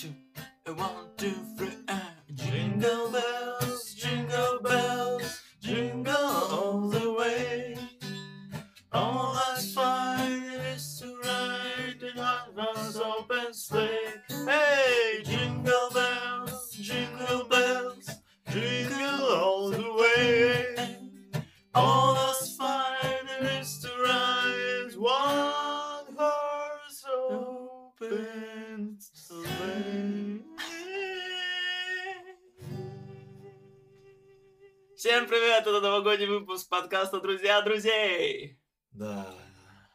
two, 0.00 0.14
one, 0.72 1.08
two, 1.18 1.34
three, 1.58 1.68
and 1.88 1.98
jingle 2.34 3.10
bells, 3.10 3.39
привет! 35.30 35.64
Это 35.64 35.80
новогодний 35.80 36.26
выпуск 36.26 36.68
подкаста 36.68 37.20
«Друзья 37.20 37.62
друзей». 37.62 38.58
Да. 38.90 39.28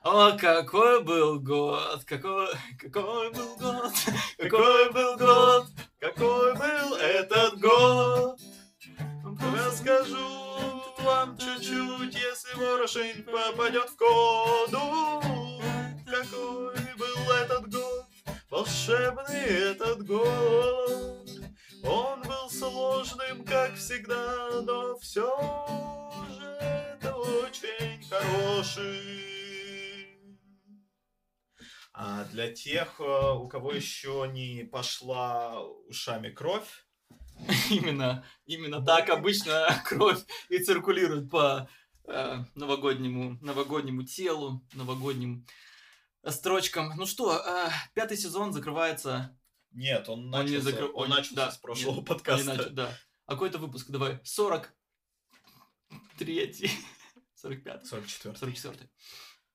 О, 0.01 0.31
какой 0.37 1.03
был 1.03 1.41
год, 1.41 2.05
какой, 2.05 2.47
какой 2.79 3.33
был 3.33 3.57
год, 3.57 3.91
какой 4.37 4.93
был 4.93 5.17
год, 5.17 5.65
какой 5.99 6.53
был 6.53 6.95
этот 6.95 7.59
год. 7.59 8.39
Расскажу 9.57 10.15
вам 10.99 11.37
чуть-чуть, 11.37 12.15
если 12.15 12.57
ворошень 12.57 13.23
попадет 13.23 13.89
в 13.89 13.97
коду. 13.97 15.61
Какой 16.05 16.75
был 16.97 17.31
этот 17.43 17.69
год, 17.69 18.05
волшебный 18.49 19.73
этот 19.73 20.05
год. 20.05 21.14
Он 21.87 22.21
был 22.21 22.49
сложным, 22.49 23.45
как 23.45 23.75
всегда, 23.75 24.61
но 24.61 24.97
все 24.97 25.29
же 26.37 26.45
это 26.45 27.15
очень 27.15 28.03
хороший. 28.09 29.25
А 31.93 32.25
для 32.25 32.51
тех, 32.51 32.99
э, 32.99 33.33
у 33.33 33.47
кого 33.47 33.71
еще 33.71 34.29
не 34.33 34.63
пошла 34.63 35.63
ушами 35.87 36.29
кровь, 36.29 36.85
Именно, 37.69 38.25
именно 38.45 38.83
так 38.83 39.09
обычно 39.09 39.67
кровь 39.85 40.23
и 40.49 40.59
циркулирует 40.59 41.29
по 41.29 41.69
э, 42.07 42.37
новогоднему, 42.55 43.37
новогоднему 43.41 44.03
телу, 44.03 44.63
новогодним 44.73 45.45
строчкам. 46.25 46.93
Ну 46.95 47.05
что, 47.05 47.37
э, 47.37 47.69
пятый 47.93 48.17
сезон 48.17 48.53
закрывается. 48.53 49.37
Нет, 49.75 50.09
он 50.09 50.33
Он 50.33 50.45
не 50.45 50.53
начался, 50.57 50.69
закры- 50.77 50.91
он 50.93 51.03
он- 51.03 51.09
начался 51.09 51.35
да, 51.35 51.51
с 51.51 51.57
прошлого 51.57 51.97
нет, 51.97 52.05
подкаста. 52.07 52.43
Иначе, 52.55 52.69
да. 52.69 52.97
А 53.27 53.33
какой-то 53.33 53.57
выпуск, 53.59 53.89
давай, 53.89 54.19
40, 54.23 54.73
третий, 56.17 56.69
45, 57.35 57.85
44. 57.87 58.35
44. 58.35 58.89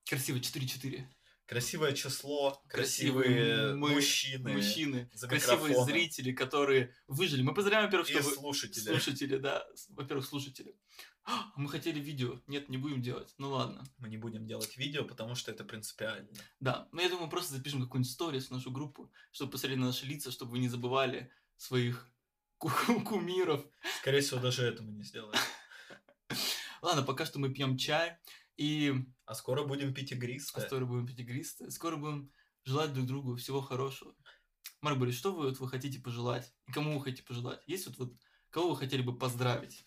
Красиво, 0.07 0.37
4-4. 0.37 1.07
Красивое 1.45 1.91
число, 1.91 2.63
Красивые 2.69 3.73
мы- 3.75 3.89
мужчины, 3.95 4.53
Мужчины, 4.53 5.09
красивые 5.27 5.83
зрители, 5.83 6.31
которые 6.31 6.95
выжили. 7.07 7.41
Мы 7.41 7.53
поздравляем, 7.53 7.87
во-первых, 7.87 8.09
и 8.09 8.13
что 8.13 8.23
вы... 8.23 8.35
слушатели. 8.35 8.83
Слушатели, 8.83 9.35
да. 9.37 9.67
Во-первых, 9.89 10.25
слушатели. 10.25 10.77
А, 11.23 11.51
Мы 11.55 11.69
хотели 11.69 11.99
видео. 11.99 12.39
Нет, 12.47 12.69
не 12.69 12.77
будем 12.77 13.01
делать. 13.01 13.33
Ну 13.37 13.49
ладно. 13.51 13.83
Мы 13.99 14.09
не 14.09 14.17
будем 14.17 14.47
делать 14.47 14.75
видео, 14.77 15.03
потому 15.05 15.35
что 15.35 15.51
это 15.51 15.63
принципиально. 15.63 16.27
Да. 16.59 16.87
Но 16.91 17.01
я 17.01 17.09
думаю, 17.09 17.29
просто 17.29 17.53
запишем 17.55 17.81
какую-нибудь 17.81 18.11
сторис 18.11 18.47
в 18.47 18.51
нашу 18.51 18.71
группу, 18.71 19.11
чтобы 19.31 19.51
посмотреть 19.51 19.79
на 19.79 19.87
наши 19.87 20.05
лица, 20.05 20.31
чтобы 20.31 20.51
вы 20.51 20.59
не 20.59 20.67
забывали 20.67 21.31
своих 21.57 22.11
ку- 22.57 22.69
кумиров. 23.05 23.63
Скорее 23.99 24.21
всего, 24.21 24.39
даже 24.39 24.63
это 24.65 24.81
мы 24.83 24.91
не 24.93 25.03
сделаем. 25.03 25.39
Ладно, 26.81 27.03
пока 27.03 27.25
что 27.25 27.39
мы 27.39 27.53
пьем 27.53 27.77
чай 27.77 28.17
и 28.57 28.93
А 29.25 29.35
скоро 29.35 29.63
будем 29.63 29.93
пить 29.93 30.11
игристое. 30.11 30.65
скоро 30.65 30.85
будем 30.85 31.05
пить 31.07 31.19
игристое. 31.19 31.69
Скоро 31.69 31.97
будем 31.97 32.31
желать 32.63 32.93
друг 32.93 33.05
другу 33.05 33.35
всего 33.35 33.61
хорошего. 33.61 34.15
Марк 34.81 34.97
Борис, 34.97 35.15
что 35.15 35.31
вы, 35.33 35.49
вот, 35.49 35.59
вы 35.59 35.69
хотите 35.69 35.99
пожелать? 35.99 36.51
И 36.67 36.71
кому 36.71 36.97
вы 36.97 37.03
хотите 37.03 37.23
пожелать? 37.23 37.61
Есть 37.67 37.85
вот, 37.87 37.97
вот 37.99 38.13
кого 38.49 38.71
вы 38.71 38.77
хотели 38.77 39.03
бы 39.03 39.15
поздравить? 39.17 39.85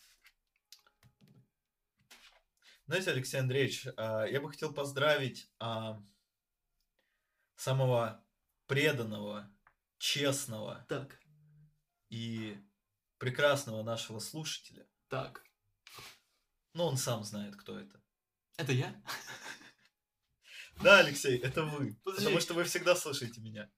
Знаете, 2.86 3.12
Алексей 3.12 3.38
Андреевич, 3.38 3.86
а, 3.96 4.24
я 4.26 4.40
бы 4.40 4.50
хотел 4.50 4.74
поздравить 4.74 5.50
а, 5.58 6.02
самого 7.56 8.22
преданного, 8.66 9.50
честного 9.98 10.84
Так, 10.88 11.18
и 12.10 12.58
прекрасного 13.18 13.82
нашего 13.82 14.18
слушателя. 14.18 14.86
так. 15.08 15.42
Но 16.74 16.88
он 16.88 16.96
сам 16.96 17.22
знает, 17.22 17.54
кто 17.56 17.78
это. 17.78 18.02
Это 18.56 18.72
я? 18.72 19.00
Да, 20.82 20.98
Алексей, 20.98 21.38
это 21.38 21.62
вы. 21.62 21.94
Подожди. 22.04 22.24
Потому 22.24 22.40
что 22.40 22.54
вы 22.54 22.64
всегда 22.64 22.96
слышите 22.96 23.40
меня. 23.40 23.70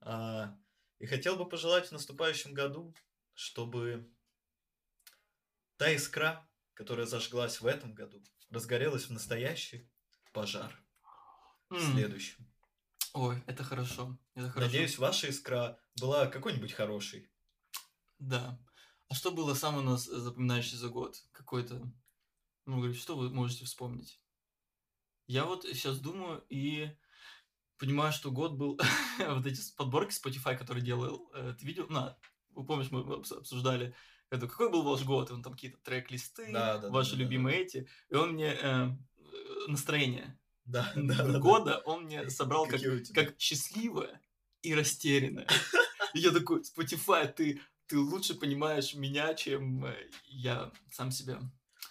А, 0.00 0.56
и 0.98 1.06
хотел 1.06 1.36
бы 1.36 1.46
пожелать 1.46 1.88
в 1.88 1.92
наступающем 1.92 2.54
году, 2.54 2.94
чтобы 3.34 4.10
та 5.76 5.94
искра, 5.94 6.48
которая 6.74 7.06
зажглась 7.06 7.60
в 7.60 7.66
этом 7.66 7.94
году, 7.94 8.22
разгорелась 8.50 9.04
в 9.04 9.12
настоящий 9.12 9.88
пожар 10.32 10.72
в 11.68 11.74
М. 11.74 11.92
следующем. 11.92 12.46
Ой, 13.12 13.42
это 13.46 13.64
хорошо. 13.64 14.18
Это 14.34 14.50
хорошо. 14.50 14.66
Надеюсь, 14.66 14.98
ваша 14.98 15.28
искра 15.28 15.80
была 16.00 16.26
какой-нибудь 16.26 16.72
хорошей. 16.72 17.28
Да. 18.18 18.58
А 19.08 19.14
что 19.14 19.32
было 19.32 19.54
самое 19.54 19.84
у 19.84 19.90
нас 19.90 20.04
запоминающее 20.04 20.78
за 20.78 20.88
год? 20.88 21.20
Какой-то... 21.32 21.92
Ну, 22.66 22.76
говорит, 22.76 22.96
что 22.96 23.16
вы 23.16 23.30
можете 23.30 23.64
вспомнить? 23.64 24.20
Я 25.26 25.44
вот 25.44 25.64
сейчас 25.64 25.98
думаю 25.98 26.44
и 26.48 26.96
понимаю, 27.78 28.12
что 28.12 28.30
год 28.30 28.52
был... 28.52 28.78
вот 29.18 29.46
эти 29.46 29.60
подборки 29.74 30.12
Spotify, 30.12 30.56
которые 30.56 30.84
делал, 30.84 31.30
э, 31.34 31.54
ты 31.58 31.66
видел? 31.66 31.88
На, 31.88 32.16
вы 32.50 32.64
помнишь, 32.64 32.90
мы 32.92 33.00
обс- 33.00 33.42
обсуждали, 34.30 34.36
это, 34.38 34.46
какой 34.48 34.70
был 34.70 34.82
ваш 34.82 35.02
год? 35.04 35.30
Он 35.30 35.42
там 35.42 35.52
какие-то 35.54 35.78
трек-листы, 35.78 36.52
Да, 36.52 36.74
да, 36.76 36.78
да, 36.82 36.90
ваши 36.90 37.10
да, 37.12 37.16
да, 37.16 37.22
любимые 37.22 37.60
эти. 37.62 37.88
И 38.08 38.14
он 38.14 38.32
мне 38.32 38.52
э, 38.52 38.60
э, 38.60 38.90
настроение 39.68 40.38
Да, 40.64 40.92
да, 40.94 41.14
да, 41.16 41.26
да. 41.32 41.38
года, 41.38 41.78
он 41.84 42.04
мне 42.04 42.28
собрал 42.30 42.66
как 42.66 42.80
как 43.14 43.38
счастливая 43.40 44.20
и 44.62 44.74
растерянная. 44.74 45.46
И 46.14 46.20
я 46.20 46.30
такой, 46.30 46.62
Spotify, 46.62 47.32
ты, 47.32 47.60
ты 47.86 47.98
лучше 47.98 48.34
понимаешь 48.34 48.94
меня, 48.94 49.34
чем 49.34 49.84
э, 49.84 50.10
я 50.26 50.72
сам 50.92 51.10
себя. 51.10 51.40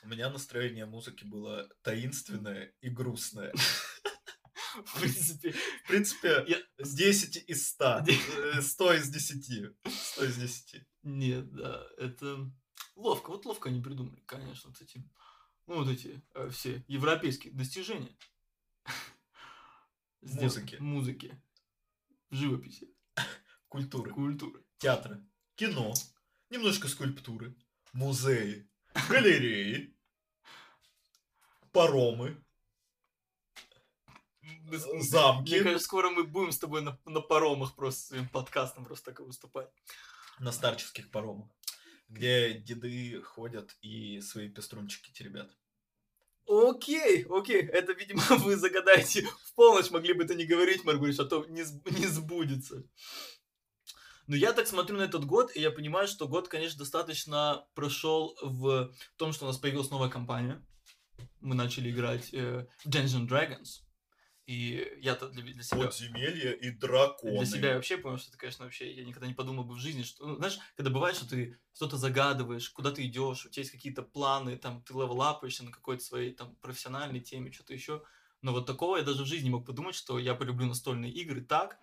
У 0.03 0.07
меня 0.07 0.29
настроение 0.29 0.85
музыки 0.85 1.25
было 1.25 1.67
таинственное 1.81 2.73
и 2.81 2.89
грустное. 2.89 3.53
В 4.85 4.99
принципе, 5.01 5.51
В 5.83 5.87
принципе, 5.87 6.45
Я- 6.47 6.61
10 6.77 7.43
из 7.49 7.67
100. 7.69 8.01
Де- 8.05 8.17
э, 8.53 8.61
100 8.61 8.93
из 8.93 9.09
10. 9.09 9.73
100 9.87 10.23
из 10.25 10.35
10. 10.37 10.83
Нет, 11.03 11.51
да, 11.53 11.87
это 11.97 12.51
ловко. 12.95 13.29
Вот 13.29 13.45
ловко 13.45 13.69
они 13.69 13.81
придумали, 13.81 14.21
конечно, 14.25 14.69
вот 14.69 14.81
эти, 14.81 15.03
ну, 15.67 15.75
вот 15.75 15.89
эти 15.89 16.21
э, 16.33 16.49
все 16.49 16.83
европейские 16.87 17.53
достижения. 17.53 18.15
Музыки. 20.21 20.75
Музыки. 20.79 21.41
Живописи. 22.31 22.93
Культуры. 23.67 24.11
Культуры. 24.11 24.63
Театра. 24.77 25.25
Кино. 25.55 25.93
Немножко 26.49 26.87
скульптуры. 26.87 27.55
Музеи. 27.93 28.69
Галереи. 29.09 29.95
Паромы. 31.71 32.43
Мне 34.41 34.77
Замки. 35.01 35.63
кажется, 35.63 35.85
скоро 35.85 36.09
мы 36.09 36.23
будем 36.23 36.51
с 36.51 36.59
тобой 36.59 36.81
на, 36.81 36.99
на 37.05 37.21
паромах 37.21 37.75
просто 37.75 38.07
своим 38.07 38.27
подкастом 38.29 38.85
просто 38.85 39.11
так 39.11 39.19
и 39.19 39.23
выступать. 39.23 39.69
На 40.39 40.51
старческих 40.51 41.11
паромах. 41.11 41.49
Где 42.07 42.53
деды 42.53 43.21
ходят 43.21 43.77
и 43.81 44.19
свои 44.21 44.49
пеструнчики 44.49 45.11
теребят. 45.11 45.55
Окей, 46.47 47.25
окей, 47.29 47.61
это, 47.61 47.93
видимо, 47.93 48.23
вы 48.39 48.55
загадаете 48.55 49.21
в 49.21 49.53
полночь, 49.53 49.91
могли 49.91 50.13
бы 50.13 50.23
это 50.23 50.33
не 50.33 50.45
говорить, 50.45 50.83
Маргулич, 50.83 51.19
а 51.19 51.25
то 51.25 51.45
не, 51.45 51.63
не 51.91 52.07
сбудется. 52.07 52.83
Но 54.25 54.35
я 54.35 54.53
так 54.53 54.67
смотрю 54.67 54.97
на 54.97 55.03
этот 55.03 55.25
год, 55.25 55.55
и 55.55 55.61
я 55.61 55.69
понимаю, 55.69 56.07
что 56.07 56.27
год, 56.27 56.47
конечно, 56.47 56.79
достаточно 56.79 57.67
прошел 57.75 58.35
в 58.41 58.91
том, 59.17 59.33
что 59.33 59.45
у 59.45 59.47
нас 59.47 59.57
появилась 59.57 59.91
новая 59.91 60.09
компания. 60.09 60.63
Мы 61.39 61.55
начали 61.55 61.91
играть 61.91 62.33
э, 62.33 62.67
Dungeons 62.85 63.27
and 63.27 63.27
Dragons. 63.27 63.83
И 64.49 64.97
я-то 64.99 65.29
для, 65.29 65.43
для 65.43 65.61
себя... 65.61 65.85
Подземелья 65.85 66.53
и 66.53 66.71
драконы. 66.71 67.37
Для 67.37 67.45
себя 67.45 67.69
я 67.69 67.75
вообще 67.75 67.99
понял, 67.99 68.17
что 68.17 68.29
это, 68.29 68.39
конечно, 68.39 68.65
вообще 68.65 68.91
я 68.91 69.05
никогда 69.05 69.27
не 69.27 69.35
подумал 69.35 69.63
бы 69.63 69.75
в 69.75 69.77
жизни, 69.77 70.01
что, 70.01 70.25
ну, 70.25 70.37
знаешь, 70.37 70.57
когда 70.75 70.89
бывает, 70.89 71.15
что 71.15 71.29
ты 71.29 71.59
что-то 71.71 71.97
загадываешь, 71.97 72.67
куда 72.71 72.89
ты 72.89 73.05
идешь, 73.05 73.45
у 73.45 73.49
тебя 73.49 73.61
есть 73.61 73.71
какие-то 73.71 74.01
планы, 74.01 74.57
там, 74.57 74.81
ты 74.81 74.93
левелапаешься 74.93 75.63
на 75.63 75.71
какой-то 75.71 76.03
своей, 76.03 76.33
там, 76.33 76.55
профессиональной 76.61 77.19
теме, 77.19 77.51
что-то 77.51 77.75
еще, 77.75 78.01
но 78.41 78.51
вот 78.51 78.65
такого 78.65 78.97
я 78.97 79.03
даже 79.03 79.21
в 79.21 79.27
жизни 79.27 79.43
не 79.45 79.51
мог 79.51 79.67
подумать, 79.67 79.93
что 79.93 80.17
я 80.17 80.33
полюблю 80.33 80.65
настольные 80.65 81.11
игры 81.11 81.41
так, 81.41 81.77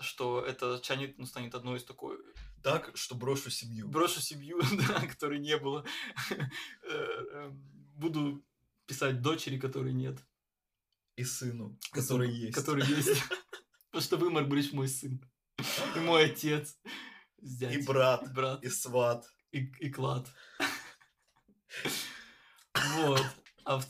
что 0.00 0.40
это 0.40 0.78
тянет, 0.78 1.18
ну, 1.18 1.26
станет 1.26 1.54
одной 1.54 1.76
из 1.76 1.84
такой 1.84 2.16
Так, 2.62 2.92
что 2.94 3.14
брошу 3.14 3.50
семью. 3.50 3.88
брошу 3.88 4.22
семью, 4.22 4.62
да, 4.88 5.06
которой 5.06 5.38
не 5.38 5.58
было, 5.58 5.84
Э, 6.82 7.24
эм, 7.32 7.60
буду 7.94 8.42
писать 8.86 9.20
дочери, 9.20 9.58
которой 9.58 9.92
нет, 9.92 10.16
И 11.16 11.24
сыну, 11.24 11.78
который 11.92 12.28
Сыну, 12.28 12.38
есть. 12.46 12.54
который 12.54 12.86
есть, 12.86 13.08
потому 13.90 14.02
что 14.02 14.16
вы, 14.18 14.30
Марк 14.30 14.48
мой 14.72 14.88
сын, 14.88 15.20
и 15.96 15.98
мой 16.00 16.26
отец, 16.26 16.78
И 17.40 17.78
брат, 17.86 18.32
брат, 18.34 18.62
и 18.62 18.68
сват. 18.68 19.26
и, 19.52 19.72
и 19.80 19.90
клад. 19.90 20.28
Вот. 22.98 23.22
А 23.64 23.78
в 23.78 23.86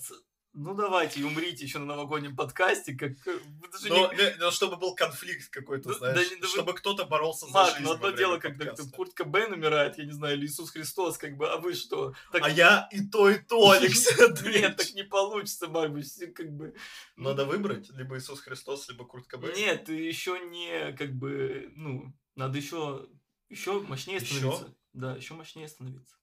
Ну, 0.58 0.72
давайте, 0.74 1.22
умрите 1.22 1.64
еще 1.64 1.78
на 1.78 1.84
новогоднем 1.84 2.34
подкасте, 2.34 2.94
как... 2.94 3.12
э, 3.26 3.38
вы 3.60 3.68
даже 3.70 3.88
Но, 3.90 4.10
не- 4.10 4.36
но 4.38 4.50
чтобы 4.50 4.76
был 4.78 4.94
конфликт 4.94 5.50
какой-то, 5.50 5.90
Да- 5.90 5.98
да 5.98 6.12
знаешь, 6.14 6.30
да 6.30 6.36
вы- 6.40 6.48
чтобы 6.48 6.72
кто-то 6.72 7.04
боролся 7.04 7.44
за 7.44 7.52
Марк, 7.52 7.72
жизнь 7.74 7.84
ну 7.84 7.92
одно 7.92 8.10
дело, 8.12 8.38
когда 8.38 8.64
подкаста. 8.64 8.84
там 8.84 8.92
Курт 8.92 9.12
Кобейн 9.12 9.52
умирает, 9.52 9.98
я 9.98 10.06
не 10.06 10.12
знаю, 10.12 10.38
или 10.38 10.46
Иисус 10.46 10.70
Христос, 10.70 11.18
как 11.18 11.36
бы, 11.36 11.46
а 11.52 11.58
вы 11.58 11.74
что? 11.74 12.14
Так- 12.32 12.42
А 12.42 12.48
я 12.48 12.88
и 12.90 13.06
то, 13.06 13.28
и 13.28 13.38
то, 13.38 13.70
Алексей 13.70 14.16
Нет, 14.60 14.78
так 14.78 14.94
не 14.94 15.04
получится, 15.04 15.66
вы 15.66 16.00
все 16.00 16.28
как 16.28 16.50
бы... 16.50 16.74
Надо 17.16 17.44
выбрать 17.44 17.90
либо 17.90 18.16
Иисус 18.16 18.40
Христос, 18.40 18.88
либо 18.88 19.04
Курт 19.04 19.26
Кобейн. 19.26 19.54
Нет, 19.54 19.84
ты 19.84 19.92
еще 19.92 20.40
не, 20.40 20.92
как 20.96 21.12
бы, 21.12 21.70
ну, 21.76 22.14
надо 22.34 22.56
еще, 22.56 23.06
еще 23.50 23.80
мощнее 23.80 24.20
становиться. 24.20 24.74
Да, 24.94 25.16
еще 25.16 25.34
мощнее 25.34 25.68
становиться. 25.68 26.16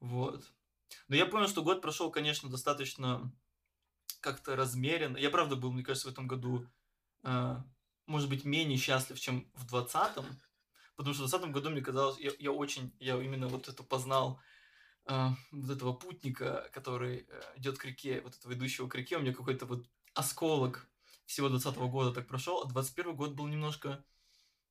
Вот. 0.00 0.44
Но 1.06 1.14
я 1.14 1.26
понял, 1.26 1.46
что 1.46 1.62
год 1.62 1.80
прошел, 1.82 2.10
конечно, 2.10 2.50
достаточно 2.50 3.32
как-то 4.24 4.56
размеренно. 4.56 5.18
Я, 5.18 5.28
правда, 5.28 5.54
был, 5.54 5.70
мне 5.70 5.84
кажется, 5.84 6.08
в 6.08 6.12
этом 6.12 6.26
году, 6.26 6.66
а, 7.22 7.62
может 8.06 8.30
быть, 8.30 8.44
менее 8.44 8.78
счастлив, 8.78 9.20
чем 9.20 9.50
в 9.52 9.66
20-м. 9.66 10.24
Потому 10.96 11.14
что 11.14 11.26
в 11.26 11.30
20 11.30 11.50
году 11.50 11.68
мне 11.70 11.82
казалось, 11.82 12.18
я, 12.18 12.32
я 12.38 12.50
очень, 12.50 12.96
я 13.00 13.22
именно 13.22 13.48
вот 13.48 13.68
это 13.68 13.82
познал, 13.82 14.40
а, 15.04 15.34
вот 15.52 15.70
этого 15.70 15.92
путника, 15.92 16.70
который 16.72 17.26
э, 17.28 17.42
идет 17.56 17.76
к 17.76 17.84
реке, 17.84 18.22
вот 18.22 18.34
этого 18.34 18.54
идущего 18.54 18.88
к 18.88 18.94
реке, 18.94 19.18
у 19.18 19.20
меня 19.20 19.34
какой-то 19.34 19.66
вот 19.66 19.84
осколок 20.14 20.88
всего 21.26 21.50
20 21.50 21.76
года 21.76 22.12
так 22.12 22.26
прошел, 22.26 22.62
а 22.62 22.68
21 22.68 23.14
год 23.14 23.34
был 23.34 23.46
немножко 23.46 24.02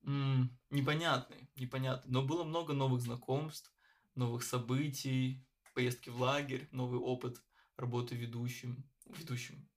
м, 0.03 0.49
непонятный, 0.71 1.47
непонятный. 1.55 2.11
Но 2.11 2.23
было 2.23 2.43
много 2.43 2.73
новых 2.73 3.01
знакомств, 3.01 3.71
новых 4.15 4.43
событий, 4.43 5.45
поездки 5.75 6.09
в 6.09 6.19
лагерь, 6.19 6.67
новый 6.71 6.99
опыт 6.99 7.43
работы 7.77 8.15
ведущим, 8.15 8.83
ведущим, 9.05 9.69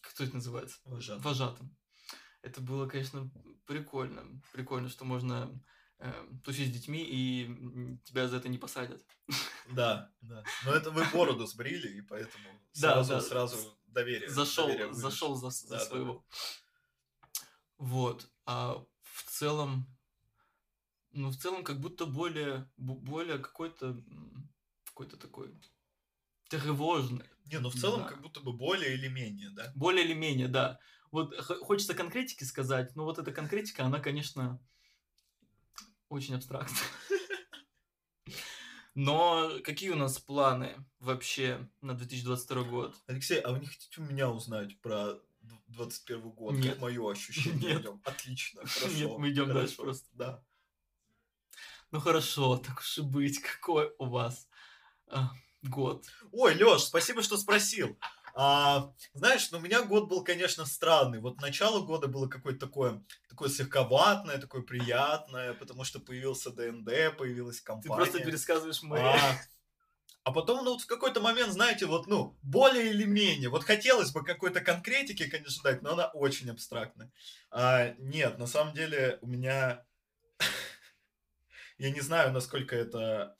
кто 0.00 0.24
это 0.24 0.34
называется? 0.34 0.78
Вожатым. 0.84 1.22
Вожатым. 1.22 1.76
Это 2.42 2.60
было, 2.60 2.86
конечно, 2.86 3.30
прикольно. 3.66 4.40
Прикольно, 4.52 4.88
что 4.88 5.04
можно 5.04 5.50
э, 5.98 6.28
тусить 6.44 6.70
с 6.70 6.72
детьми, 6.72 7.04
и 7.04 7.98
тебя 8.04 8.28
за 8.28 8.36
это 8.36 8.48
не 8.48 8.58
посадят. 8.58 9.04
Да, 9.70 10.10
да. 10.22 10.42
Но 10.64 10.72
это 10.72 10.90
вы 10.90 11.04
бороду 11.12 11.44
сбрили, 11.46 11.98
и 11.98 12.00
поэтому 12.00 12.48
Да, 12.80 13.04
сразу, 13.04 13.10
да. 13.10 13.20
сразу 13.20 13.78
доверие. 13.88 14.30
зашел, 14.30 14.66
доверие 14.66 14.94
зашел 14.94 15.34
за, 15.34 15.50
за 15.50 15.68
Да, 15.68 15.78
да, 15.78 15.84
своего. 15.84 16.26
Вот. 17.76 18.30
А 18.46 18.82
в 19.02 19.22
целом, 19.24 19.86
ну, 21.10 21.28
в 21.28 21.36
целом, 21.36 21.64
как 21.64 21.80
будто 21.80 22.06
более, 22.06 22.70
более 22.76 23.38
какой-то, 23.38 24.02
какой-то 24.84 25.18
такой 25.18 25.54
тревожный. 26.48 27.26
Не, 27.50 27.58
ну 27.58 27.70
в 27.70 27.74
Не 27.74 27.80
целом 27.80 28.00
знаю. 28.00 28.12
как 28.14 28.22
будто 28.22 28.40
бы 28.40 28.52
более 28.52 28.94
или 28.94 29.08
менее, 29.08 29.50
да? 29.50 29.72
Более 29.74 30.04
или 30.04 30.14
менее, 30.14 30.48
да. 30.48 30.78
Вот 31.10 31.34
хочется 31.40 31.94
конкретики 31.94 32.44
сказать, 32.44 32.94
но 32.94 33.04
вот 33.04 33.18
эта 33.18 33.32
конкретика, 33.32 33.84
она, 33.84 33.98
конечно, 34.00 34.60
очень 36.08 36.34
абстрактная. 36.34 36.78
Но 38.94 39.50
какие 39.62 39.90
у 39.90 39.96
нас 39.96 40.18
планы 40.18 40.84
вообще 40.98 41.68
на 41.80 41.94
2022 41.94 42.62
год? 42.64 42.96
Алексей, 43.06 43.38
а 43.40 43.52
вы 43.52 43.60
не 43.60 43.66
хотите 43.66 44.00
у 44.00 44.04
меня 44.04 44.28
узнать 44.28 44.80
про 44.80 45.14
д- 45.40 45.54
21 45.68 46.30
год? 46.30 46.54
Нет. 46.54 46.72
Как 46.74 46.82
мое 46.82 47.10
ощущение 47.10 47.60
Нет. 47.74 47.80
идем? 47.82 48.02
Отлично, 48.04 48.60
хорошо. 48.66 48.88
Нет, 48.96 49.18
мы 49.18 49.30
идем 49.30 49.52
дальше 49.52 49.76
просто. 49.76 50.08
Да. 50.14 50.44
Ну 51.92 52.00
хорошо, 52.00 52.56
так 52.58 52.80
уж 52.80 52.98
и 52.98 53.02
быть, 53.02 53.38
какой 53.40 53.92
у 53.98 54.06
вас 54.06 54.48
а, 55.06 55.30
год? 55.62 56.06
Ой, 56.32 56.54
Лёш, 56.54 56.82
спасибо, 56.82 57.22
что 57.22 57.36
спросил. 57.36 57.98
А, 58.34 58.92
знаешь, 59.14 59.50
ну, 59.50 59.58
у 59.58 59.60
меня 59.60 59.82
год 59.82 60.08
был, 60.08 60.22
конечно, 60.22 60.64
странный. 60.64 61.20
Вот 61.20 61.40
начало 61.40 61.80
года 61.84 62.06
было 62.06 62.28
какое-то 62.28 62.60
такое, 62.66 63.02
такое 63.28 63.48
слегка 63.48 63.82
ватное, 63.82 64.38
такое 64.38 64.62
приятное, 64.62 65.54
потому 65.54 65.84
что 65.84 65.98
появился 65.98 66.50
ДНД, 66.50 67.16
появилась 67.16 67.58
Ты 67.58 67.64
компания. 67.64 67.96
просто 67.96 68.20
пересказываешь 68.20 68.82
мои. 68.82 69.02
А, 69.02 69.40
а 70.24 70.32
потом, 70.32 70.62
ну, 70.62 70.74
вот 70.74 70.82
в 70.82 70.86
какой-то 70.86 71.20
момент, 71.20 71.52
знаете, 71.52 71.86
вот, 71.86 72.06
ну, 72.06 72.38
более 72.42 72.90
или 72.90 73.04
менее, 73.04 73.48
вот 73.48 73.64
хотелось 73.64 74.12
бы 74.12 74.22
какой-то 74.22 74.60
конкретики, 74.60 75.26
конечно, 75.28 75.62
дать, 75.62 75.80
но 75.80 75.94
она 75.94 76.08
очень 76.08 76.50
абстрактная. 76.50 77.10
А, 77.50 77.94
нет, 77.98 78.38
на 78.38 78.46
самом 78.46 78.74
деле 78.74 79.18
у 79.22 79.26
меня, 79.26 79.86
я 81.78 81.90
не 81.90 82.02
знаю, 82.02 82.30
насколько 82.32 82.76
это, 82.76 83.37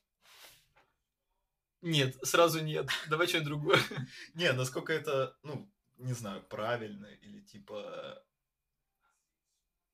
Нет, 1.82 2.16
сразу 2.22 2.62
нет. 2.62 2.88
Давай 3.08 3.26
что-нибудь 3.28 3.48
другое. 3.48 3.78
не, 4.34 4.52
насколько 4.52 4.92
это, 4.92 5.36
ну, 5.42 5.70
не 5.96 6.12
знаю, 6.12 6.42
правильно 6.42 7.06
или 7.06 7.40
типа 7.40 8.22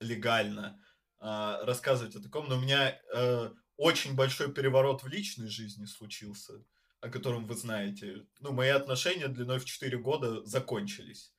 легально 0.01 0.83
а, 1.19 1.65
рассказывать 1.65 2.17
о 2.17 2.23
таком, 2.23 2.49
но 2.49 2.57
у 2.57 2.61
меня 2.61 3.01
э, 3.15 3.51
очень 3.77 4.15
большой 4.15 4.53
переворот 4.53 5.03
в 5.03 5.09
личной 5.09 5.49
жизни 5.49 5.87
случился, 5.87 6.65
о 7.01 7.09
котором 7.09 7.47
вы 7.47 7.55
знаете. 7.55 8.27
Ну, 8.41 8.53
мои 8.53 8.71
отношения 8.71 9.29
длиной 9.29 9.59
в 9.59 9.65
4 9.65 9.97
года 9.99 10.45
закончились. 10.45 11.33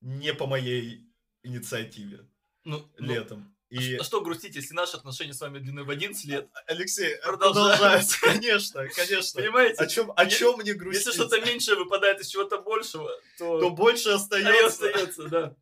Не 0.00 0.34
по 0.34 0.46
моей 0.46 1.10
инициативе 1.42 2.28
Ну, 2.64 2.90
ну, 2.98 3.06
летом. 3.06 3.56
А 3.70 3.74
И, 3.74 3.96
а 3.96 4.04
что 4.04 4.20
грустить, 4.20 4.56
если 4.56 4.74
наши 4.74 4.96
отношения 4.96 5.32
с 5.32 5.40
вами 5.40 5.58
длиной 5.58 5.84
в 5.84 5.90
11 5.90 6.24
лет? 6.24 6.48
Алексей, 6.66 7.16
Продолжаются. 7.22 7.78
продолжается, 7.78 8.20
конечно, 8.20 8.88
конечно. 8.88 9.40
Понимаете? 9.40 9.82
О 9.82 9.86
чем, 9.86 10.12
о 10.16 10.26
чем 10.26 10.58
мне 10.58 10.74
грустить? 10.74 11.06
Если 11.06 11.18
что-то 11.18 11.40
меньшее 11.40 11.76
выпадает 11.76 12.20
из 12.20 12.28
чего-то 12.28 12.58
большего, 12.58 13.10
то, 13.38 13.60
то 13.60 13.70
больше 13.70 14.08
а 14.08 14.12
и 14.12 14.14
остается. 14.16 14.66
остается, 14.66 15.22
да. 15.28 15.56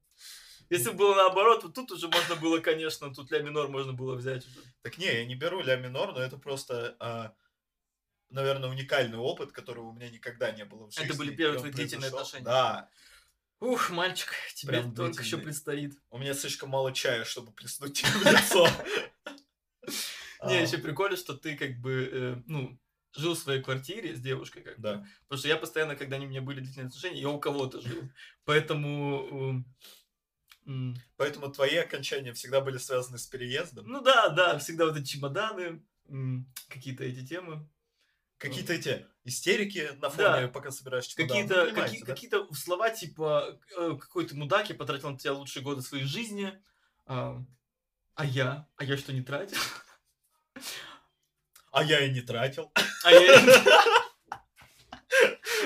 Если 0.70 0.90
бы 0.90 0.96
было 0.96 1.14
наоборот, 1.14 1.64
вот 1.64 1.74
тут 1.74 1.92
уже 1.92 2.08
можно 2.08 2.36
было, 2.36 2.58
конечно, 2.60 3.12
тут 3.14 3.30
ля 3.30 3.40
минор 3.40 3.68
можно 3.68 3.92
было 3.92 4.14
взять 4.14 4.46
уже. 4.46 4.60
Так 4.82 4.98
не, 4.98 5.06
я 5.06 5.24
не 5.24 5.34
беру 5.34 5.60
ля 5.60 5.76
минор, 5.76 6.12
но 6.12 6.20
это 6.22 6.36
просто, 6.36 6.94
а, 7.00 7.34
наверное, 8.30 8.68
уникальный 8.68 9.18
опыт, 9.18 9.52
которого 9.52 9.88
у 9.88 9.92
меня 9.92 10.10
никогда 10.10 10.50
не 10.50 10.64
было 10.64 10.86
в 10.86 10.92
жизни. 10.92 11.06
Это 11.08 11.16
были 11.16 11.34
первые 11.34 11.60
твои 11.60 11.72
длительные 11.72 12.08
отношения. 12.08 12.44
Да. 12.44 12.88
Ух, 13.60 13.90
мальчик, 13.90 14.32
тебе 14.54 14.70
Прям 14.72 14.94
только 14.94 15.22
еще 15.22 15.36
длительные. 15.36 15.44
предстоит. 15.44 15.98
У 16.10 16.18
меня 16.18 16.34
слишком 16.34 16.68
мало 16.70 16.92
чая, 16.92 17.24
чтобы 17.24 17.52
плеснуть 17.52 17.98
тебе 17.98 18.08
в 18.12 18.24
лицо. 18.24 18.68
Не, 20.46 20.58
А, 20.58 20.60
еще 20.62 20.78
прикольно, 20.78 21.16
что 21.16 21.34
ты 21.34 21.56
как 21.56 21.76
бы, 21.80 22.08
э, 22.12 22.42
ну, 22.46 22.78
жил 23.16 23.34
в 23.34 23.38
своей 23.38 23.60
квартире 23.60 24.14
с 24.14 24.20
девушкой, 24.20 24.62
как. 24.62 24.80
Да. 24.80 25.04
Потому 25.22 25.38
что 25.40 25.48
я 25.48 25.56
постоянно, 25.56 25.96
когда 25.96 26.16
они 26.16 26.26
у 26.26 26.28
меня 26.28 26.40
были 26.42 26.60
длительные 26.60 26.86
отношения, 26.86 27.20
я 27.20 27.28
у 27.30 27.40
кого-то 27.40 27.80
жил. 27.80 28.08
Поэтому... 28.44 29.64
э, 30.66 30.92
Поэтому 31.16 31.50
твои 31.50 31.76
окончания 31.76 32.34
всегда 32.34 32.60
были 32.60 32.76
связаны 32.76 33.16
с 33.16 33.26
переездом. 33.26 33.86
Ну 33.88 34.02
да, 34.02 34.28
да, 34.28 34.58
всегда 34.58 34.84
вот 34.84 34.98
эти 34.98 35.06
чемоданы, 35.06 35.82
какие-то 36.68 37.04
эти 37.04 37.26
темы. 37.26 37.66
Какие-то 38.38 38.72
эти 38.72 39.06
истерики 39.24 39.90
на 40.00 40.08
Да. 40.10 40.34
фоне, 40.36 40.48
пока 40.48 40.70
собираешь 40.70 41.06
чемодан. 41.06 41.28
Какие-то 41.48 41.64
Ну, 41.66 41.74
какие, 41.82 42.00
да? 42.00 42.06
какие-то 42.06 42.54
слова 42.54 42.90
типа 42.90 43.58
э, 43.76 43.96
какой-то 44.00 44.36
мудак, 44.36 44.68
я 44.70 44.74
потратил 44.76 45.10
на 45.10 45.18
тебя 45.18 45.32
лучшие 45.32 45.62
годы 45.62 45.82
своей 45.82 46.04
жизни. 46.04 46.52
А, 47.06 47.36
а 48.14 48.24
я? 48.24 48.68
А 48.76 48.84
я 48.84 48.96
что, 48.96 49.12
не 49.12 49.22
тратил? 49.22 49.58
А 51.70 51.84
я 51.84 52.00
и 52.04 52.10
не 52.10 52.22
тратил. 52.22 52.72
А 53.04 53.12
я... 53.12 53.42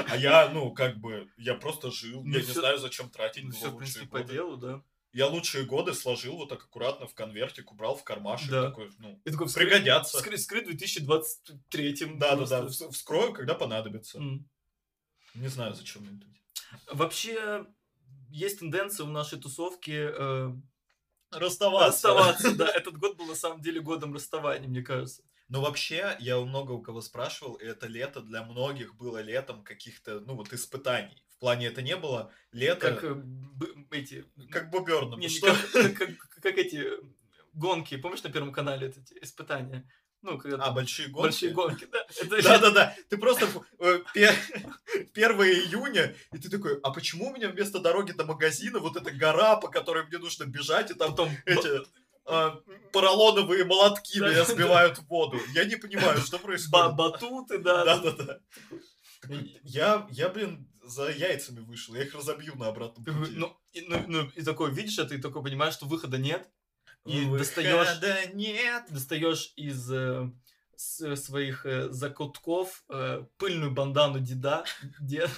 А 0.09 0.17
я, 0.17 0.49
ну, 0.51 0.73
как 0.73 0.97
бы, 0.99 1.29
я 1.37 1.55
просто 1.55 1.91
жил. 1.91 2.23
Ну 2.25 2.33
я 2.35 2.41
не 2.41 2.43
всё- 2.45 2.61
знаю, 2.61 2.79
зачем 2.79 3.09
тратить 3.11 3.45
Ну 3.45 3.51
все, 3.51 3.71
в 3.71 3.77
принципе, 3.79 4.07
по 4.07 4.19
годы. 4.19 4.33
делу, 4.33 4.57
да. 4.57 4.83
Я 5.13 5.27
лучшие 5.27 5.65
годы 5.67 5.93
сложил 5.93 6.37
вот 6.37 6.49
так 6.49 6.63
аккуратно 6.65 7.07
в 7.07 7.15
конвертик, 7.15 7.71
убрал 7.71 7.97
в 7.97 8.03
кармашек. 8.05 8.51
Да. 8.51 8.69
Такой, 8.71 8.91
ну, 8.99 9.21
И 9.25 9.31
такой, 9.31 9.47
вскры- 9.47 9.67
пригодятся. 9.67 10.17
Вскры, 10.17 10.37
вскрыть 10.37 10.65
в 10.65 10.69
2023 10.69 12.17
Да, 12.19 12.31
да, 12.31 12.37
просто. 12.37 12.63
да. 12.63 12.67
вс- 12.69 12.91
Вскрою, 12.93 13.33
когда 13.35 13.55
понадобится. 13.55 14.19
М. 14.19 14.49
Не 15.35 15.49
знаю, 15.49 15.75
зачем 15.75 16.03
мне 16.03 16.19
это. 16.19 16.95
Вообще, 16.95 17.67
есть 18.31 18.61
тенденция 18.61 19.05
в 19.05 19.11
нашей 19.11 19.39
тусовке 19.39 20.13
э, 20.17 20.51
Расставаться. 21.31 22.09
расставаться. 22.09 22.55
Да, 22.57 22.67
этот 22.75 22.97
год 22.99 23.17
был 23.19 23.27
на 23.27 23.35
самом 23.35 23.61
деле 23.61 23.81
годом 23.81 24.15
расставания, 24.15 24.69
мне 24.69 24.83
кажется. 24.83 25.23
Но 25.49 25.61
вообще, 25.61 26.17
я 26.21 26.39
у 26.39 26.47
много 26.47 26.73
у 26.73 26.81
кого 26.83 27.03
спрашивал, 27.03 27.55
и 27.55 27.65
это 27.67 27.87
лето 27.87 28.23
для 28.23 28.43
многих 28.45 28.95
было 28.97 29.21
летом 29.21 29.63
каких-то, 29.63 30.21
ну 30.21 30.35
вот, 30.37 30.51
испытаний. 30.55 31.23
В 31.43 31.45
плане 31.45 31.67
это 31.67 31.83
не 31.83 31.97
было 31.97 32.31
лето, 32.53 32.93
Как 32.95 33.03
э, 33.03 33.15
б- 33.15 33.67
эти... 33.91 34.25
как 34.53 34.71
Боберном. 34.71 35.19
Не, 35.19 35.29
Что? 35.29 35.49
как, 35.73 35.95
как- 35.97 36.17
как- 36.41 36.57
эти 36.57 36.87
гонки, 37.53 37.97
помнишь 37.97 38.23
на 38.23 38.31
Первом 38.31 38.53
канале 38.53 38.87
это 38.87 39.01
эти 39.01 39.19
испытания? 39.21 39.85
Ну, 40.23 40.39
когда 40.39 40.59
А, 40.67 40.71
большие 40.71 41.09
гонки? 41.09 41.25
большие 41.25 41.51
гонки, 41.53 41.89
да. 41.91 42.07
Да-да-да, 42.45 42.95
ты 43.09 43.17
просто 43.17 43.49
э, 43.81 43.99
пе- 44.15 44.31
1 45.15 45.31
июня, 45.33 46.15
и 46.33 46.39
ты 46.39 46.49
такой, 46.49 46.79
а 46.81 46.93
почему 46.93 47.31
у 47.31 47.35
меня 47.35 47.49
вместо 47.49 47.81
дороги 47.81 48.13
до 48.13 48.25
магазина 48.25 48.79
вот 48.79 48.95
эта 48.97 49.11
гора, 49.11 49.57
по 49.57 49.67
которой 49.67 50.07
мне 50.07 50.19
нужно 50.19 50.45
бежать, 50.45 50.93
и 50.93 50.95
там 50.95 51.11
потом 51.11 51.29
эти 51.45 51.69
а, 52.25 52.61
поролоновые 52.93 53.65
молотки 53.65 54.21
меня 54.21 54.45
сбивают 54.45 54.99
в 54.99 55.09
воду. 55.09 55.41
Я 55.55 55.65
не 55.65 55.75
понимаю, 55.75 56.19
что 56.21 56.39
происходит. 56.39 56.95
батуты, 56.95 57.59
да. 57.59 57.85
Да-да-да. 57.85 58.39
Я, 59.65 60.07
я, 60.13 60.29
блин, 60.29 60.69
за 60.83 61.11
яйцами 61.11 61.61
вышел, 61.61 61.95
я 61.95 62.03
их 62.05 62.15
разобью 62.15 62.55
на 62.57 62.69
обратном 62.69 63.05
Ты- 63.05 63.13
пути. 63.13 63.33
Ну, 63.37 63.57
и, 63.73 63.81
ну, 63.83 64.05
ну, 64.09 64.29
и 64.35 64.43
такой, 64.43 64.73
видишь 64.75 64.99
это, 64.99 65.15
и 65.15 65.21
такой 65.21 65.43
понимаешь, 65.43 65.75
что 65.75 65.87
выхода 65.87 66.19
нет. 66.19 66.51
и 67.05 67.25
Выхода 67.25 67.39
достаёшь- 67.45 68.33
нет. 68.35 68.85
Достаешь 68.91 69.53
из 69.57 69.91
э, 69.93 70.31
с- 70.77 71.17
своих 71.17 71.67
э, 71.67 71.89
закутков 71.91 72.85
э, 72.89 73.25
пыльную 73.39 73.71
бандану 73.73 74.21
деда, 74.21 74.65
дед, 75.01 75.31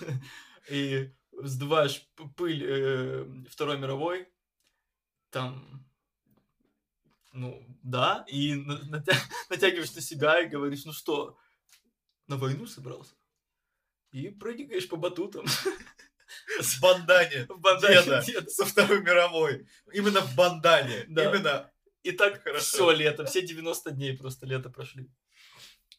и 0.70 1.10
сдуваешь 1.32 2.06
пыль 2.36 2.62
э, 2.66 3.44
Второй 3.50 3.78
мировой, 3.78 4.28
там, 5.30 5.84
ну, 7.32 7.66
да, 7.82 8.24
и 8.28 8.54
на- 8.54 8.78
натя- 8.88 9.18
натягиваешь 9.50 9.94
на 9.94 10.00
себя 10.00 10.40
и 10.40 10.48
говоришь, 10.48 10.84
ну 10.84 10.92
что, 10.92 11.36
на 12.28 12.36
войну 12.36 12.66
собрался? 12.66 13.14
И 14.14 14.30
прыгаешь 14.30 14.88
по 14.88 14.96
батутам. 14.96 15.44
В 16.60 16.80
бандане. 16.80 17.46
В 17.48 17.58
бандане 17.58 18.02
Деда. 18.02 18.22
деда. 18.24 18.48
Со 18.48 18.64
Второй 18.64 19.00
мировой. 19.02 19.66
Именно 19.92 20.20
в 20.20 20.36
бандане. 20.36 21.04
Да. 21.08 21.24
Именно. 21.24 21.72
И 22.04 22.12
так 22.12 22.40
Хорошо. 22.44 22.64
все 22.64 22.90
лето, 22.92 23.24
все 23.24 23.42
90 23.42 23.90
дней 23.90 24.16
просто 24.16 24.46
лето 24.46 24.70
прошли. 24.70 25.10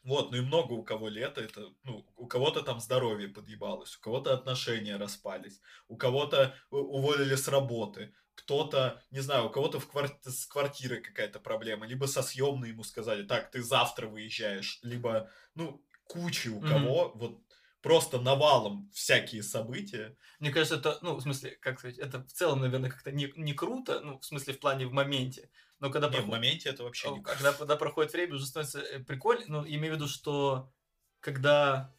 Вот, 0.04 0.32
ну 0.32 0.38
и 0.38 0.42
много 0.42 0.74
у 0.74 0.84
кого 0.84 1.10
лето, 1.10 1.42
это, 1.42 1.74
ну, 1.84 2.06
у 2.16 2.28
кого-то 2.28 2.62
там 2.62 2.80
здоровье 2.80 3.28
подъебалось, 3.28 3.98
у 3.98 4.00
кого-то 4.00 4.34
отношения 4.34 4.98
распались, 4.98 5.60
у 5.88 5.98
кого-то 5.98 6.56
уволили 6.70 7.34
с 7.34 7.48
работы, 7.48 8.14
кто-то, 8.36 9.02
не 9.10 9.20
знаю, 9.22 9.48
у 9.48 9.50
кого-то 9.50 9.80
в 9.80 9.92
квар- 9.92 10.16
с 10.22 10.46
квартирой 10.46 11.02
какая-то 11.02 11.40
проблема, 11.40 11.88
либо 11.88 12.06
со 12.06 12.22
съемной 12.22 12.70
ему 12.70 12.84
сказали, 12.84 13.24
так, 13.24 13.50
ты 13.50 13.64
завтра 13.64 14.08
выезжаешь, 14.08 14.80
либо, 14.84 15.32
ну, 15.56 15.84
куча 16.04 16.50
у 16.50 16.62
кого, 16.62 17.12
вот, 17.16 17.42
просто 17.86 18.20
навалом 18.20 18.90
всякие 18.94 19.44
события. 19.44 20.18
Мне 20.40 20.52
кажется, 20.52 20.76
это, 20.78 20.98
ну, 21.02 21.16
в 21.16 21.22
смысле, 21.22 21.52
как 21.62 21.80
сказать, 21.80 21.98
это 22.00 22.20
в 22.24 22.32
целом, 22.32 22.62
наверное, 22.62 22.90
как-то 22.90 23.12
не, 23.12 23.32
не 23.36 23.54
круто, 23.54 24.02
ну, 24.02 24.20
в 24.20 24.26
смысле, 24.26 24.54
в 24.54 24.60
плане 24.60 24.88
в 24.88 24.92
моменте. 24.92 25.50
Но 25.80 25.90
когда, 25.92 26.08
Не, 26.10 26.14
в 26.14 26.18
проход- 26.18 26.32
моменте 26.32 26.70
это 26.70 26.84
вообще 26.84 27.12
не 27.12 27.22
когда, 27.22 27.54
когда 27.54 27.76
проходит 27.76 28.12
время, 28.14 28.36
уже 28.36 28.46
становится 28.46 28.80
э, 28.80 29.00
прикольно. 29.04 29.46
Ну, 29.48 29.64
имею 29.68 29.94
в 29.94 29.96
виду, 29.98 30.08
что 30.08 30.72
когда 31.20 31.95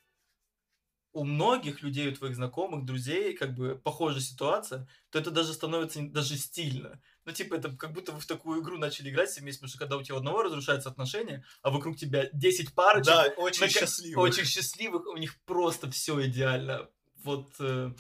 у 1.16 1.24
многих 1.24 1.82
людей, 1.82 2.08
у 2.08 2.14
твоих 2.14 2.36
знакомых, 2.36 2.84
друзей, 2.84 3.34
как 3.34 3.54
бы 3.54 3.74
похожая 3.74 4.20
ситуация, 4.20 4.86
то 5.10 5.18
это 5.18 5.30
даже 5.30 5.54
становится 5.54 6.02
даже 6.02 6.36
стильно. 6.36 7.00
Ну, 7.24 7.32
типа, 7.32 7.54
это 7.54 7.74
как 7.74 7.94
будто 7.94 8.12
вы 8.12 8.20
в 8.20 8.26
такую 8.26 8.62
игру 8.62 8.76
начали 8.76 9.08
играть 9.08 9.30
все 9.30 9.40
вместе, 9.40 9.60
потому 9.60 9.70
что 9.70 9.78
когда 9.78 9.96
у 9.96 10.02
тебя 10.02 10.16
у 10.16 10.18
одного 10.18 10.42
разрушаются 10.42 10.90
отношения, 10.90 11.42
а 11.62 11.70
вокруг 11.70 11.96
тебя 11.96 12.28
10 12.34 12.74
парочек, 12.74 13.06
Да, 13.06 13.24
очень 13.38 13.62
на 13.62 13.68
счастливо. 13.70 14.20
очень 14.20 14.44
счастливых, 14.44 15.06
у 15.06 15.16
них 15.16 15.40
просто 15.46 15.90
все 15.90 16.22
идеально. 16.26 16.86
Вот 17.24 17.54
э, 17.60 17.94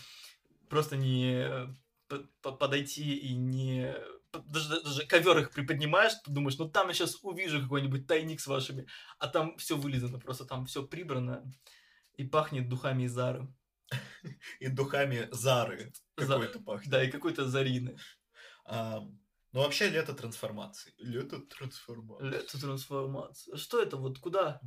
просто 0.68 0.98
не 0.98 1.72
э, 2.10 2.18
подойти 2.42 3.16
и 3.16 3.34
не... 3.34 3.94
Даже, 4.44 4.82
даже 4.82 5.06
ковер 5.06 5.38
их 5.38 5.52
приподнимаешь, 5.52 6.12
ты 6.22 6.30
думаешь, 6.30 6.58
ну 6.58 6.68
там 6.68 6.88
я 6.88 6.94
сейчас 6.94 7.16
увижу 7.22 7.62
какой-нибудь 7.62 8.06
тайник 8.06 8.42
с 8.42 8.46
вашими, 8.46 8.86
а 9.18 9.28
там 9.28 9.56
все 9.56 9.74
вылизано, 9.74 10.18
просто 10.18 10.44
там 10.44 10.66
все 10.66 10.86
прибрано 10.86 11.50
и 12.16 12.24
пахнет 12.24 12.68
духами 12.68 13.04
из 13.04 13.12
Зары. 13.12 13.46
И 14.60 14.68
духами 14.68 15.28
Зары 15.30 15.92
За- 16.16 16.26
какой-то 16.34 16.60
пахнет. 16.60 16.90
Да, 16.90 17.04
и 17.04 17.10
какой-то 17.10 17.48
Зарины. 17.48 17.96
А, 18.64 19.00
ну, 19.52 19.60
вообще, 19.60 19.88
лето 19.88 20.12
трансформации. 20.12 20.92
Лето 20.98 21.38
трансформации. 21.40 22.26
Лето 22.28 22.60
трансформация. 22.60 23.56
Что 23.56 23.80
это 23.80 23.96
вот? 23.96 24.18
Куда? 24.18 24.60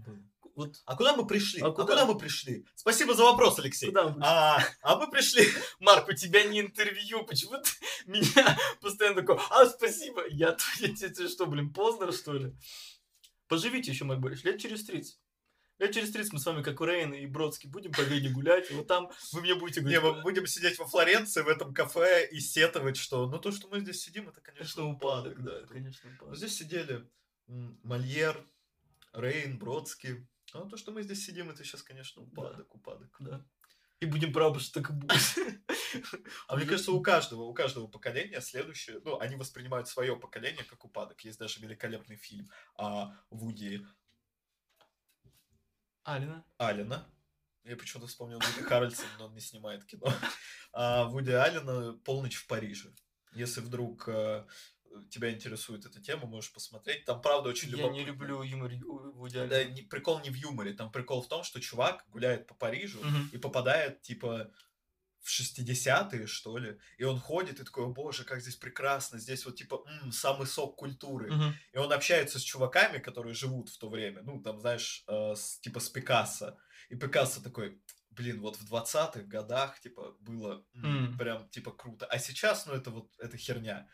Вот 0.56 0.76
А 0.86 0.96
куда 0.96 1.16
мы 1.16 1.28
пришли? 1.28 1.62
А 1.62 1.68
А 1.68 1.72
куда? 1.72 1.86
куда, 1.86 2.06
мы 2.06 2.18
пришли? 2.18 2.66
Спасибо 2.76 3.14
за 3.14 3.24
вопрос, 3.24 3.60
Алексей. 3.60 3.88
куда 3.88 4.04
мы 4.06 4.14
пришли? 4.14 4.24
А, 4.26 4.64
а 4.82 4.96
мы 4.98 5.10
пришли. 5.12 5.44
Марк, 5.80 6.08
у 6.08 6.14
тебя 6.14 6.44
не 6.46 6.62
интервью, 6.62 7.26
почему 7.26 7.58
ты 7.62 7.72
меня 8.06 8.58
постоянно 8.82 9.22
такой, 9.22 9.38
а, 9.50 9.66
спасибо, 9.66 10.24
я, 10.30 10.56
я 10.80 10.88
тебе 10.96 11.10
тебе 11.14 11.28
что, 11.28 11.46
блин, 11.46 11.72
Познер, 11.74 12.12
что 12.14 12.34
ли? 12.34 12.56
Поживите 13.48 13.92
еще, 13.92 14.06
Марк 14.06 14.22
Борисович, 14.22 14.46
лет 14.46 14.62
через 14.62 14.86
30. 14.86 15.20
Лет 15.80 15.94
через 15.94 16.12
30 16.12 16.34
мы 16.34 16.40
с 16.40 16.46
вами, 16.46 16.62
как 16.62 16.82
Рейн 16.82 17.14
и 17.14 17.26
Бродский, 17.26 17.70
будем 17.70 17.94
по 17.94 18.02
Вене 18.02 18.30
гулять, 18.30 18.70
и 18.70 18.74
вот 18.74 18.88
там 18.88 19.10
вы 19.32 19.42
мне 19.42 19.56
будете 19.56 19.82
Не, 19.82 20.00
говорить, 20.00 20.18
мы 20.18 20.22
будем 20.24 20.46
сидеть 20.46 20.78
во 20.78 20.86
Флоренции 20.86 21.42
в 21.42 21.48
этом 21.48 21.74
кафе 21.74 22.28
и 22.28 22.40
сетовать, 22.40 22.98
что 22.98 23.28
ну 23.28 23.40
то, 23.40 23.52
что 23.52 23.70
мы 23.70 23.80
здесь 23.80 24.02
сидим, 24.02 24.28
это, 24.28 24.42
конечно, 24.42 24.84
конечно, 24.84 24.90
упадок, 24.90 25.42
да, 25.42 25.66
конечно, 25.68 26.10
Но 26.10 26.16
упадок. 26.16 26.36
здесь 26.36 26.58
сидели 26.58 27.10
Мольер, 27.48 28.46
Рейн, 29.14 29.58
Бродский. 29.58 30.28
А 30.54 30.68
то, 30.68 30.78
что 30.78 30.92
мы 30.92 31.04
здесь 31.04 31.26
сидим, 31.26 31.50
это 31.50 31.64
сейчас, 31.64 31.82
конечно, 31.84 32.24
упадок, 32.24 32.74
упадок. 32.76 33.16
Да. 33.20 33.46
И 34.00 34.06
будем 34.06 34.32
правы, 34.32 34.60
что 34.60 34.82
так 34.82 34.92
и 34.92 34.94
будет. 34.94 35.12
А 36.48 36.56
мне 36.56 36.66
кажется, 36.66 36.92
у 36.92 37.02
каждого, 37.02 37.44
у 37.44 37.54
каждого 37.54 37.88
поколения 37.88 38.40
следующее, 38.42 39.02
ну, 39.04 39.20
они 39.20 39.36
воспринимают 39.36 39.88
свое 39.88 40.16
поколение 40.16 40.64
как 40.64 40.86
упадок. 40.86 41.22
Есть 41.22 41.40
даже 41.40 41.60
великолепный 41.60 42.16
фильм 42.16 42.50
о 42.76 43.14
Вуди 43.30 43.86
Алина? 46.14 46.46
Аллена. 46.58 47.06
Я 47.64 47.76
почему-то 47.76 48.08
вспомнил 48.08 48.40
Вуди 48.40 48.68
Харрельсон, 48.68 49.06
но 49.20 49.26
он 49.26 49.34
не 49.34 49.42
снимает 49.42 49.86
кино. 49.86 50.12
А 50.74 51.06
Вуди 51.06 51.32
Аллена 51.32 51.94
«Полночь 52.06 52.36
в 52.38 52.48
Париже». 52.48 52.94
Если 53.34 53.62
вдруг 53.62 54.08
э, 54.08 54.46
тебя 55.12 55.32
интересует 55.32 55.86
эта 55.86 56.02
тема, 56.02 56.26
можешь 56.26 56.52
посмотреть. 56.52 57.06
Там, 57.06 57.22
правда, 57.22 57.50
очень 57.50 57.70
Я 57.70 57.76
не 57.76 57.82
любопытно. 58.04 58.08
люблю 58.08 58.42
юмор 58.44 58.72
Вуди 59.14 59.36
Да, 59.36 59.44
Аллена. 59.44 59.72
не- 59.72 59.82
прикол 59.84 60.20
не 60.22 60.30
в 60.32 60.36
юморе, 60.36 60.74
там 60.74 60.92
прикол 60.92 61.22
в 61.22 61.28
том, 61.28 61.44
что 61.44 61.60
чувак 61.62 62.06
гуляет 62.08 62.48
по 62.48 62.56
Парижу 62.56 63.00
Мгм. 63.04 63.30
и 63.34 63.38
попадает, 63.38 64.02
типа, 64.02 64.52
в 65.22 65.30
60-е, 65.30 66.28
что 66.28 66.58
ли, 66.58 66.80
и 66.98 67.04
он 67.04 67.20
ходит 67.20 67.60
и 67.60 67.64
такой, 67.64 67.86
о 67.86 67.90
боже, 67.90 68.24
как 68.24 68.42
здесь 68.42 68.56
прекрасно, 68.56 69.20
здесь 69.20 69.46
вот, 69.46 69.56
типа, 69.58 69.84
м, 70.04 70.12
самый 70.12 70.48
сок 70.48 70.78
культуры. 70.78 71.30
Мгм. 71.32 71.54
И 71.74 71.78
он 71.78 71.92
общается 71.92 72.40
с 72.40 72.42
чуваками, 72.42 73.00
которые 73.00 73.34
живут 73.34 73.70
в 73.70 73.78
то 73.78 73.90
время, 73.90 74.22
ну, 74.24 74.42
там, 74.42 74.60
знаешь, 74.60 75.04
э, 75.08 75.36
с- 75.36 75.60
типа 75.60 75.80
с 75.80 75.90
Пикассо. 75.90 76.58
И 76.90 76.96
Пикассо 76.96 77.42
такой, 77.42 77.82
блин, 78.10 78.42
вот 78.42 78.56
в 78.58 78.66
20-х 78.66 79.26
годах, 79.28 79.80
типа, 79.80 80.16
было 80.20 80.66
м, 80.74 81.14
М. 81.14 81.18
прям, 81.18 81.50
типа, 81.50 81.72
круто. 81.72 82.06
А 82.06 82.18
сейчас, 82.20 82.66
ну, 82.66 82.74
это 82.74 82.90
вот, 82.92 83.12
это 83.20 83.38
херня. 83.38 83.90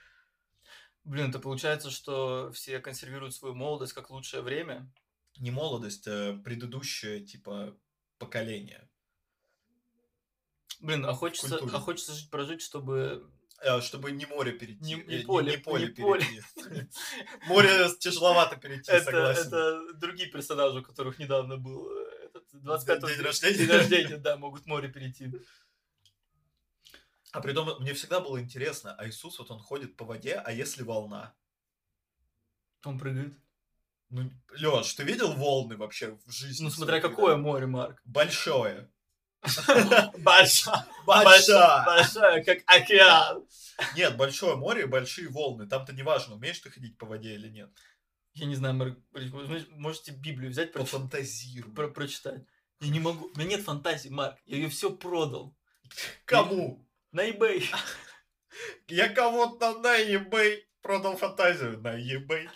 Блин, 1.03 1.29
это 1.29 1.39
получается, 1.39 1.91
что 1.91 2.51
все 2.51 2.79
консервируют 2.79 3.35
свою 3.35 3.53
молодость 3.53 3.93
как 3.93 4.09
лучшее 4.09 4.41
время. 4.41 4.91
Не 5.37 5.51
молодость, 5.51 6.07
а 6.07 6.37
предыдущее, 6.43 7.23
типа, 7.25 7.77
поколение. 8.17 8.89
Блин, 10.85 11.05
а 11.05 11.13
хочется, 11.13 11.57
а 11.73 11.79
хочется 11.79 12.13
жить, 12.13 12.29
прожить, 12.29 12.61
чтобы 12.61 13.27
Э, 13.61 13.81
чтобы 13.81 14.11
не 14.11 14.25
море 14.25 14.51
перейти. 14.51 14.83
Не- 14.83 15.01
э, 15.01 15.17
не 15.19 15.23
поле, 15.23 15.51
не 15.51 15.57
поле 15.57 15.87
не 15.87 15.93
поле. 15.93 16.25
перейти. 16.55 16.89
Море 17.47 17.89
тяжеловато 17.99 18.57
перейти, 18.57 18.91
это, 18.91 19.05
согласен. 19.05 19.47
это 19.47 19.93
другие 19.93 20.29
персонажи, 20.29 20.79
у 20.79 20.83
которых 20.83 21.19
недавно 21.19 21.57
был 21.57 21.89
э, 21.89 22.25
этот 22.25 22.43
25 22.51 23.15
День 23.15 23.21
рождения. 23.25 23.57
день 23.57 23.69
рождения, 23.69 24.17
да, 24.17 24.35
могут 24.37 24.65
море 24.65 24.89
перейти. 24.89 25.31
А 27.31 27.41
при 27.41 27.53
том, 27.53 27.79
мне 27.79 27.93
всегда 27.93 28.19
было 28.19 28.39
интересно, 28.41 28.93
а 28.97 29.07
Иисус, 29.07 29.39
вот 29.39 29.49
он 29.51 29.59
ходит 29.59 29.95
по 29.95 30.05
воде, 30.05 30.35
а 30.35 30.51
если 30.51 30.83
волна? 30.83 31.33
Он 32.83 32.99
прыгает. 32.99 33.33
Ну, 34.09 34.31
Леш, 34.51 34.93
ты 34.93 35.03
видел 35.03 35.33
волны 35.33 35.75
вообще 35.77 36.17
в 36.25 36.31
жизни? 36.31 36.65
Ну, 36.65 36.69
смотря 36.69 37.01
какое 37.01 37.35
море, 37.35 37.65
Марк. 37.65 38.01
Большое. 38.05 38.91
Большое. 40.19 40.85
Большое! 41.05 41.83
Большое, 41.85 42.43
как 42.43 42.59
океан. 42.65 43.45
Нет, 43.95 44.15
большое 44.17 44.55
море 44.55 44.83
и 44.83 44.87
большие 44.87 45.27
волны. 45.29 45.67
Там-то 45.67 45.93
не 45.93 46.03
важно, 46.03 46.35
умеешь 46.35 46.59
ты 46.59 46.69
ходить 46.71 46.97
по 46.97 47.05
воде 47.05 47.33
или 47.35 47.49
нет. 47.49 47.69
Я 48.33 48.45
не 48.47 48.55
знаю, 48.55 48.75
Марк, 48.75 48.97
вы 49.11 49.65
можете 49.71 50.11
Библию 50.11 50.51
взять, 50.51 50.73
прочитать? 50.73 50.91
Пофантазируй. 50.93 51.73
про- 51.73 51.87
прочитать. 51.89 52.43
Я 52.81 52.89
не 52.89 52.99
могу. 52.99 53.31
У 53.33 53.37
меня 53.39 53.51
нет 53.51 53.61
фантазии, 53.65 54.09
Марк. 54.09 54.37
Я 54.45 54.57
ее 54.57 54.69
все 54.69 54.89
продал. 54.91 55.55
Кому? 56.25 56.85
На 57.11 57.29
eBay. 57.29 57.63
Я 58.87 59.09
кого-то 59.09 59.79
на 59.79 60.01
eBay 60.01 60.59
продал 60.81 61.15
фантазию. 61.17 61.79
На 61.81 61.97
eBay. 61.99 62.49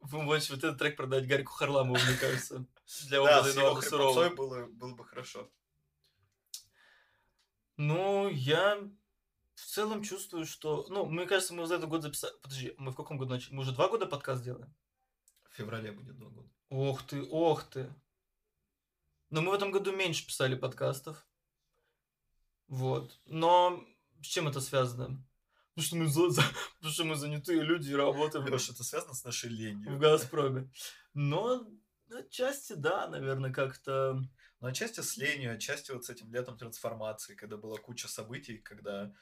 Вы 0.00 0.22
можете 0.22 0.54
вот 0.54 0.64
этот 0.64 0.78
трек 0.78 0.96
продать 0.96 1.26
Гарику 1.26 1.52
Харламову, 1.52 1.98
мне 1.98 2.16
кажется. 2.18 2.64
Для 3.08 3.22
Да, 3.22 3.40
образа 3.40 3.52
с 3.52 3.56
его 3.56 3.66
Эдуарда 3.68 3.88
Сурового. 3.88 4.20
хрипотцой 4.22 4.36
было, 4.36 4.66
было 4.66 4.94
бы 4.94 5.04
хорошо. 5.04 5.50
Ну, 7.76 8.28
я... 8.28 8.78
в 9.54 9.64
целом 9.64 10.02
чувствую, 10.02 10.46
что... 10.46 10.86
Ну, 10.88 11.06
мне 11.06 11.26
кажется, 11.26 11.54
мы 11.54 11.66
за 11.66 11.76
этот 11.76 11.88
год 11.88 12.02
записали... 12.02 12.32
Подожди, 12.42 12.74
мы 12.78 12.92
в 12.92 12.96
каком 12.96 13.18
году 13.18 13.34
начали? 13.34 13.54
Мы 13.54 13.62
уже 13.62 13.72
два 13.72 13.88
года 13.88 14.06
подкаст 14.06 14.44
делаем? 14.44 14.74
В 15.50 15.56
феврале 15.56 15.92
будет 15.92 16.16
два 16.16 16.28
года. 16.28 16.48
Ох 16.68 17.02
ты, 17.02 17.22
ох 17.22 17.64
ты. 17.64 17.92
Но 19.30 19.40
мы 19.40 19.50
в 19.50 19.54
этом 19.54 19.70
году 19.70 19.92
меньше 19.92 20.26
писали 20.26 20.54
подкастов. 20.54 21.26
Вот. 22.68 23.18
Но 23.26 23.84
с 24.22 24.26
чем 24.26 24.48
это 24.48 24.60
связано? 24.60 25.24
Потому 25.74 25.86
что 25.86 25.96
мы, 25.96 26.06
за, 26.06 26.30
за, 26.30 26.42
потому 26.76 26.92
что 26.92 27.04
мы 27.04 27.14
занятые 27.16 27.62
люди 27.62 27.90
и 27.90 27.94
работаем 27.94 28.46
Леш, 28.46 28.70
это 28.70 28.84
связано 28.84 29.14
с 29.14 29.24
нашей 29.24 29.50
в 29.50 29.52
ленью. 29.52 29.98
Газпроме. 29.98 30.70
Но 31.14 31.66
отчасти 32.10 32.74
да, 32.74 33.08
наверное, 33.08 33.52
как-то... 33.52 34.22
Но 34.60 34.68
отчасти 34.68 35.00
с 35.00 35.16
ленью, 35.16 35.54
отчасти 35.54 35.90
вот 35.92 36.04
с 36.04 36.10
этим 36.10 36.32
летом 36.32 36.56
трансформации, 36.56 37.34
когда 37.34 37.56
была 37.56 37.76
куча 37.78 38.08
событий, 38.08 38.58
когда 38.58 39.12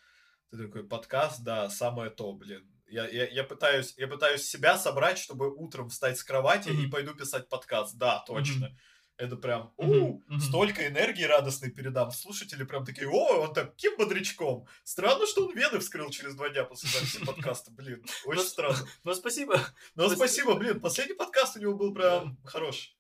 ты 0.51 0.59
такой 0.59 0.85
подкаст, 0.87 1.43
да, 1.43 1.69
самое 1.71 2.11
то, 2.11 2.33
блин. 2.33 2.71
Я, 2.87 3.09
я, 3.09 3.27
я, 3.27 3.45
пытаюсь, 3.45 3.95
я 3.97 4.07
пытаюсь 4.07 4.47
себя 4.47 4.79
собрать, 4.79 5.19
чтобы 5.19 5.53
утром 5.53 5.89
встать 5.89 6.19
с 6.19 6.23
кровати 6.25 6.69
и 6.69 6.73
Мгм. 6.73 6.91
пойду 6.91 7.15
писать 7.15 7.49
подкаст. 7.49 7.97
Да, 7.97 8.23
точно. 8.27 8.77
Это 9.17 9.37
прям, 9.37 9.73
у, 9.77 9.85
мгм. 10.27 10.41
столько 10.41 10.87
энергии 10.89 11.23
радостной 11.23 11.71
передам. 11.71 12.11
Слушатели 12.11 12.65
прям 12.65 12.85
такие, 12.85 13.09
о, 13.09 13.43
он 13.43 13.55
таким 13.55 13.97
бодрячком. 13.97 14.67
Странно, 14.83 15.27
что 15.27 15.47
он 15.47 15.55
вены 15.57 15.79
вскрыл 15.79 16.11
через 16.11 16.35
два 16.35 16.49
дня 16.51 16.65
после 16.65 16.89
записи 16.91 17.25
подкаста, 17.25 17.71
блин. 17.71 18.05
Очень 18.27 18.43
Ну, 18.43 18.49
странно. 18.49 18.79
Ну, 19.05 19.15
спасибо. 19.15 19.61
Но 19.95 20.07
спасибо. 20.09 20.17
спасибо, 20.27 20.55
блин, 20.55 20.81
последний 20.81 21.15
подкаст 21.15 21.57
у 21.57 21.61
него 21.61 21.75
был 21.75 21.95
прям 21.95 22.37
хороший. 22.45 22.97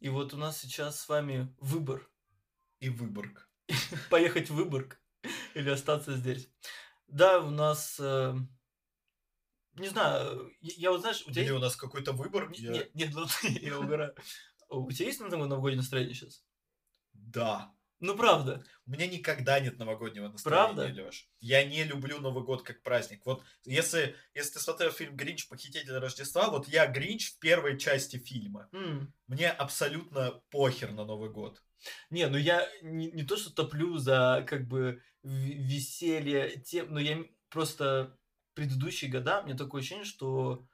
И 0.00 0.08
вот 0.08 0.32
у 0.32 0.36
нас 0.36 0.58
сейчас 0.58 1.00
с 1.00 1.08
вами 1.08 1.54
выбор. 1.58 2.08
И 2.80 2.88
Выборг. 2.88 3.50
Поехать 4.10 4.50
в 4.50 4.54
Выборг 4.54 5.00
или 5.54 5.68
остаться 5.70 6.16
здесь. 6.16 6.48
Да, 7.08 7.40
у 7.40 7.50
нас... 7.50 7.96
э, 7.98 8.34
не 9.74 9.88
знаю, 9.88 10.52
я, 10.60 10.72
я 10.76 10.90
вот 10.92 11.00
знаешь, 11.00 11.22
у 11.26 11.30
тебя 11.30 11.42
Или 11.42 11.50
есть... 11.50 11.56
у 11.56 11.58
нас 11.60 11.74
какой-то 11.76 12.12
выбор? 12.12 12.50
Не- 12.50 12.58
Я- 12.58 12.72
Нет, 12.72 12.94
нет, 12.94 13.10
ну, 13.14 13.26
я 13.42 13.78
угораю. 13.80 14.14
У 14.68 14.90
тебя 14.92 15.06
есть 15.06 15.20
на 15.20 15.28
новогоднее 15.28 15.78
настроение 15.78 16.14
сейчас? 16.14 16.44
Да. 17.12 17.74
Ну, 18.00 18.16
правда. 18.16 18.64
У 18.86 18.92
меня 18.92 19.06
никогда 19.06 19.58
нет 19.58 19.78
новогоднего 19.78 20.28
настроения, 20.28 20.74
Правда? 20.74 21.02
Леш. 21.02 21.28
Я 21.40 21.64
не 21.64 21.82
люблю 21.84 22.18
Новый 22.20 22.44
год 22.44 22.62
как 22.62 22.82
праздник. 22.82 23.26
Вот 23.26 23.42
если, 23.64 24.14
если 24.34 24.54
ты 24.54 24.60
смотрел 24.60 24.90
фильм 24.92 25.16
«Гринч. 25.16 25.48
Похититель 25.48 25.98
Рождества», 25.98 26.48
вот 26.48 26.68
я 26.68 26.86
Гринч 26.86 27.32
в 27.32 27.38
первой 27.38 27.78
части 27.78 28.16
фильма. 28.18 28.68
М. 28.72 29.12
Мне 29.26 29.50
абсолютно 29.50 30.40
похер 30.50 30.92
на 30.92 31.04
Новый 31.04 31.30
год. 31.30 31.62
Не, 32.10 32.28
ну 32.28 32.36
я 32.36 32.68
не, 32.82 33.10
не 33.10 33.24
то, 33.24 33.36
что 33.36 33.50
топлю 33.52 33.98
за 33.98 34.44
как 34.48 34.66
бы 34.66 35.02
веселье 35.22 36.60
тем, 36.60 36.92
но 36.92 37.00
я 37.00 37.24
просто 37.48 38.16
предыдущие 38.54 39.10
года, 39.10 39.42
мне 39.42 39.54
такое 39.54 39.80
ощущение, 39.80 40.04
что 40.04 40.66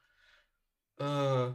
э, 0.98 1.54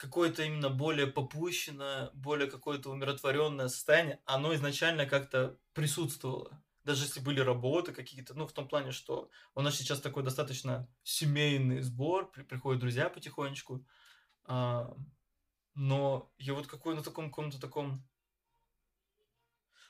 какое-то 0.00 0.42
именно 0.42 0.70
более 0.70 1.06
попущенное, 1.06 2.10
более 2.14 2.50
какое-то 2.50 2.90
умиротворенное 2.90 3.68
состояние, 3.68 4.18
оно 4.24 4.54
изначально 4.54 5.04
как-то 5.04 5.58
присутствовало. 5.74 6.58
Даже 6.84 7.04
если 7.04 7.20
были 7.20 7.40
работы 7.40 7.92
какие-то, 7.92 8.32
ну, 8.32 8.46
в 8.46 8.52
том 8.52 8.66
плане, 8.66 8.92
что 8.92 9.30
у 9.54 9.60
нас 9.60 9.76
сейчас 9.76 10.00
такой 10.00 10.22
достаточно 10.22 10.88
семейный 11.02 11.82
сбор, 11.82 12.30
при- 12.30 12.44
приходят 12.44 12.80
друзья 12.80 13.10
потихонечку, 13.10 13.86
а, 14.44 14.96
но 15.74 16.32
я 16.38 16.54
вот 16.54 16.66
какой 16.66 16.96
на 16.96 17.02
таком 17.02 17.28
каком-то 17.28 17.60
таком 17.60 18.02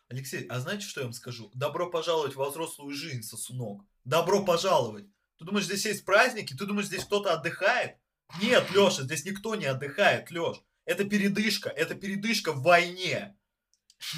Алексей, 0.09 0.45
а 0.49 0.59
знаете, 0.59 0.87
что 0.87 1.02
я 1.02 1.07
вам 1.07 1.12
скажу? 1.12 1.52
Добро 1.55 1.88
пожаловать 1.88 2.35
во 2.35 2.50
взрослую 2.50 2.93
жизнь, 2.97 3.23
сосунок. 3.23 3.85
Добро 4.05 4.45
пожаловать. 4.45 5.07
Ты 5.38 5.45
думаешь, 5.45 5.67
здесь 5.67 5.87
есть 5.87 6.05
праздники? 6.05 6.52
Ты 6.52 6.67
думаешь, 6.67 6.88
здесь 6.88 7.05
кто-то 7.05 7.33
отдыхает? 7.33 7.97
Нет, 8.41 8.71
Леша, 8.71 9.03
здесь 9.03 9.25
никто 9.25 9.55
не 9.55 9.66
отдыхает, 9.66 10.31
Леш. 10.31 10.59
Это 10.85 11.05
передышка, 11.05 11.69
это 11.69 11.95
передышка 11.95 12.53
в 12.53 12.62
войне. 12.62 13.37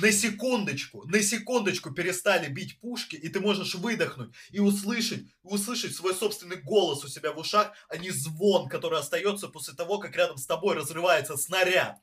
На 0.00 0.12
секундочку, 0.12 1.04
на 1.08 1.20
секундочку 1.22 1.90
перестали 1.90 2.48
бить 2.48 2.78
пушки, 2.80 3.16
и 3.16 3.28
ты 3.28 3.40
можешь 3.40 3.74
выдохнуть 3.74 4.32
и 4.50 4.60
услышать, 4.60 5.24
услышать 5.42 5.96
свой 5.96 6.14
собственный 6.14 6.56
голос 6.56 7.04
у 7.04 7.08
себя 7.08 7.32
в 7.32 7.38
ушах, 7.38 7.72
а 7.88 7.96
не 7.96 8.10
звон, 8.10 8.68
который 8.68 9.00
остается 9.00 9.48
после 9.48 9.74
того, 9.74 9.98
как 9.98 10.16
рядом 10.16 10.36
с 10.36 10.46
тобой 10.46 10.76
разрывается 10.76 11.36
снаряд. 11.36 11.98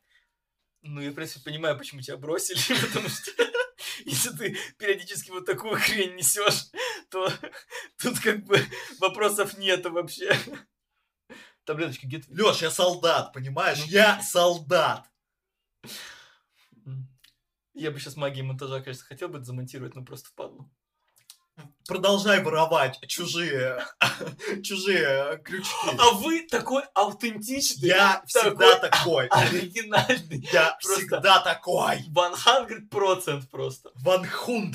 Ну, 0.82 1.02
я, 1.02 1.12
в 1.12 1.14
принципе, 1.14 1.46
понимаю, 1.46 1.78
почему 1.78 2.02
тебя 2.02 2.18
бросили, 2.18 2.60
потому 2.88 3.08
что 3.08 3.32
если 4.06 4.30
ты 4.32 4.58
периодически 4.78 5.32
вот 5.32 5.46
такую 5.46 5.80
хрень 5.80 6.16
несешь, 6.16 6.68
то 7.10 7.32
тут 8.02 8.20
как 8.20 8.46
бы 8.46 8.62
вопросов 9.00 9.58
нету 9.58 9.92
вообще. 9.92 10.38
Таблеточки 11.66 12.06
где 12.06 12.20
ты? 12.20 12.34
Леш, 12.34 12.62
я 12.62 12.72
солдат, 12.72 13.34
понимаешь? 13.34 13.80
Ну. 13.80 13.86
Я 13.88 14.22
солдат. 14.22 15.06
Я 17.74 17.92
бы 17.92 18.00
сейчас 18.00 18.16
магией 18.16 18.46
монтажа, 18.46 18.82
конечно, 18.82 19.06
хотел 19.06 19.30
бы 19.30 19.44
замонтировать, 19.44 19.96
но 19.96 20.04
просто 20.04 20.30
впадлу. 20.30 20.70
Продолжай 21.88 22.42
воровать 22.44 23.00
чужие, 23.08 23.84
чужие 24.64 25.38
крючки. 25.44 25.98
А 25.98 26.12
вы 26.12 26.48
такой 26.48 26.84
аутентичный, 26.94 27.90
Я 27.90 28.24
всегда 28.26 28.80
такой. 28.80 29.28
оригинальный. 29.28 30.48
Я 30.52 30.78
всегда 30.80 31.40
такой. 31.42 32.04
100% 32.10 33.48
просто. 33.50 33.92
100. 33.96 34.72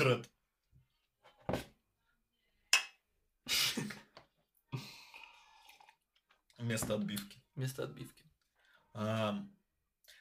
Вместо 6.65 6.95
отбивки. 6.95 7.43
Вместо 7.55 7.85
отбивки. 7.85 8.25
Ам, 8.95 9.55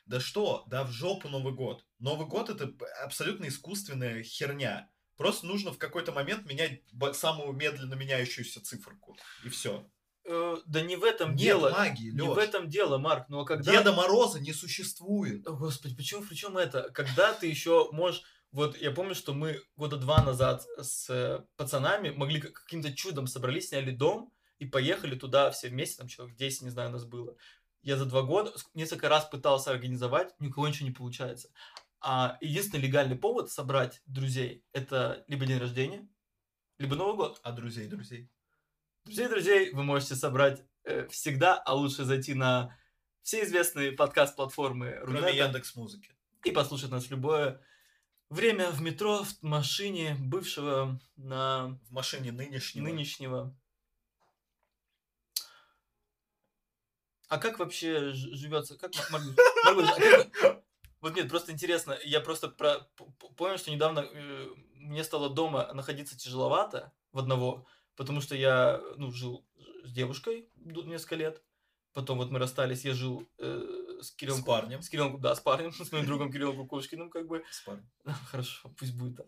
да 0.06 0.19
что, 0.19 0.65
да 0.67 0.84
в 0.84 0.91
жопу 0.91 1.29
Новый 1.29 1.53
год. 1.53 1.86
Новый 1.99 2.27
год 2.27 2.49
это 2.49 2.71
абсолютно 3.03 3.47
искусственная 3.47 4.23
херня. 4.23 4.89
Просто 5.15 5.45
нужно 5.45 5.71
в 5.71 5.77
какой-то 5.77 6.12
момент 6.12 6.45
менять 6.45 6.82
самую 7.13 7.53
медленно 7.53 7.93
меняющуюся 7.93 8.62
циферку. 8.62 9.15
И 9.45 9.49
все. 9.49 9.89
Э, 10.25 10.58
Да 10.65 10.82
не 10.82 10.95
в 10.97 11.03
этом 11.06 11.32
Нет 11.32 11.39
дело. 11.39 11.69
магии, 11.69 12.12
Не 12.12 12.21
в 12.21 12.36
Лёш. 12.36 12.38
этом 12.39 12.69
дело, 12.69 12.97
Марк. 12.97 13.29
Но 13.29 13.45
когда... 13.45 13.71
Деда 13.71 13.93
Мороза 13.93 14.39
не 14.41 14.51
существует. 14.53 15.47
О, 15.47 15.53
Господи, 15.53 15.95
почему, 15.95 16.23
причем 16.23 16.58
это? 16.58 16.89
Когда 16.91 17.34
ты 17.34 17.47
еще 17.47 17.89
можешь... 17.91 18.23
Вот 18.51 18.77
я 18.77 18.91
помню, 18.91 19.15
что 19.15 19.34
мы 19.34 19.62
года 19.77 19.97
два 19.97 20.23
назад 20.23 20.63
с 20.77 21.10
э, 21.10 21.43
пацанами 21.56 22.10
могли 22.10 22.41
как- 22.41 22.53
каким-то 22.53 22.93
чудом 22.93 23.27
собрались, 23.27 23.69
сняли 23.69 23.91
дом 23.91 24.33
и 24.63 24.65
поехали 24.65 25.15
туда 25.15 25.52
все 25.52 25.67
вместе, 25.67 25.97
там 25.97 26.08
человек 26.08 26.38
10, 26.38 26.62
не 26.62 26.69
знаю, 26.69 26.89
нас 26.89 27.04
было. 27.04 27.36
Я 27.82 27.97
за 27.97 28.06
два 28.06 28.21
года 28.21 28.54
несколько 28.73 29.10
раз 29.10 29.26
пытался 29.26 29.71
организовать, 29.71 30.34
ни 30.39 30.47
у 30.47 30.52
кого 30.54 30.69
ничего 30.69 30.88
не 30.88 30.93
получается. 30.93 31.49
А 31.99 32.38
единственный 32.39 32.80
легальный 32.80 33.17
повод 33.17 33.52
собрать 33.52 34.02
друзей– 34.06 34.63
это 34.71 35.26
либо 35.28 35.45
день 35.45 35.60
рождения, 35.60 36.08
либо 36.80 36.95
Новый 36.95 37.15
год. 37.17 37.41
А 37.43 37.52
друзей, 37.52 37.88
друзей? 37.88 38.30
Друзей, 39.04 39.28
друзей 39.28 39.73
вы 39.73 39.84
можете 39.84 40.15
собрать 40.15 40.63
э, 40.86 41.08
всегда, 41.10 41.56
а 41.56 41.73
лучше 41.76 42.06
зайти 42.06 42.34
на 42.34 42.78
все 43.21 43.43
известные 43.43 43.91
подкаст-платформы 43.91 44.97
Рунета 45.02 45.30
Яндекс 45.30 45.76
Музыки. 45.76 46.15
и 46.45 46.52
послушать 46.52 46.91
нас 46.91 47.10
любое 47.10 47.62
время 48.30 48.69
в 48.71 48.82
метро, 48.82 49.23
в 49.23 49.43
машине, 49.43 50.15
бывшего 50.19 51.02
на 51.17 51.80
В 51.89 51.91
машине 51.91 52.32
нынешнего. 52.32 52.84
нынешнего. 52.86 53.58
А 57.34 57.39
как 57.39 57.58
вообще 57.58 58.12
живется? 58.13 58.78
Как 58.78 58.91
Мар- 59.10 59.22
Маргулис- 59.22 59.36
Маргулис, 59.65 59.89
а 59.89 60.30
как- 60.39 60.63
Вот 61.02 61.15
нет, 61.15 61.30
просто 61.30 61.52
интересно. 61.52 61.98
Я 62.06 62.22
просто 62.22 62.48
про... 62.48 62.88
понял, 63.36 63.58
что 63.58 63.72
недавно 63.72 64.02
э, 64.02 64.50
мне 64.76 65.04
стало 65.04 65.32
дома 65.32 65.74
находиться 65.74 66.15
тяжеловато 66.15 66.93
в 67.12 67.17
одного, 67.17 67.65
потому 67.96 68.22
что 68.22 68.36
я 68.36 68.80
ну, 68.98 69.12
жил 69.12 69.48
с 69.84 69.91
девушкой 69.91 70.48
несколько 70.56 71.15
лет. 71.15 71.41
Потом 71.91 72.19
вот 72.19 72.30
мы 72.30 72.38
расстались, 72.38 72.86
я 72.86 72.93
жил 72.93 73.28
э, 73.39 73.98
с 74.00 74.12
Кириллом. 74.12 74.41
С 74.41 74.46
парнем. 74.46 74.82
С 74.84 74.89
Кириллом, 74.89 75.19
да, 75.19 75.34
с 75.34 75.39
парнем, 75.39 75.74
с 75.74 75.91
моим 75.91 76.06
другом 76.06 76.32
Кириллом 76.32 76.58
Кукушкиным, 76.58 77.10
как 77.10 77.26
бы. 77.26 77.43
С 77.50 77.62
парнем. 77.62 77.89
Хорошо, 78.30 78.69
пусть 78.78 78.93
будет 78.96 79.17
так. 79.17 79.28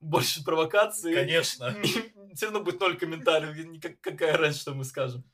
Больше 0.00 0.42
провокаций. 0.42 1.14
Конечно. 1.14 1.76
Все 2.34 2.46
равно 2.46 2.60
будет 2.60 2.80
ноль 2.80 2.96
комментариев, 2.96 3.98
какая 4.00 4.38
разница, 4.38 4.62
что 4.62 4.74
мы 4.74 4.84
скажем. 4.84 5.24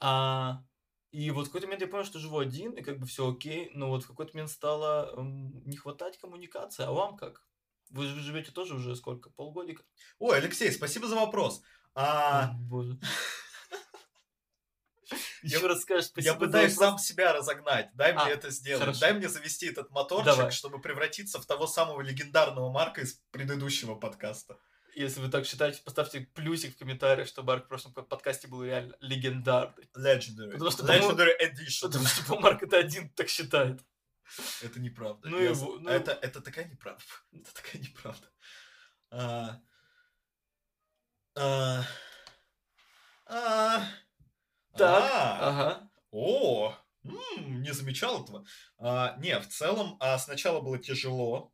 А, 0.00 0.64
и 1.12 1.30
вот 1.30 1.44
в 1.44 1.46
какой-то 1.48 1.66
момент 1.66 1.82
я 1.82 1.88
понял, 1.88 2.04
что 2.04 2.18
живу 2.18 2.38
один, 2.38 2.72
и 2.72 2.82
как 2.82 2.98
бы 2.98 3.06
все 3.06 3.30
окей, 3.30 3.70
но 3.74 3.88
вот 3.88 4.02
в 4.04 4.06
какой-то 4.08 4.32
момент 4.34 4.50
стало 4.50 5.12
м, 5.16 5.62
не 5.64 5.76
хватать 5.76 6.18
коммуникации. 6.18 6.84
А 6.84 6.90
вам 6.90 7.16
как? 7.16 7.44
Вы 7.90 8.06
же 8.06 8.18
живете 8.20 8.50
тоже 8.50 8.74
уже 8.74 8.96
сколько? 8.96 9.28
Полгодика? 9.30 9.84
Ой, 10.18 10.38
Алексей, 10.38 10.72
спасибо 10.72 11.06
за 11.06 11.16
вопрос. 11.16 11.62
А, 11.94 12.44
О, 12.50 12.54
Боже. 12.54 12.98
Еще 15.42 15.58
Я- 15.60 15.68
раз 15.68 15.82
скажешь 15.82 16.06
спасибо 16.06 16.32
Я 16.34 16.38
пытаюсь 16.40 16.74
сам 16.74 16.96
себя 16.98 17.32
разогнать. 17.34 17.90
Дай 17.94 18.12
А, 18.12 18.24
мне 18.24 18.32
это 18.32 18.50
сделать. 18.50 18.98
Дай 18.98 19.12
мне 19.12 19.28
завести 19.28 19.66
этот 19.66 19.90
моторчик, 19.90 20.50
чтобы 20.52 20.80
превратиться 20.80 21.38
в 21.40 21.44
того 21.46 21.66
самого 21.66 22.00
легендарного 22.00 22.70
Марка 22.72 23.02
из 23.02 23.20
предыдущего 23.30 23.94
подкаста. 23.94 24.58
Если 24.94 25.20
вы 25.20 25.28
так 25.28 25.46
считаете, 25.46 25.80
поставьте 25.82 26.20
плюсик 26.34 26.74
в 26.74 26.78
комментариях, 26.78 27.26
что 27.26 27.42
Марк 27.42 27.64
в 27.64 27.68
прошлом 27.68 27.94
под- 27.94 28.08
подкасте 28.08 28.46
был 28.48 28.62
реально 28.62 28.94
легендарный. 29.00 29.88
Legendary. 29.96 30.52
Потому 30.52 30.70
что, 30.70 30.84
Legendary 30.84 31.32
Edition. 31.40 31.82
Потому 31.82 32.06
что 32.06 32.24
по 32.26 32.38
Марк 32.40 32.62
это 32.62 32.76
один 32.78 33.08
так 33.10 33.28
считает. 33.28 33.80
Это 34.62 34.80
неправда. 34.80 35.28
Ну 35.28 35.38
Я 35.40 35.52
во- 35.54 35.78
ну- 35.78 35.88
это, 35.88 36.12
это 36.12 36.40
такая 36.40 36.66
неправда. 36.66 37.02
Это 37.32 37.54
такая 37.54 37.80
неправда. 37.82 38.26
А, 39.10 39.60
а, 41.34 41.84
а, 43.26 43.84
Так, 44.76 45.02
а, 45.12 45.48
ага. 45.48 45.90
О, 46.10 46.74
м, 47.04 47.62
не 47.62 47.72
замечал 47.72 48.24
этого. 48.24 48.44
А, 48.78 49.16
не, 49.18 49.38
в 49.38 49.48
целом, 49.48 49.96
а, 50.00 50.18
сначала 50.18 50.60
было 50.60 50.78
тяжело, 50.78 51.52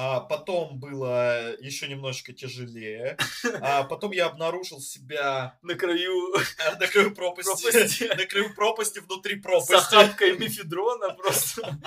а 0.00 0.20
потом 0.20 0.78
было 0.78 1.56
еще 1.58 1.88
немножко 1.88 2.32
тяжелее, 2.32 3.18
а 3.60 3.82
потом 3.82 4.12
я 4.12 4.26
обнаружил 4.26 4.80
себя 4.80 5.58
На 5.62 5.74
краю 5.74 6.36
а, 6.36 6.76
на 6.78 6.86
краю 6.86 7.12
пропасти, 7.12 7.68
Пропасти. 7.68 8.04
на 8.16 8.24
краю 8.26 8.54
пропасти 8.54 9.00
внутри 9.00 9.40
с 9.40 9.42
пропасти. 9.42 9.74
охапкой 9.96 10.38
мефедрона 10.38 11.14
просто. 11.14 11.80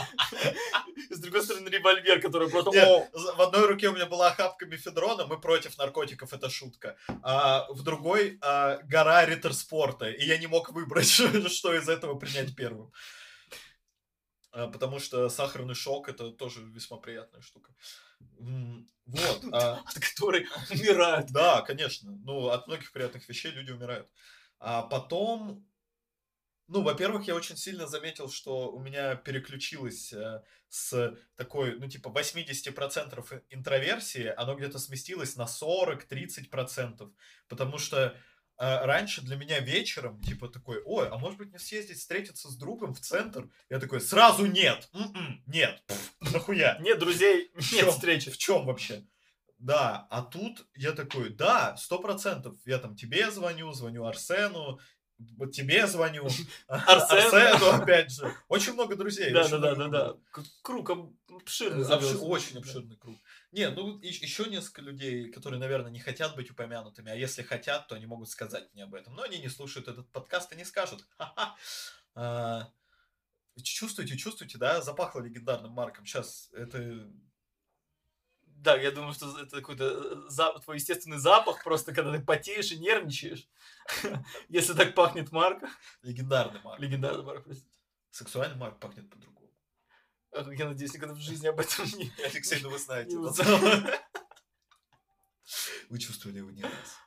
С 1.09 1.19
другой 1.19 1.41
стороны 1.41 1.69
револьвер, 1.69 2.19
который 2.19 2.49
просто... 2.49 2.71
Нет, 2.71 3.09
в 3.13 3.41
одной 3.41 3.65
руке 3.65 3.87
у 3.87 3.93
меня 3.93 4.07
была 4.07 4.27
охапка 4.27 4.65
мефедрона, 4.65 5.25
мы 5.25 5.39
против 5.39 5.77
наркотиков, 5.77 6.33
это 6.33 6.49
шутка. 6.49 6.97
А 7.23 7.65
в 7.69 7.81
другой 7.81 8.39
а, 8.41 8.79
гора 8.83 9.25
ритерспорта, 9.25 10.09
и 10.09 10.25
я 10.25 10.37
не 10.37 10.47
мог 10.47 10.73
выбрать, 10.73 11.07
что 11.47 11.73
из 11.73 11.87
этого 11.87 12.15
принять 12.15 12.57
первым. 12.57 12.91
А, 14.51 14.67
потому 14.67 14.99
что 14.99 15.29
сахарный 15.29 15.75
шок 15.75 16.09
это 16.09 16.31
тоже 16.31 16.63
весьма 16.63 16.97
приятная 16.97 17.41
штука. 17.41 17.73
Вот. 19.07 19.43
а, 19.51 19.79
от 19.79 19.99
которой 19.99 20.47
умирают. 20.69 21.31
да, 21.31 21.61
конечно. 21.63 22.11
Ну, 22.23 22.47
от 22.47 22.67
многих 22.67 22.93
приятных 22.93 23.27
вещей 23.27 23.51
люди 23.51 23.71
умирают. 23.71 24.07
А 24.59 24.83
потом, 24.83 25.67
ну, 26.67 26.81
во-первых, 26.81 27.27
я 27.27 27.35
очень 27.35 27.57
сильно 27.57 27.87
заметил, 27.87 28.29
что 28.29 28.71
у 28.71 28.79
меня 28.79 29.15
переключилось 29.15 30.13
э, 30.13 30.43
с 30.69 31.17
такой, 31.35 31.77
ну, 31.77 31.89
типа 31.89 32.07
80% 32.07 33.43
интроверсии, 33.49 34.33
оно 34.37 34.55
где-то 34.55 34.79
сместилось 34.79 35.35
на 35.35 35.43
40-30%. 35.43 37.11
Потому 37.49 37.79
что 37.79 38.15
э, 38.61 38.85
раньше 38.85 39.21
для 39.21 39.35
меня 39.35 39.59
вечером, 39.59 40.21
типа, 40.21 40.47
такой, 40.47 40.81
ой, 40.85 41.07
а 41.09 41.17
может 41.17 41.37
быть 41.39 41.49
мне 41.49 41.59
съездить 41.59 41.97
встретиться 41.97 42.47
с 42.49 42.55
другом 42.55 42.93
в 42.93 42.99
центр? 42.99 43.49
Я 43.69 43.79
такой, 43.79 43.99
сразу 43.99 44.45
нет, 44.45 44.87
м-м, 44.93 45.43
нет, 45.47 45.83
пф, 45.87 46.13
нахуя? 46.33 46.77
Нет 46.79 46.99
друзей, 46.99 47.51
нет 47.73 47.89
встречи. 47.91 48.29
В 48.31 48.37
чем 48.37 48.65
вообще? 48.65 49.03
Да, 49.57 50.07
а 50.09 50.21
тут 50.21 50.65
я 50.75 50.91
такой, 50.91 51.29
да, 51.29 51.75
сто 51.77 51.99
процентов. 51.99 52.55
Я 52.65 52.77
там 52.79 52.95
тебе 52.95 53.29
звоню, 53.29 53.71
звоню 53.73 54.05
Арсену, 54.05 54.79
тебе 55.53 55.85
звоню, 55.87 56.25
Арсен. 56.25 56.47
Арсену, 56.67 57.69
опять 57.69 58.11
же. 58.11 58.33
Очень 58.47 58.73
много 58.73 58.95
друзей. 58.95 59.31
Да, 59.31 59.47
да, 59.47 59.57
да, 59.59 59.75
да, 59.75 59.87
да. 59.87 60.15
Круг 60.63 60.89
об- 60.89 61.13
обширный. 61.29 61.83
Обши- 61.83 61.87
завелся. 61.87 62.17
Очень 62.25 62.57
обширный 62.57 62.97
круг. 62.97 63.17
Не, 63.51 63.69
ну 63.69 63.99
еще 64.01 64.45
несколько 64.45 64.81
людей, 64.81 65.29
которые, 65.31 65.59
наверное, 65.59 65.91
не 65.91 65.99
хотят 65.99 66.35
быть 66.35 66.49
упомянутыми, 66.51 67.11
а 67.11 67.15
если 67.15 67.41
хотят, 67.43 67.87
то 67.87 67.95
они 67.95 68.05
могут 68.05 68.29
сказать 68.29 68.73
мне 68.73 68.83
об 68.85 68.93
этом. 68.93 69.13
Но 69.15 69.23
они 69.23 69.39
не 69.39 69.49
слушают 69.49 69.87
этот 69.89 70.09
подкаст 70.11 70.53
и 70.53 70.55
не 70.55 70.63
скажут. 70.65 71.05
Ха-ха. 71.17 71.55
А, 72.15 72.71
Чувствуете, 73.61 74.17
чувствуете, 74.17 74.57
да? 74.57 74.81
Запахло 74.81 75.19
легендарным 75.19 75.71
Марком. 75.71 76.05
Сейчас 76.05 76.49
это 76.53 77.11
Да, 78.45 78.77
я 78.77 78.91
думаю, 78.91 79.13
что 79.13 79.37
это 79.37 79.57
какой-то 79.57 79.83
э, 79.85 80.29
за- 80.29 80.57
твой 80.59 80.77
естественный 80.77 81.17
запах, 81.17 81.61
просто 81.63 81.93
когда 81.93 82.17
ты 82.17 82.23
потеешь 82.23 82.71
и 82.71 82.79
нервничаешь. 82.79 83.49
Если 84.49 84.73
так 84.73 84.95
пахнет 84.95 85.31
Марк, 85.33 85.63
легендарный 86.03 86.61
Марк. 86.61 86.79
легендарный 86.79 87.23
Марк, 87.25 87.43
простите. 87.43 87.77
Сексуальный 88.11 88.55
Марк 88.57 88.79
пахнет 88.79 89.09
по-другому. 89.09 89.40
Я 90.33 90.67
надеюсь, 90.67 90.93
никогда 90.93 91.13
в 91.13 91.19
жизни 91.19 91.47
об 91.47 91.59
этом 91.59 91.85
не... 91.97 92.11
Алексей, 92.25 92.61
ну 92.61 92.69
вы 92.69 92.79
знаете. 92.79 93.17
Вы 95.89 95.99
чувствовали 95.99 96.37
его 96.37 96.51
не 96.51 96.63
раз. 96.63 96.97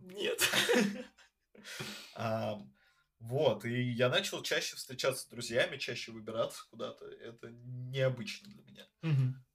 Нет. 0.00 0.40
Вот, 3.20 3.64
и 3.64 3.82
я 3.82 4.08
начал 4.08 4.42
чаще 4.44 4.76
встречаться 4.76 5.24
с 5.24 5.26
друзьями, 5.26 5.76
чаще 5.76 6.12
выбираться 6.12 6.62
куда-то. 6.70 7.04
Это 7.04 7.50
необычно 7.50 8.48
для 8.48 8.62
меня. 8.62 8.86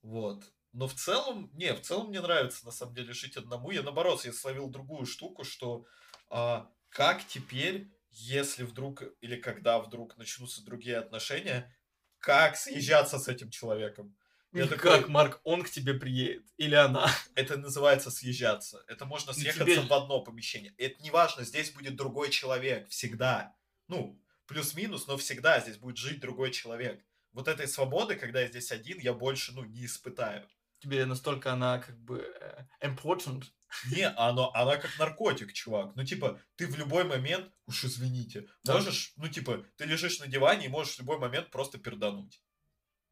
Вот. 0.02 0.44
Но 0.72 0.86
в 0.86 0.92
целом, 0.92 1.50
не, 1.54 1.72
в 1.72 1.80
целом 1.80 2.08
мне 2.08 2.20
нравится 2.20 2.66
на 2.66 2.72
самом 2.72 2.94
деле 2.94 3.14
жить 3.14 3.38
одному. 3.38 3.70
Я 3.70 3.82
наоборот, 3.82 4.22
я 4.26 4.34
словил 4.34 4.68
другую 4.68 5.06
штуку, 5.06 5.44
что 5.44 5.86
а, 6.28 6.70
как 6.90 7.24
теперь, 7.26 7.90
если 8.14 8.62
вдруг 8.64 9.02
или 9.20 9.36
когда 9.36 9.78
вдруг 9.80 10.16
начнутся 10.16 10.64
другие 10.64 10.96
отношения, 10.98 11.74
как 12.18 12.56
съезжаться 12.56 13.18
с 13.18 13.28
этим 13.28 13.50
человеком? 13.50 14.16
Я 14.52 14.68
Как, 14.68 14.80
такой- 14.82 15.08
Марк, 15.10 15.40
он 15.42 15.62
к 15.64 15.70
тебе 15.70 15.94
приедет? 15.94 16.46
Или 16.58 16.76
она? 16.76 17.10
Это 17.34 17.56
называется 17.56 18.10
съезжаться. 18.10 18.84
Это 18.86 19.04
можно 19.04 19.32
Ну, 19.32 19.38
съехаться 19.40 19.64
тебе- 19.64 19.80
в 19.80 19.92
одно 19.92 20.20
помещение. 20.22 20.72
Это 20.78 21.02
не 21.02 21.10
важно, 21.10 21.44
здесь 21.44 21.72
будет 21.72 21.96
другой 21.96 22.30
человек 22.30 22.88
всегда. 22.88 23.54
Ну, 23.88 24.22
плюс-минус, 24.46 25.06
но 25.08 25.16
всегда 25.16 25.58
здесь 25.60 25.76
будет 25.76 25.96
жить 25.96 26.20
другой 26.20 26.52
человек. 26.52 27.04
Вот 27.32 27.48
этой 27.48 27.66
свободы, 27.66 28.14
когда 28.14 28.42
я 28.42 28.46
здесь 28.46 28.70
один, 28.70 29.00
я 29.00 29.12
больше, 29.12 29.52
ну, 29.52 29.64
не 29.64 29.86
испытаю. 29.86 30.48
Тебе 30.84 31.06
настолько 31.06 31.50
она 31.54 31.78
как 31.78 31.98
бы 31.98 32.18
э, 32.20 32.66
important. 32.82 33.44
Не, 33.90 34.06
оно, 34.10 34.50
она 34.54 34.76
как 34.76 34.98
наркотик, 34.98 35.54
чувак. 35.54 35.96
Ну, 35.96 36.04
типа, 36.04 36.38
ты 36.56 36.66
в 36.66 36.76
любой 36.76 37.04
момент, 37.04 37.50
уж 37.66 37.84
извините, 37.84 38.46
Да. 38.64 38.74
можешь, 38.74 39.14
ну, 39.16 39.28
типа, 39.28 39.64
ты 39.78 39.86
лежишь 39.86 40.20
на 40.20 40.26
диване 40.26 40.66
и 40.66 40.68
можешь 40.68 40.96
в 40.96 40.98
любой 40.98 41.18
момент 41.18 41.50
просто 41.50 41.78
пердануть. 41.78 42.42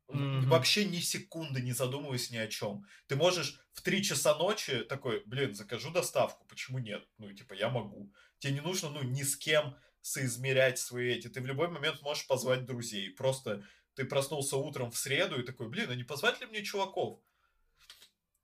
Мгм. 0.08 0.50
Вообще 0.50 0.84
ни 0.84 0.98
секунды 0.98 1.62
не 1.62 1.72
задумываясь 1.72 2.30
ни 2.30 2.36
о 2.36 2.46
чем. 2.46 2.84
Ты 3.06 3.16
можешь 3.16 3.58
в 3.72 3.80
3 3.80 4.04
часа 4.04 4.36
ночи 4.36 4.84
такой, 4.84 5.22
блин, 5.24 5.54
закажу 5.54 5.90
доставку, 5.90 6.44
почему 6.46 6.78
нет? 6.78 7.08
Ну, 7.16 7.32
типа, 7.32 7.54
я 7.54 7.70
могу. 7.70 8.12
Тебе 8.38 8.52
не 8.52 8.60
нужно, 8.60 8.90
ну, 8.90 9.02
ни 9.02 9.22
с 9.22 9.34
кем 9.34 9.78
соизмерять 10.02 10.78
свои 10.78 11.14
эти. 11.14 11.28
Ты 11.28 11.40
в 11.40 11.46
любой 11.46 11.68
момент 11.68 12.02
можешь 12.02 12.26
позвать 12.26 12.66
друзей. 12.66 13.08
Просто 13.14 13.64
ты 13.94 14.04
проснулся 14.04 14.56
утром 14.56 14.90
в 14.90 14.98
среду 14.98 15.40
и 15.40 15.44
такой, 15.46 15.68
блин, 15.68 15.90
а 15.90 15.94
не 15.94 16.04
позвать 16.04 16.40
ли 16.40 16.46
мне 16.46 16.62
чуваков? 16.62 17.20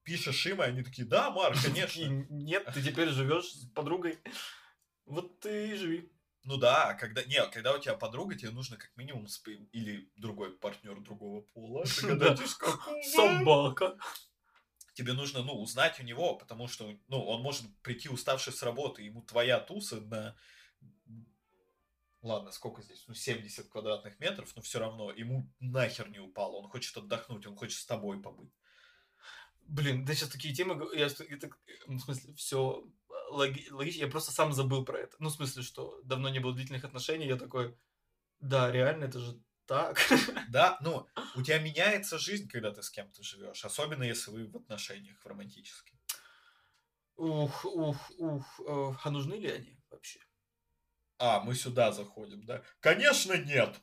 Пишешь 0.08 0.46
им, 0.46 0.62
и 0.62 0.64
они 0.64 0.82
такие, 0.82 1.06
да, 1.06 1.30
Марк, 1.30 1.56
И 1.58 1.66
конечно. 1.66 2.00
нет, 2.30 2.66
ты 2.72 2.82
теперь 2.82 3.10
живешь 3.10 3.52
с 3.52 3.66
подругой. 3.72 4.18
Вот 5.04 5.40
ты 5.40 5.72
и 5.72 5.74
живи. 5.74 6.10
Ну 6.44 6.56
да, 6.56 6.94
когда, 6.94 7.22
не, 7.24 7.44
когда 7.48 7.74
у 7.74 7.78
тебя 7.78 7.94
подруга, 7.94 8.34
тебе 8.34 8.50
нужно 8.50 8.78
как 8.78 8.96
минимум 8.96 9.26
спи- 9.28 9.68
или 9.72 10.10
другой 10.16 10.56
партнер 10.56 10.98
другого 11.00 11.42
пола. 11.42 11.84
Собака. 13.14 13.98
тебе 14.94 15.12
нужно, 15.12 15.42
ну, 15.42 15.60
узнать 15.60 16.00
у 16.00 16.04
него, 16.04 16.36
потому 16.36 16.68
что, 16.68 16.98
ну, 17.08 17.22
он 17.22 17.42
может 17.42 17.64
прийти 17.82 18.08
уставший 18.08 18.54
с 18.54 18.62
работы, 18.62 19.02
ему 19.02 19.20
твоя 19.20 19.60
туса 19.60 20.00
на, 20.00 20.34
ладно, 22.22 22.50
сколько 22.50 22.80
здесь, 22.80 23.04
ну, 23.08 23.14
70 23.14 23.68
квадратных 23.68 24.18
метров, 24.18 24.50
но 24.56 24.62
все 24.62 24.78
равно 24.78 25.12
ему 25.12 25.52
нахер 25.60 26.08
не 26.08 26.18
упало, 26.18 26.56
он 26.56 26.70
хочет 26.70 26.96
отдохнуть, 26.96 27.46
он 27.46 27.56
хочет 27.56 27.78
с 27.78 27.84
тобой 27.86 28.22
побыть. 28.22 28.54
Блин, 29.68 30.04
да 30.04 30.14
сейчас 30.14 30.30
такие 30.30 30.54
темы, 30.54 30.88
я, 30.94 31.06
это, 31.06 31.50
ну, 31.86 31.98
в 31.98 32.00
смысле, 32.00 32.34
все 32.34 32.84
логично, 33.30 34.00
я 34.00 34.08
просто 34.08 34.32
сам 34.32 34.52
забыл 34.52 34.84
про 34.84 34.98
это. 34.98 35.16
Ну, 35.18 35.28
в 35.28 35.32
смысле, 35.32 35.62
что 35.62 36.00
давно 36.04 36.30
не 36.30 36.38
было 36.38 36.54
длительных 36.54 36.84
отношений, 36.84 37.26
я 37.26 37.36
такой, 37.36 37.76
да, 38.40 38.72
реально, 38.72 39.04
это 39.04 39.20
же 39.20 39.40
так. 39.66 39.98
Да, 40.48 40.78
ну, 40.80 41.06
у 41.36 41.42
тебя 41.42 41.58
меняется 41.58 42.18
жизнь, 42.18 42.48
когда 42.48 42.72
ты 42.72 42.82
с 42.82 42.90
кем-то 42.90 43.22
живешь, 43.22 43.64
особенно 43.64 44.02
если 44.02 44.30
вы 44.30 44.46
в 44.46 44.56
отношениях, 44.56 45.20
в 45.20 45.26
романтических. 45.26 45.94
Ух, 47.16 47.64
ух, 47.66 48.10
ух, 48.18 48.60
э, 48.60 48.94
а 49.02 49.10
нужны 49.10 49.34
ли 49.34 49.50
они 49.50 49.78
вообще? 49.90 50.20
А, 51.18 51.40
мы 51.40 51.54
сюда 51.54 51.92
заходим, 51.92 52.44
да? 52.44 52.62
Конечно, 52.80 53.36
нет. 53.36 53.76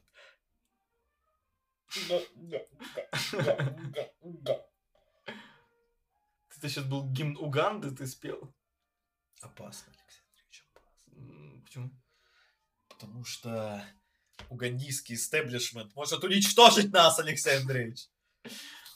Да, 2.10 2.20
да, 2.36 2.60
да, 2.96 3.42
да, 3.46 3.56
да, 3.94 4.10
да. 4.22 4.66
Это 6.58 6.70
сейчас 6.70 6.86
был 6.86 7.10
гимн 7.10 7.38
Уганды, 7.38 7.92
ты 7.92 8.08
спел. 8.08 8.54
Опасно, 9.42 9.94
Алексей 9.94 10.22
Андреевич, 10.28 10.68
опасно. 10.74 11.62
Почему? 11.64 11.92
Потому 12.88 13.24
что 13.26 13.86
угандийский 14.50 15.16
истеблишмент 15.16 15.94
может 15.96 16.24
уничтожить 16.24 16.92
нас, 16.92 17.20
Алексей 17.20 17.58
Андреевич. 17.58 18.08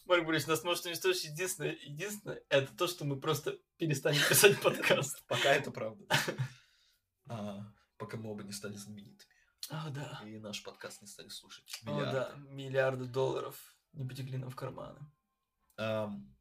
Марк 0.05 0.25
Борисович, 0.25 0.47
нас 0.47 0.63
может 0.63 0.85
уничтожить 0.85 1.25
единственное, 1.25 1.75
единственное, 1.81 2.41
это 2.49 2.75
то, 2.75 2.87
что 2.87 3.05
мы 3.05 3.19
просто 3.19 3.59
перестанем 3.77 4.21
писать 4.27 4.59
подкаст. 4.63 5.23
Пока 5.27 5.53
это 5.53 5.69
правда. 5.71 6.03
А, 7.27 7.71
пока 7.97 8.17
мы 8.17 8.31
оба 8.31 8.43
не 8.43 8.51
стали 8.51 8.75
знаменитыми. 8.75 9.29
О, 9.69 9.89
да. 9.91 10.19
И 10.25 10.39
наш 10.39 10.63
подкаст 10.63 11.01
не 11.01 11.07
стали 11.07 11.29
слушать. 11.29 11.79
О, 11.85 11.91
миллиарды. 11.91 12.11
да. 12.11 12.35
Миллиарды 12.49 13.05
долларов 13.05 13.55
не 13.93 14.03
потекли 14.07 14.37
нам 14.37 14.49
в 14.49 14.55
карманы. 14.55 14.99
Ам, 15.77 16.35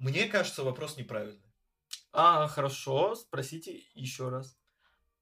мне 0.00 0.26
кажется, 0.26 0.64
вопрос 0.64 0.96
неправильный. 0.96 1.46
А, 2.12 2.48
хорошо, 2.48 3.14
спросите 3.14 3.84
еще 3.94 4.30
раз. 4.30 4.58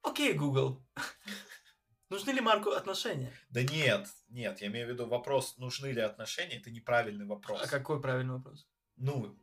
Окей, 0.02 0.32
Google. 0.32 0.82
Нужны 2.10 2.30
ли 2.30 2.40
Марку 2.40 2.70
отношения? 2.70 3.32
Да 3.50 3.62
нет, 3.62 4.08
нет, 4.28 4.60
я 4.62 4.68
имею 4.68 4.86
в 4.86 4.90
виду 4.90 5.06
вопрос, 5.06 5.58
нужны 5.58 5.88
ли 5.88 6.00
отношения, 6.00 6.56
это 6.56 6.70
неправильный 6.70 7.26
вопрос. 7.26 7.60
А 7.62 7.66
какой 7.66 8.00
правильный 8.00 8.36
вопрос? 8.36 8.66
Ну, 8.96 9.38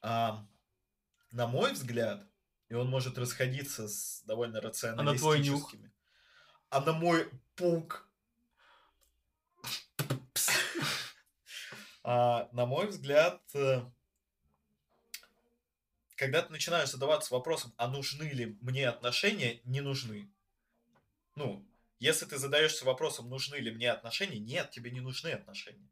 ам, 0.00 0.50
на 1.30 1.46
мой 1.46 1.72
взгляд, 1.72 2.26
и 2.68 2.74
он 2.74 2.88
может 2.88 3.18
расходиться 3.18 3.86
с 3.86 4.22
довольно 4.24 4.58
А 4.58 4.62
на 4.62 4.70
твой 4.70 5.38
нюх? 5.38 5.70
рационалистическими. 5.70 5.92
А 6.70 6.80
на 6.80 6.92
мой 6.92 7.30
пук. 7.54 8.10
А, 12.08 12.48
на 12.52 12.66
мой 12.66 12.86
взгляд, 12.86 13.42
э, 13.54 13.82
когда 16.16 16.42
ты 16.42 16.50
начинаешь 16.52 16.90
задаваться 16.90 17.32
вопросом, 17.32 17.74
а 17.76 17.88
нужны 17.88 18.24
ли 18.24 18.56
мне 18.60 18.88
отношения, 18.88 19.60
не 19.64 19.80
нужны. 19.80 20.32
Ну, 21.36 21.68
если 21.98 22.24
ты 22.26 22.38
задаешься 22.38 22.84
вопросом, 22.84 23.28
нужны 23.28 23.56
ли 23.56 23.70
мне 23.70 23.90
отношения, 23.90 24.38
нет, 24.38 24.70
тебе 24.70 24.90
не 24.90 25.00
нужны 25.00 25.28
отношения. 25.28 25.90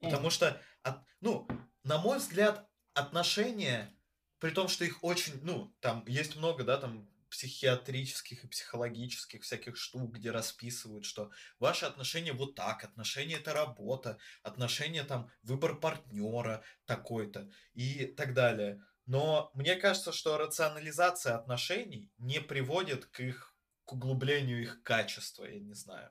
Потому 0.00 0.30
что, 0.30 0.60
от- 0.82 1.04
ну, 1.20 1.48
на 1.84 1.98
мой 1.98 2.18
взгляд, 2.18 2.68
отношения, 2.94 3.96
при 4.38 4.50
том, 4.50 4.68
что 4.68 4.84
их 4.84 5.02
очень, 5.02 5.42
ну, 5.42 5.74
там 5.80 6.04
есть 6.06 6.36
много, 6.36 6.64
да, 6.64 6.76
там 6.76 7.08
психиатрических 7.30 8.44
и 8.44 8.48
психологических 8.48 9.42
всяких 9.42 9.78
штук, 9.78 10.12
где 10.12 10.30
расписывают, 10.30 11.06
что 11.06 11.30
ваши 11.58 11.86
отношения 11.86 12.34
вот 12.34 12.54
так, 12.54 12.84
отношения 12.84 13.36
это 13.36 13.54
работа, 13.54 14.18
отношения 14.42 15.02
там 15.02 15.30
выбор 15.42 15.80
партнера 15.80 16.62
такой-то 16.84 17.50
и 17.72 18.04
так 18.04 18.34
далее. 18.34 18.84
Но 19.06 19.50
мне 19.54 19.76
кажется, 19.76 20.12
что 20.12 20.38
рационализация 20.38 21.36
отношений 21.36 22.10
не 22.18 22.40
приводит 22.40 23.06
к 23.06 23.20
их 23.20 23.52
к 23.84 23.92
углублению 23.92 24.62
их 24.62 24.82
качества, 24.82 25.44
я 25.44 25.60
не 25.60 25.74
знаю. 25.74 26.10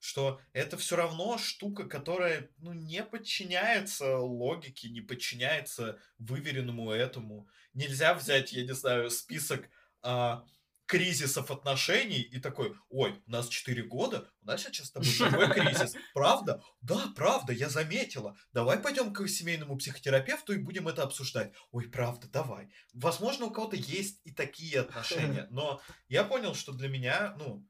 Что 0.00 0.40
это 0.52 0.76
все 0.76 0.96
равно 0.96 1.38
штука, 1.38 1.84
которая 1.84 2.50
ну, 2.58 2.72
не 2.72 3.04
подчиняется 3.04 4.18
логике, 4.18 4.90
не 4.90 5.00
подчиняется 5.00 6.00
выверенному 6.18 6.90
этому. 6.90 7.48
Нельзя 7.72 8.14
взять, 8.14 8.52
я 8.52 8.64
не 8.64 8.74
знаю, 8.74 9.10
список 9.10 9.68
а, 10.02 10.44
кризисов 10.92 11.50
отношений 11.50 12.20
и 12.20 12.38
такой, 12.38 12.76
ой, 12.90 13.18
у 13.26 13.30
нас 13.30 13.48
4 13.48 13.82
года, 13.84 14.30
у 14.42 14.46
нас 14.46 14.62
сейчас 14.62 14.88
с 14.88 14.90
тобой 14.90 15.08
такой 15.18 15.50
кризис. 15.50 15.94
Правда? 16.12 16.62
Да, 16.82 17.10
правда, 17.16 17.54
я 17.54 17.70
заметила. 17.70 18.36
Давай 18.52 18.78
пойдем 18.78 19.14
к 19.14 19.26
семейному 19.26 19.78
психотерапевту 19.78 20.52
и 20.52 20.58
будем 20.58 20.88
это 20.88 21.02
обсуждать. 21.02 21.54
Ой, 21.70 21.88
правда, 21.88 22.28
давай. 22.28 22.68
Возможно, 22.92 23.46
у 23.46 23.50
кого-то 23.50 23.76
есть 23.76 24.20
и 24.24 24.32
такие 24.32 24.80
отношения, 24.80 25.46
но 25.50 25.80
я 26.08 26.24
понял, 26.24 26.54
что 26.54 26.72
для 26.72 26.90
меня, 26.90 27.34
ну, 27.38 27.66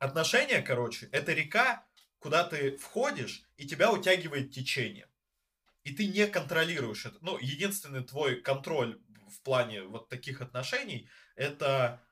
отношения, 0.00 0.60
короче, 0.60 1.06
это 1.12 1.32
река, 1.32 1.86
куда 2.18 2.42
ты 2.42 2.78
входишь, 2.78 3.44
и 3.56 3.64
тебя 3.64 3.92
утягивает 3.92 4.50
течение. 4.50 5.08
И 5.84 5.94
ты 5.94 6.08
не 6.08 6.26
контролируешь 6.26 7.06
это. 7.06 7.18
Ну, 7.20 7.38
единственный 7.38 8.02
твой 8.02 8.40
контроль 8.40 9.00
в 9.28 9.40
плане 9.42 9.82
вот 9.82 10.08
таких 10.08 10.40
отношений– 10.40 11.08
это 11.36 12.02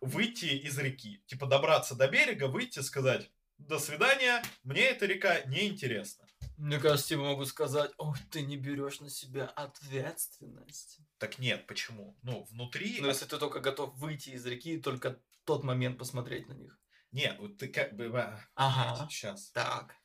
выйти 0.00 0.46
из 0.46 0.78
реки. 0.78 1.22
Типа 1.26 1.46
добраться 1.46 1.94
до 1.94 2.08
берега, 2.08 2.46
выйти, 2.46 2.80
сказать 2.80 3.30
«до 3.58 3.78
свидания, 3.78 4.42
мне 4.62 4.82
эта 4.82 5.06
река 5.06 5.42
не 5.46 5.68
интересна». 5.68 6.26
Мне 6.56 6.78
кажется, 6.78 7.08
тебе 7.08 7.20
могу 7.20 7.46
сказать, 7.46 7.90
ой, 7.96 8.18
ты 8.30 8.42
не 8.42 8.58
берешь 8.58 9.00
на 9.00 9.08
себя 9.08 9.46
ответственность. 9.46 10.98
Так 11.16 11.38
нет, 11.38 11.66
почему? 11.66 12.18
Ну, 12.22 12.44
внутри... 12.50 13.00
Но 13.00 13.08
если 13.08 13.24
ты 13.24 13.38
только 13.38 13.60
готов 13.60 13.94
выйти 13.96 14.30
из 14.30 14.44
реки 14.44 14.74
и 14.74 14.80
только 14.80 15.18
тот 15.44 15.64
момент 15.64 15.98
посмотреть 15.98 16.48
на 16.48 16.52
них. 16.52 16.78
Нет, 17.12 17.36
вот 17.38 17.56
ты 17.56 17.68
как 17.68 17.96
бы... 17.96 18.10
Ага. 18.54 19.08
Сейчас. 19.10 19.50
Так. 19.52 19.96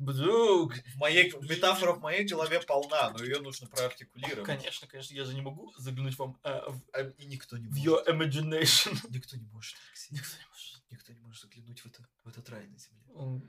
Вдруг. 0.00 0.74
В 0.74 0.96
моей... 0.96 1.30
Метафора 1.42 1.92
в 1.92 2.00
моей 2.00 2.24
голове 2.26 2.60
полна, 2.60 3.10
но 3.10 3.22
ее 3.22 3.40
нужно 3.40 3.66
проартикулировать. 3.66 4.46
Конечно, 4.46 4.88
конечно, 4.88 5.14
я 5.14 5.24
же 5.24 5.34
не 5.34 5.42
могу 5.42 5.72
заглянуть 5.76 6.18
вам 6.18 6.38
э, 6.42 6.60
в, 6.68 6.80
А, 6.92 7.02
И 7.18 7.26
никто 7.26 7.58
не 7.58 7.68
в 7.68 7.76
может. 7.76 7.84
your 7.84 8.06
imagination. 8.08 8.98
Никто 9.10 9.36
не 9.36 9.46
может, 9.48 9.76
Алексей. 9.88 10.14
Никто 10.14 10.36
не 10.38 10.46
может. 10.48 10.82
Никто 10.90 11.12
не 11.12 11.20
может 11.20 11.42
заглянуть 11.42 11.80
в, 11.80 11.86
это, 11.86 12.08
в 12.24 12.28
этот 12.28 12.48
рай 12.48 12.66
на 12.66 12.78
земле. 12.78 13.42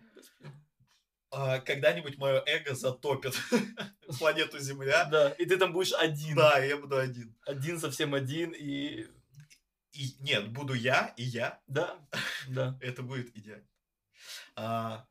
А, 1.31 1.59
когда-нибудь 1.59 2.17
мое 2.17 2.43
эго 2.45 2.75
затопит 2.75 3.33
планету 4.19 4.59
Земля. 4.59 5.05
Да, 5.05 5.29
и 5.29 5.45
ты 5.45 5.55
там 5.57 5.71
будешь 5.71 5.93
один. 5.93 6.35
Да, 6.35 6.59
я 6.59 6.75
буду 6.75 6.97
один. 6.97 7.33
Один, 7.45 7.79
совсем 7.79 8.13
один, 8.13 8.51
и... 8.51 9.07
И 9.93 10.15
нет, 10.19 10.51
буду 10.51 10.73
я 10.73 11.13
и 11.17 11.23
я. 11.23 11.61
Да, 11.67 11.97
да. 12.49 12.77
Это 12.81 13.03
будет 13.03 13.35
идеально. 13.37 13.67
А, 14.55 15.05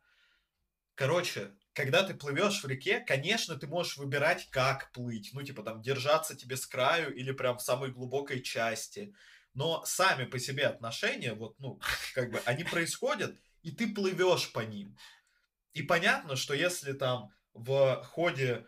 короче, 1.01 1.51
когда 1.73 2.03
ты 2.03 2.13
плывешь 2.13 2.63
в 2.63 2.69
реке, 2.69 3.01
конечно, 3.01 3.57
ты 3.57 3.67
можешь 3.67 3.97
выбирать, 3.97 4.51
как 4.51 4.93
плыть. 4.93 5.31
Ну, 5.33 5.41
типа 5.43 5.63
там 5.63 5.81
держаться 5.81 6.37
тебе 6.37 6.59
с 6.59 6.67
краю 6.67 7.15
или 7.15 7.33
прям 7.33 7.57
в 7.57 7.63
самой 7.63 7.91
глубокой 7.91 8.43
части. 8.43 9.15
Но 9.55 9.83
сами 9.87 10.27
по 10.27 10.39
себе 10.39 10.67
отношения, 10.67 11.33
вот, 11.33 11.59
ну, 11.59 11.81
как 12.15 12.31
бы, 12.31 12.43
они 12.45 12.65
происходят, 12.65 13.35
и 13.63 13.71
ты 13.71 13.95
плывешь 13.95 14.53
по 14.53 14.61
ним. 14.61 14.95
И 15.73 15.83
понятно, 15.83 16.37
что 16.37 16.53
если 16.53 16.93
там 16.93 17.31
в 17.55 18.05
ходе... 18.05 18.67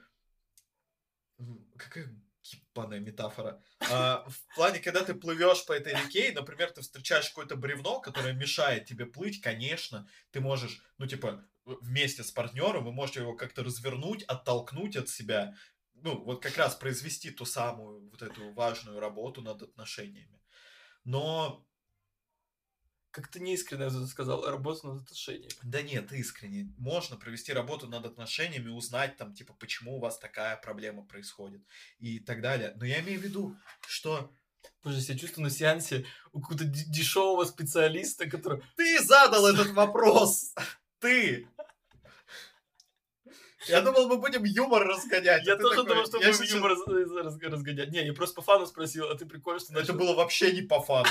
Какая 1.77 2.17
ебаная 2.45 3.01
метафора. 3.01 3.63
А, 3.91 4.25
в 4.27 4.55
плане, 4.55 4.81
когда 4.81 5.05
ты 5.05 5.15
плывешь 5.15 5.67
по 5.67 5.73
этой 5.73 5.93
реке, 5.93 6.31
и, 6.31 6.35
например, 6.35 6.71
ты 6.71 6.81
встречаешь 6.81 7.29
какое-то 7.29 7.57
бревно, 7.57 8.01
которое 8.01 8.33
мешает 8.33 8.87
тебе 8.87 9.05
плыть, 9.05 9.43
конечно, 9.43 10.09
ты 10.31 10.41
можешь, 10.41 10.83
ну, 10.97 11.07
типа, 11.07 11.45
вместе 11.65 12.25
с 12.25 12.31
партнером 12.31 12.85
вы 12.85 12.93
можете 12.93 13.21
его 13.21 13.35
как-то 13.35 13.63
развернуть, 13.63 14.23
оттолкнуть 14.25 14.97
от 14.97 15.09
себя, 15.09 15.55
ну, 15.95 16.23
вот 16.25 16.43
как 16.43 16.57
раз 16.57 16.75
произвести 16.75 17.31
ту 17.31 17.45
самую 17.45 18.11
вот 18.11 18.23
эту 18.23 18.53
важную 18.53 19.01
работу 19.01 19.41
над 19.41 19.63
отношениями. 19.63 20.41
Но, 21.05 21.67
Как-то 23.11 23.41
неискренне 23.41 23.91
сказал, 24.07 24.49
работа 24.49 24.87
над 24.87 25.03
отношениями. 25.03 25.53
да 25.63 25.83
нет, 25.83 26.13
искренне, 26.13 26.73
можно 26.79 27.17
провести 27.17 27.53
работу 27.53 27.87
над 27.87 28.07
отношениями, 28.07 28.71
узнать 28.71 29.17
там, 29.17 29.35
типа, 29.35 29.55
почему 29.55 29.97
у 29.97 30.01
вас 30.01 30.19
такая 30.19 30.57
проблема 30.57 31.05
происходит 31.05 31.63
и 31.99 32.19
так 32.21 32.41
далее. 32.41 32.73
Но 32.77 32.85
я 32.85 33.01
имею 33.01 33.21
в 33.21 33.25
виду, 33.25 33.57
что 33.87 34.33
Боже, 34.83 34.97
я 34.97 35.03
себя 35.03 35.19
чувствую 35.19 35.45
на 35.45 35.51
сеансе 35.51 36.07
у 36.33 36.41
какого-то 36.41 36.65
дешевого 36.65 37.45
специалиста, 37.45 38.29
который... 38.29 38.63
Ты 38.77 39.03
задал 39.03 39.47
этот 39.47 39.69
вопрос! 39.71 40.55
Ты! 41.01 41.49
Я 43.69 43.81
думал, 43.81 44.09
мы 44.09 44.19
будем 44.19 44.45
юмор 44.45 44.87
разгонять. 44.87 45.47
Я 45.47 45.57
тоже 45.57 45.83
думал, 45.85 46.05
что 46.07 46.19
будем 46.19 46.57
юмор 46.57 46.71
раз- 46.73 47.25
раз- 47.25 47.53
разгонять. 47.53 47.89
Не, 47.91 48.05
я 48.07 48.13
просто 48.13 48.37
по 48.37 48.43
фану 48.43 48.67
спросил, 48.67 49.09
а 49.09 49.15
ты 49.15 49.27
прикольно, 49.27 49.61
что 49.61 49.79
Это 49.79 49.93
было 49.93 50.15
вообще 50.15 50.53
не 50.53 50.63
по 50.63 50.81
фану. 50.81 51.09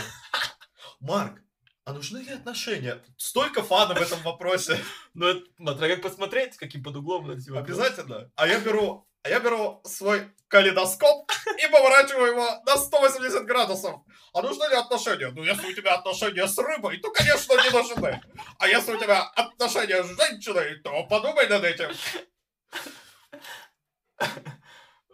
Марк, 1.00 1.42
а 1.86 1.94
нужны 1.94 2.20
ли 2.20 2.32
отношения? 2.32 3.04
Столько 3.18 3.64
фана 3.64 3.96
в 3.96 4.02
этом 4.02 4.20
вопросе. 4.22 4.78
Ну, 5.14 5.28
это, 5.28 5.42
смотря 5.58 5.96
как 5.96 6.02
посмотреть, 6.04 6.58
каким 6.58 6.84
под 6.84 6.96
углом 6.98 7.28
на 7.28 7.34
эти 7.34 7.50
вопросы. 7.50 7.80
Обязательно. 7.82 8.32
А 8.36 8.48
я 8.48 8.60
беру, 8.60 9.08
а 9.24 9.30
я 9.30 9.40
беру 9.40 9.82
свой 9.86 10.32
калейдоскоп 10.48 11.32
и 11.58 11.72
поворачиваю 11.72 12.32
его 12.34 12.62
на 12.66 12.78
180 12.78 13.46
градусов. 13.46 14.02
А 14.34 14.42
нужны 14.42 14.64
ли 14.70 14.76
отношения? 14.76 15.30
Ну, 15.36 15.44
если 15.44 15.68
у 15.68 15.74
тебя 15.74 15.96
отношения 15.96 16.48
с 16.48 16.58
рыбой, 16.58 16.98
то, 17.00 17.12
конечно, 17.12 17.54
не 17.64 17.70
нужны. 17.72 18.22
А 18.60 18.68
если 18.68 18.94
у 18.94 18.98
тебя 19.00 19.24
отношения 19.24 20.04
с 20.04 20.08
женщиной, 20.16 20.80
то 20.80 21.04
подумай 21.08 21.48
над 21.48 21.64
этим. 21.64 21.90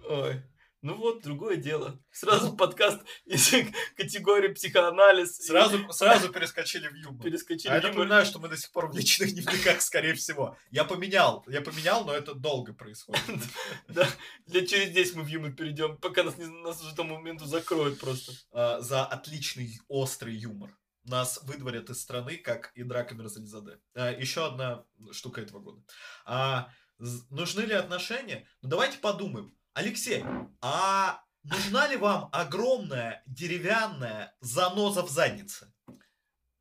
Ой. 0.10 0.44
Ну 0.84 0.96
вот, 0.96 1.24
другое 1.24 1.58
дело. 1.58 2.00
Сразу 2.12 2.56
подкаст 2.56 3.02
из 3.26 3.52
категории 3.96 4.54
психоанализ. 4.54 5.40
и 5.40 5.44
Сразу, 5.44 5.92
сразу 5.92 6.30
перескочили 6.30 6.88
в 6.88 6.94
юмор. 6.94 7.24
перескочили. 7.24 7.72
А 7.72 7.76
я 7.76 7.80
в 7.82 7.84
юмор. 7.84 7.98
напоминаю, 7.98 8.26
что 8.26 8.40
мы 8.40 8.48
до 8.48 8.56
сих 8.58 8.72
пор 8.72 8.88
в 8.92 8.96
личных 8.96 9.34
дневниках, 9.34 9.82
скорее 9.82 10.14
всего. 10.14 10.56
Я 10.70 10.86
поменял, 10.86 11.44
я 11.48 11.62
поменял, 11.62 12.06
но 12.06 12.14
это 12.14 12.36
долго 12.36 12.74
происходит. 12.74 13.22
Да, 13.88 14.08
лет 14.46 14.70
через 14.70 14.92
10 14.94 15.16
мы 15.16 15.24
в 15.24 15.28
юмор 15.28 15.52
перейдем, 15.54 15.98
пока 15.98 16.24
нас, 16.24 16.38
не, 16.38 16.46
нас 16.46 16.80
уже 16.82 16.96
тому 16.96 17.16
моменту 17.16 17.46
закроют 17.46 18.00
просто. 18.00 18.34
А, 18.52 18.80
За 18.80 19.04
отличный 19.04 19.80
острый 19.88 20.36
юмор. 20.36 20.70
Нас 21.04 21.40
выдворят 21.44 21.90
из 21.90 22.00
страны, 22.02 22.38
как 22.38 22.72
и 22.76 22.84
Драка 22.84 23.16
Мерзализаде. 23.16 23.80
А, 23.96 24.12
Еще 24.12 24.46
одна 24.46 24.86
штука 25.12 25.42
этого 25.42 25.60
года. 25.60 25.82
А, 26.24 26.70
нужны 27.00 27.62
ли 27.62 27.74
отношения? 27.74 28.48
Ну 28.62 28.70
давайте 28.70 28.98
подумаем. 28.98 29.56
Алексей, 29.74 30.24
а 30.62 31.24
нужна 31.44 31.88
ли 31.88 31.98
вам 31.98 32.30
огромная 32.32 33.22
деревянная 33.28 34.36
заноза 34.42 35.04
в 35.04 35.10
заднице? 35.10 35.72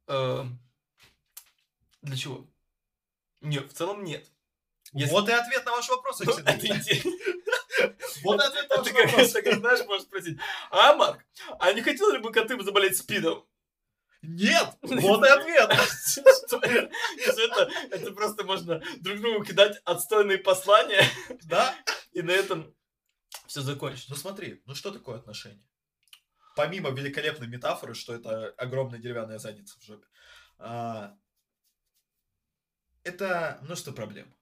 Эм, 0.07 0.59
Для 2.03 2.17
чего? 2.17 2.47
Нет, 3.41 3.73
в 3.73 3.75
целом 3.75 4.05
нет. 4.05 4.27
Если- 4.93 5.13
Вот 5.13 5.29
и 5.29 5.33
ответ 5.33 5.65
на 5.65 5.73
ваш 5.73 5.89
вопрос, 5.89 6.21
Ну, 6.21 6.33
Алексей. 6.45 7.03
Вот 8.23 8.41
ответ 8.41 8.69
на 8.71 8.77
ваш 8.77 8.93
вопрос. 8.93 9.33
ты 9.33 9.43
как 9.43 9.59
знаешь, 9.59 9.85
можешь 9.87 10.05
спросить, 10.05 10.39
а, 10.71 10.95
Марк, 10.95 11.25
а 11.59 11.73
не 11.73 11.83
хотел 11.83 12.11
ли 12.13 12.19
бы 12.19 12.31
коты 12.33 12.61
заболеть 12.63 12.97
спидом? 12.97 13.46
Нет! 14.29 14.77
Вот 14.83 15.25
и 15.25 15.29
ответ! 15.29 15.73
Что 15.73 16.59
это? 16.59 17.99
Что 17.99 18.13
просто 18.13 18.45
можно 18.45 18.83
друг 18.99 19.21
другу 19.21 19.45
кидать 19.45 19.81
отстойные 19.85 20.39
послания, 20.39 21.05
Да? 21.45 21.75
и 22.13 22.23
на 22.23 22.31
этом 22.31 22.75
все 23.47 23.61
закончится. 23.61 24.11
Ну 24.11 24.17
смотри, 24.17 24.63
ну 24.67 24.75
что 24.75 24.91
такое 24.91 25.17
отношения? 25.19 25.65
Помимо 26.57 26.91
великолепной 26.91 27.47
метафоры, 27.47 27.95
что 27.95 28.15
это 28.15 28.49
огромная 28.57 28.99
деревянная 28.99 29.39
задница 29.39 29.79
в 29.79 29.85
жопе, 29.85 30.07
а, 30.59 31.15
это 33.05 33.59
множество 33.63 33.93
проблем. 33.93 34.36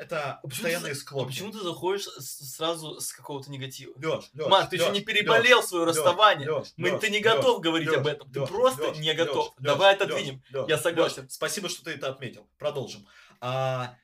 Это 0.00 0.36
А 0.42 0.48
постоянные 0.48 0.92
А 0.92 0.94
склоки. 0.94 1.28
почему 1.28 1.52
ты 1.52 1.58
заходишь 1.60 2.06
с- 2.06 2.54
сразу 2.56 3.00
с 3.02 3.12
какого-то 3.12 3.50
негатива? 3.50 3.92
Лёш, 3.98 4.30
Лёш, 4.32 4.48
Марк, 4.48 4.70
ты 4.70 4.76
еще 4.76 4.86
Лёш, 4.86 4.94
не 4.94 5.00
переболел 5.02 5.62
свое 5.62 5.84
Лёш, 5.84 5.94
расставание. 5.94 6.46
Лёш, 6.46 6.68
Мы, 6.78 6.88
Лёш, 6.88 7.00
ты 7.02 7.10
не 7.10 7.20
готов 7.20 7.60
говорить 7.60 7.88
Лёш, 7.88 7.98
об 7.98 8.06
этом. 8.06 8.32
Ты 8.32 8.38
Лёш, 8.40 8.48
просто 8.48 8.82
Лёш, 8.82 8.98
не 8.98 9.12
готов. 9.12 9.48
Лёш, 9.58 9.64
Давай 9.66 9.94
отодвинем. 9.94 10.42
Лёш, 10.48 10.68
Я 10.70 10.78
согласен. 10.78 11.28
Спасибо, 11.28 11.68
что 11.68 11.84
ты 11.84 11.90
это 11.90 12.08
отметил. 12.08 12.48
Продолжим. 12.56 13.06
А, 13.42 13.94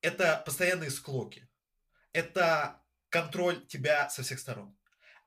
это 0.00 0.42
постоянные 0.44 0.90
склоки. 0.90 1.48
Это 2.12 2.82
контроль 3.08 3.64
тебя 3.66 4.10
со 4.10 4.24
всех 4.24 4.40
сторон. 4.40 4.76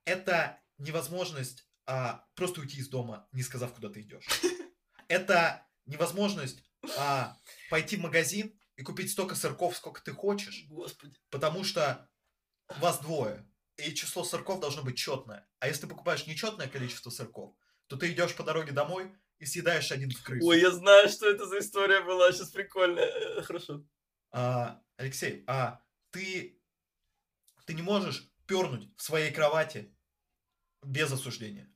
Это 0.04 0.60
невозможность 0.78 1.64
а, 1.86 2.26
просто 2.36 2.60
уйти 2.60 2.80
из 2.80 2.90
дома, 2.90 3.30
не 3.32 3.44
сказав, 3.44 3.74
куда 3.74 3.88
ты 3.88 4.02
идешь. 4.02 4.26
Это 5.08 5.66
невозможность 5.86 6.62
а, 6.98 7.38
пойти 7.70 7.96
в 7.96 8.02
магазин 8.02 8.60
и 8.78 8.84
купить 8.84 9.12
столько 9.12 9.36
сырков, 9.36 9.76
сколько 9.76 10.02
ты 10.02 10.14
хочешь, 10.14 10.66
Господи. 10.70 11.18
потому 11.30 11.64
что 11.64 12.10
вас 12.78 13.00
двое, 13.00 13.46
и 13.76 13.94
число 13.94 14.24
сырков 14.24 14.60
должно 14.60 14.84
быть 14.84 14.98
четное. 14.98 15.48
А 15.60 15.68
если 15.68 15.82
ты 15.82 15.88
покупаешь 15.88 16.28
нечетное 16.28 16.68
количество 16.68 17.10
сырков, 17.10 17.56
то 17.88 17.98
ты 17.98 18.12
идешь 18.12 18.36
по 18.36 18.44
дороге 18.44 18.72
домой 18.72 19.16
и 19.40 19.46
съедаешь 19.46 19.92
один 19.92 20.12
в 20.12 20.22
крысу. 20.22 20.48
Ой, 20.48 20.60
я 20.60 20.72
знаю, 20.72 21.10
что 21.10 21.30
это 21.30 21.46
за 21.46 21.60
история 21.60 22.02
была. 22.02 22.32
Сейчас 22.32 22.50
прикольно. 22.50 23.00
Э, 23.00 23.42
Хорошо. 23.42 23.84
А, 24.32 24.82
Алексей, 24.98 25.44
а 25.48 25.82
ты, 26.12 26.60
ты 27.66 27.74
не 27.74 27.82
можешь 27.82 28.30
пернуть 28.46 28.90
в 28.96 29.02
своей 29.02 29.32
кровати 29.32 29.96
без 30.84 31.12
осуждения 31.12 31.72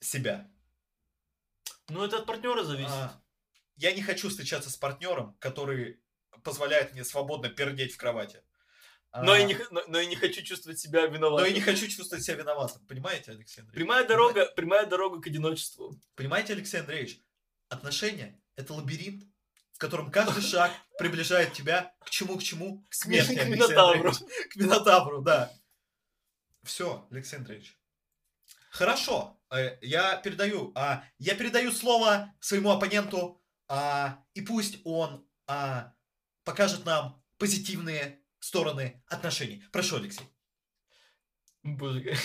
себя. 0.00 0.50
Ну, 1.88 2.04
это 2.04 2.18
от 2.18 2.26
партнера 2.26 2.62
зависит. 2.62 2.92
А, 2.92 3.22
я 3.76 3.92
не 3.92 4.02
хочу 4.02 4.28
встречаться 4.28 4.70
с 4.70 4.76
партнером, 4.76 5.36
который 5.38 6.02
позволяет 6.44 6.92
мне 6.92 7.04
свободно 7.04 7.48
пердеть 7.48 7.94
в 7.94 7.96
кровати. 7.96 8.42
А, 9.12 9.22
Но, 9.22 9.36
и 9.36 9.44
не, 9.44 9.58
но, 9.70 9.82
но 9.88 9.98
и 9.98 10.06
не 10.06 10.14
хочу 10.14 10.42
чувствовать 10.42 10.78
себя 10.78 11.02
но 11.02 11.14
виноватым. 11.14 11.50
и 11.50 11.54
не 11.54 11.60
хочу 11.60 11.88
чувствовать 11.88 12.24
себя 12.24 12.36
виноватым. 12.36 12.86
Понимаете, 12.86 13.32
Алексей 13.32 13.60
Андреевич? 13.60 13.74
Прямая 13.74 14.06
дорога, 14.06 14.46
прямая 14.54 14.86
дорога 14.86 15.20
к 15.20 15.26
одиночеству. 15.26 15.98
Понимаете, 16.14 16.52
Алексей 16.52 16.78
Андреевич? 16.80 17.20
Отношения– 17.68 18.40
это 18.56 18.72
лабиринт, 18.72 19.24
в 19.72 19.78
котором 19.78 20.10
каждый 20.12 20.42
шаг 20.42 20.70
приближает 20.98 21.52
тебя 21.52 21.92
к 22.00 22.10
чему, 22.10 22.38
к 22.38 22.42
чему? 22.42 22.84
К 22.88 22.94
смерти, 22.94 23.34
К 23.34 23.46
Минотавру. 23.46 24.12
К 24.50 24.56
Минотавру, 24.56 25.22
да. 25.22 25.52
Все, 26.62 27.06
Алексей 27.10 27.36
Андреевич. 27.36 27.76
Хорошо, 28.70 29.40
э, 29.50 29.76
я 29.80 30.16
передаю, 30.18 30.70
а, 30.76 31.02
я 31.18 31.34
передаю 31.34 31.72
слово 31.72 32.32
своему 32.38 32.70
оппоненту, 32.70 33.42
а, 33.66 34.22
и 34.34 34.40
пусть 34.40 34.78
он 34.84 35.26
а, 35.48 35.92
покажет 36.50 36.84
нам 36.84 37.22
позитивные 37.38 38.18
стороны 38.40 39.04
отношений. 39.06 39.62
Прошу, 39.70 39.96
Алексей. 39.96 40.26
Боже, 41.62 42.16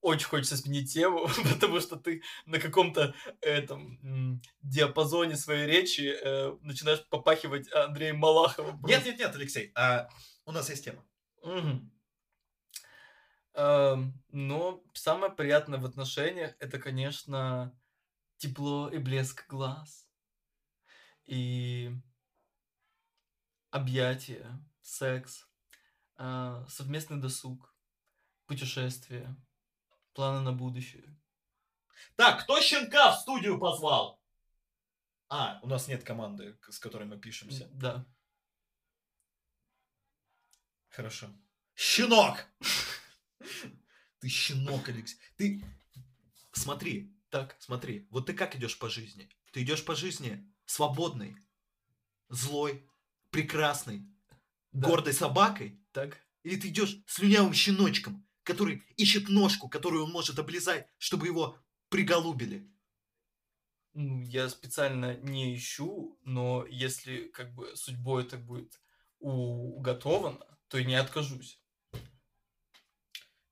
Очень 0.00 0.28
хочется 0.28 0.56
сменить 0.56 0.92
тему, 0.92 1.28
потому 1.52 1.80
что 1.80 1.96
ты 1.96 2.22
на 2.46 2.60
каком-то 2.60 3.16
этом 3.40 4.40
диапазоне 4.62 5.34
своей 5.34 5.66
речи 5.66 6.16
э, 6.22 6.56
начинаешь 6.60 7.04
попахивать 7.08 7.68
Андреем 7.72 8.18
Малаховым. 8.18 8.80
Нет, 8.84 9.04
нет, 9.04 9.18
нет, 9.18 9.34
Алексей, 9.34 9.72
а, 9.74 10.08
у 10.44 10.52
нас 10.52 10.70
есть 10.70 10.84
тема. 10.84 11.04
Мгм. 11.42 11.92
Эм, 13.54 14.22
Но 14.28 14.84
самое 14.94 15.32
приятное 15.32 15.80
в 15.80 15.84
отношениях 15.84 16.54
это, 16.60 16.78
конечно, 16.78 17.76
тепло 18.36 18.88
и 18.88 18.98
блеск 18.98 19.48
глаз. 19.48 20.07
И 21.28 21.92
объятия, 23.70 24.66
секс, 24.80 25.46
а, 26.16 26.66
совместный 26.68 27.20
досуг, 27.20 27.76
путешествия, 28.46 29.36
планы 30.14 30.40
на 30.40 30.54
будущее. 30.54 31.14
Так, 32.16 32.42
кто 32.44 32.58
щенка 32.62 33.12
в 33.12 33.20
студию 33.20 33.58
позвал? 33.58 34.22
А, 35.28 35.60
у 35.62 35.66
нас 35.66 35.86
нет 35.86 36.02
команды, 36.02 36.58
с 36.70 36.78
которой 36.78 37.04
мы 37.06 37.20
пишемся. 37.20 37.68
Да. 37.72 38.06
Хорошо. 40.88 41.28
Щенок! 41.74 42.46
Ты 44.18 44.28
щенок, 44.28 44.88
Алексей. 44.88 45.18
Ты... 45.36 45.62
Смотри, 46.52 47.14
Так. 47.28 47.54
смотри. 47.58 48.08
Вот 48.10 48.24
ты 48.24 48.32
как 48.32 48.56
идешь 48.56 48.78
по 48.78 48.88
жизни? 48.88 49.28
Ты 49.52 49.62
идешь 49.62 49.84
по 49.84 49.94
жизни 49.94 50.50
свободный, 50.68 51.36
злой, 52.28 52.86
прекрасный, 53.30 54.06
да, 54.72 54.88
гордой 54.88 55.14
собакой? 55.14 55.80
Так. 55.92 56.18
Или 56.44 56.56
ты 56.56 56.68
идешь 56.68 56.98
слюнявым 57.06 57.54
щеночком, 57.54 58.26
который 58.44 58.84
ищет 58.96 59.28
ножку, 59.28 59.68
которую 59.68 60.04
он 60.04 60.12
может 60.12 60.38
облизать, 60.38 60.86
чтобы 60.98 61.26
его 61.26 61.58
приголубили? 61.88 62.70
Ну, 63.94 64.22
я 64.22 64.48
специально 64.48 65.16
не 65.16 65.56
ищу, 65.56 66.18
но 66.22 66.64
если 66.66 67.28
как 67.28 67.54
бы 67.54 67.74
судьбой 67.74 68.24
это 68.24 68.36
будет 68.36 68.80
уготовано, 69.18 70.46
то 70.68 70.78
и 70.78 70.84
не 70.84 70.94
откажусь. 70.94 71.60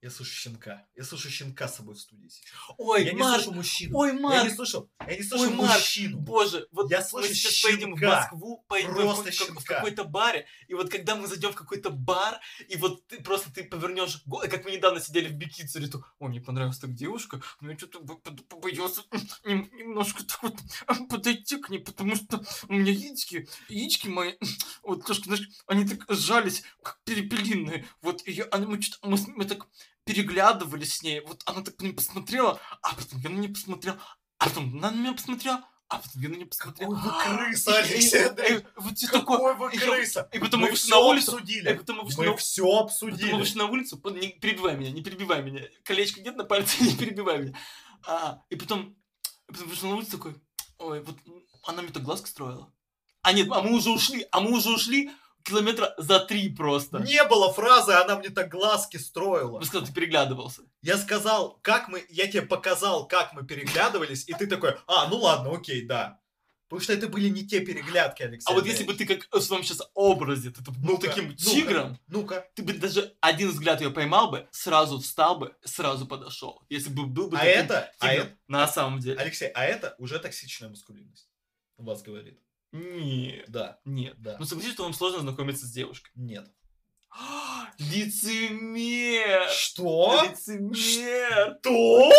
Я 0.06 0.10
слышу 0.12 0.30
щенка. 0.36 0.86
Я 0.94 1.02
слышу 1.02 1.28
щенка 1.28 1.66
с 1.66 1.76
собой 1.78 1.96
в 1.96 1.98
студии 2.00 2.28
сейчас. 2.28 2.52
Ой, 2.78 3.04
я 3.04 3.12
не 3.12 3.18
Марк, 3.18 3.42
слышу 3.42 3.56
мужчину. 3.56 3.98
ой, 3.98 4.08
Я 4.10 4.14
не 4.14 4.20
Марк, 4.20 4.54
слышал. 4.54 4.88
Я 5.04 5.16
не 5.16 5.22
слышал 5.24 5.50
Марк, 5.50 5.72
мужчину. 5.80 6.18
боже, 6.20 6.68
вот 6.70 6.88
Я 6.92 6.98
мы 7.00 7.04
слышу 7.04 7.34
сейчас 7.34 7.60
поедем 7.62 7.94
в 7.94 7.98
щенка. 7.98 8.20
Москву, 8.20 8.64
поедем 8.68 8.92
в, 8.92 8.94
Просто 9.00 9.30
в 9.32 9.34
щенка. 9.34 9.74
какой-то 9.74 10.04
баре, 10.04 10.46
и 10.68 10.74
вот 10.74 10.90
когда 10.92 11.16
мы 11.16 11.26
зайдем 11.26 11.50
в 11.50 11.56
какой-то 11.56 11.90
бар, 11.90 12.38
и 12.68 12.76
вот 12.76 13.04
ты 13.08 13.20
просто 13.20 13.52
ты 13.52 13.64
повернешь, 13.64 14.22
го- 14.26 14.44
как 14.48 14.64
мы 14.64 14.70
недавно 14.70 15.00
сидели 15.00 15.26
в 15.26 15.32
Бикицере, 15.32 15.88
то, 15.88 16.04
ой, 16.20 16.28
мне 16.28 16.40
понравилась 16.40 16.78
так 16.78 16.94
девушка, 16.94 17.42
но 17.60 17.72
я 17.72 17.76
что-то 17.76 17.98
бо- 17.98 18.20
бо- 18.24 18.44
побоялся 18.44 19.02
нем- 19.44 19.68
немножко 19.72 20.22
так 20.24 20.40
вот 20.40 20.54
подойти 21.10 21.56
к 21.56 21.68
ней, 21.68 21.80
потому 21.80 22.14
что 22.14 22.44
у 22.68 22.74
меня 22.74 22.92
яички, 22.92 23.48
яички 23.68 24.06
мои, 24.06 24.34
вот 24.84 25.04
знаешь, 25.04 25.48
они 25.66 25.84
так 25.84 26.04
сжались, 26.08 26.62
как 26.80 27.00
перепелиные, 27.02 27.88
вот, 28.02 28.22
и 28.24 28.30
я, 28.30 28.44
они, 28.52 28.66
мы, 28.66 28.80
что-то- 28.80 29.08
мы, 29.08 29.18
мы 29.34 29.44
так 29.46 29.66
переглядывались 30.06 30.94
с 30.94 31.02
ней, 31.02 31.20
вот 31.20 31.42
она 31.46 31.62
так 31.62 31.78
на 31.80 31.84
меня 31.86 31.94
посмотрела, 31.94 32.60
а 32.80 32.94
потом 32.94 33.18
я 33.20 33.28
на 33.28 33.34
нее 33.38 33.50
посмотрел, 33.52 33.96
а 34.38 34.48
потом 34.48 34.72
она 34.78 34.90
на 34.92 34.96
меня 34.96 35.12
посмотрела, 35.12 35.68
а 35.88 35.98
потом 35.98 36.22
я 36.22 36.28
на 36.28 36.34
нее 36.36 36.46
посмотрел. 36.46 36.90
Какой 36.94 37.10
вы 37.10 37.22
крыса, 37.48 37.70
И- 37.70 37.74
и- 37.74 37.76
Алексей 37.94 38.66
Вот 38.76 38.94
ты 38.94 39.06
такой, 39.08 39.36
Какой 39.36 39.54
вы 39.56 39.70
я- 39.74 39.80
крыса. 39.80 40.28
и 40.32 40.38
потом 40.38 40.60
мы 40.60 40.70
вышли 40.70 40.84
все 40.86 40.90
на 40.94 40.98
улицу, 41.00 41.32
и 41.32 41.34
обсудили. 41.40 41.72
потом 41.74 41.96
мы 41.96 42.02
вышли 42.04 42.18
Мы 42.20 42.26
на 42.26 42.36
все 42.36 42.62
Потом 42.62 42.76
мы 42.78 42.84
обсудили. 42.86 43.32
вышли 43.32 43.58
на 43.58 43.64
улицу, 43.66 44.00
не 44.12 44.28
перебивай 44.28 44.76
меня, 44.76 44.90
не 44.92 45.02
перебивай 45.02 45.42
меня. 45.42 45.62
Колечко 45.84 46.20
нет 46.20 46.36
на 46.36 46.44
пальце, 46.44 46.76
не 46.84 46.96
перебивай 46.96 47.38
меня. 47.38 47.58
А, 48.06 48.38
и 48.48 48.54
потом, 48.56 48.96
и 49.48 49.52
потом 49.52 49.68
вышел 49.68 49.88
на 49.90 49.96
улицу 49.96 50.12
такой, 50.12 50.36
ой, 50.78 51.02
вот 51.02 51.16
она 51.64 51.82
мне 51.82 51.90
так 51.90 52.04
глазки 52.04 52.28
строила. 52.28 52.72
А 53.22 53.32
нет, 53.32 53.48
а 53.50 53.60
мы 53.60 53.72
уже 53.74 53.90
ушли, 53.90 54.24
а 54.30 54.40
мы 54.40 54.52
уже 54.56 54.70
ушли 54.70 55.10
километра 55.46 55.94
за 55.96 56.20
три 56.20 56.48
просто. 56.48 56.98
Не 56.98 57.24
было 57.24 57.52
фразы, 57.52 57.92
она 57.92 58.16
мне 58.18 58.30
так 58.30 58.48
глазки 58.50 58.96
строила. 58.96 59.58
Вы 59.58 59.64
сказали, 59.64 59.86
ты 59.86 59.94
переглядывался. 59.94 60.62
Я 60.82 60.98
сказал, 60.98 61.58
как 61.62 61.88
мы, 61.88 62.04
я 62.08 62.26
тебе 62.26 62.42
показал, 62.42 63.06
как 63.06 63.32
мы 63.32 63.44
переглядывались, 63.46 64.28
и 64.28 64.34
ты 64.34 64.46
такой, 64.46 64.76
а, 64.86 65.08
ну 65.08 65.18
ладно, 65.18 65.54
окей, 65.54 65.86
да. 65.86 66.20
Потому 66.68 66.82
что 66.82 66.92
это 66.94 67.06
были 67.06 67.28
не 67.28 67.46
те 67.46 67.60
переглядки, 67.60 68.24
Алексей. 68.24 68.50
А 68.50 68.52
вот 68.52 68.66
если 68.66 68.82
бы 68.82 68.94
ты 68.94 69.06
как 69.06 69.28
в 69.30 69.40
своем 69.40 69.62
сейчас 69.62 69.88
образе, 69.94 70.50
ты 70.50 70.60
был 70.62 70.74
Ну-ка, 70.94 71.06
таким 71.06 71.36
тигром, 71.36 71.96
Ну-ка. 72.08 72.48
ты 72.54 72.64
бы 72.64 72.72
даже 72.72 73.14
один 73.20 73.50
взгляд 73.50 73.80
ее 73.80 73.90
поймал 73.90 74.32
бы, 74.32 74.48
сразу 74.50 74.98
встал 74.98 75.38
бы, 75.38 75.54
сразу 75.64 76.06
подошел. 76.06 76.60
Если 76.68 76.90
бы 76.90 77.06
был 77.06 77.28
бы 77.28 77.36
А 77.36 77.40
таким 77.40 77.60
это, 77.60 77.92
а 78.00 78.08
тигром 78.08 78.26
это, 78.26 78.36
на 78.48 78.66
самом 78.66 78.98
деле. 78.98 79.20
Алексей, 79.20 79.48
а 79.48 79.64
это 79.64 79.94
уже 79.98 80.18
токсичная 80.18 80.68
маскулинность. 80.68 81.28
У 81.76 81.84
вас 81.84 82.02
говорит. 82.02 82.40
Нет, 82.72 83.44
Да, 83.48 83.78
нет. 83.84 84.14
да. 84.18 84.36
Ну 84.38 84.44
согласись, 84.44 84.72
что 84.74 84.82
вам 84.84 84.92
сложно 84.94 85.20
знакомиться 85.20 85.66
с 85.66 85.70
девушкой. 85.70 86.10
Нет. 86.14 86.46
Лицемер! 87.78 89.48
Что? 89.50 90.22
Лицемер! 90.24 91.58
Что? 91.62 92.10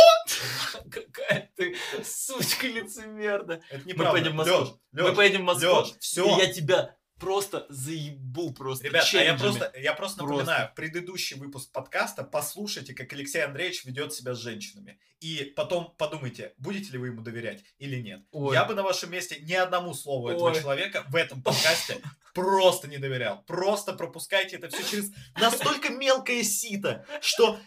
Какая 0.92 1.52
Ты 1.56 1.76
сучка 2.04 2.68
лицемерна. 2.68 3.62
Это 3.70 3.82
Мы 3.86 3.92
неправда. 3.92 4.12
поедем 4.14 4.32
в 4.32 4.36
Москву. 4.36 4.80
Лёш, 4.92 5.10
Мы 5.10 5.16
поедем 5.16 5.42
в 5.42 5.46
Москву. 5.46 5.68
Лёш, 5.70 5.94
всё. 6.00 6.26
И 6.38 6.42
я 6.42 6.54
тебя 6.54 6.96
просто 7.20 7.66
заебу 7.70 8.54
просто 8.54 8.88
Ребят, 8.88 9.08
а 9.14 9.18
я 9.18 9.34
просто, 9.36 9.72
я 9.76 9.94
просто 9.94 10.18
Просто. 10.20 10.46
напоминаю, 10.46 10.72
предыдущий 10.76 11.38
выпуск 11.38 11.72
подкаста 11.72 12.24
послушайте, 12.24 12.94
как 12.94 13.12
Алексей 13.14 13.44
Андреевич 13.44 13.86
ведет 13.86 14.14
себя 14.14 14.34
с 14.34 14.40
женщинами. 14.40 15.00
И 15.20 15.52
потом 15.56 15.96
подумайте, 15.98 16.54
будете 16.58 16.92
ли 16.92 16.98
вы 17.00 17.08
ему 17.08 17.22
доверять 17.22 17.64
или 17.80 18.00
нет. 18.00 18.22
Ой. 18.32 18.54
Я 18.54 18.66
бы 18.66 18.76
на 18.76 18.84
вашем 18.84 19.12
месте 19.12 19.40
ни 19.42 19.54
одному 19.54 19.94
слову 19.94 20.30
этого 20.30 20.50
Ой. 20.50 20.60
человека 20.60 21.06
в 21.10 21.16
этом 21.16 21.42
подкасте 21.42 21.98
просто 22.34 22.88
не 22.88 22.98
доверял. 22.98 23.44
Просто 23.46 23.94
пропускайте 23.94 24.58
это 24.58 24.70
все 24.70 24.84
через 24.84 25.12
настолько 25.36 25.90
мелкое 25.90 26.44
сито, 26.44 27.06
что 27.22 27.60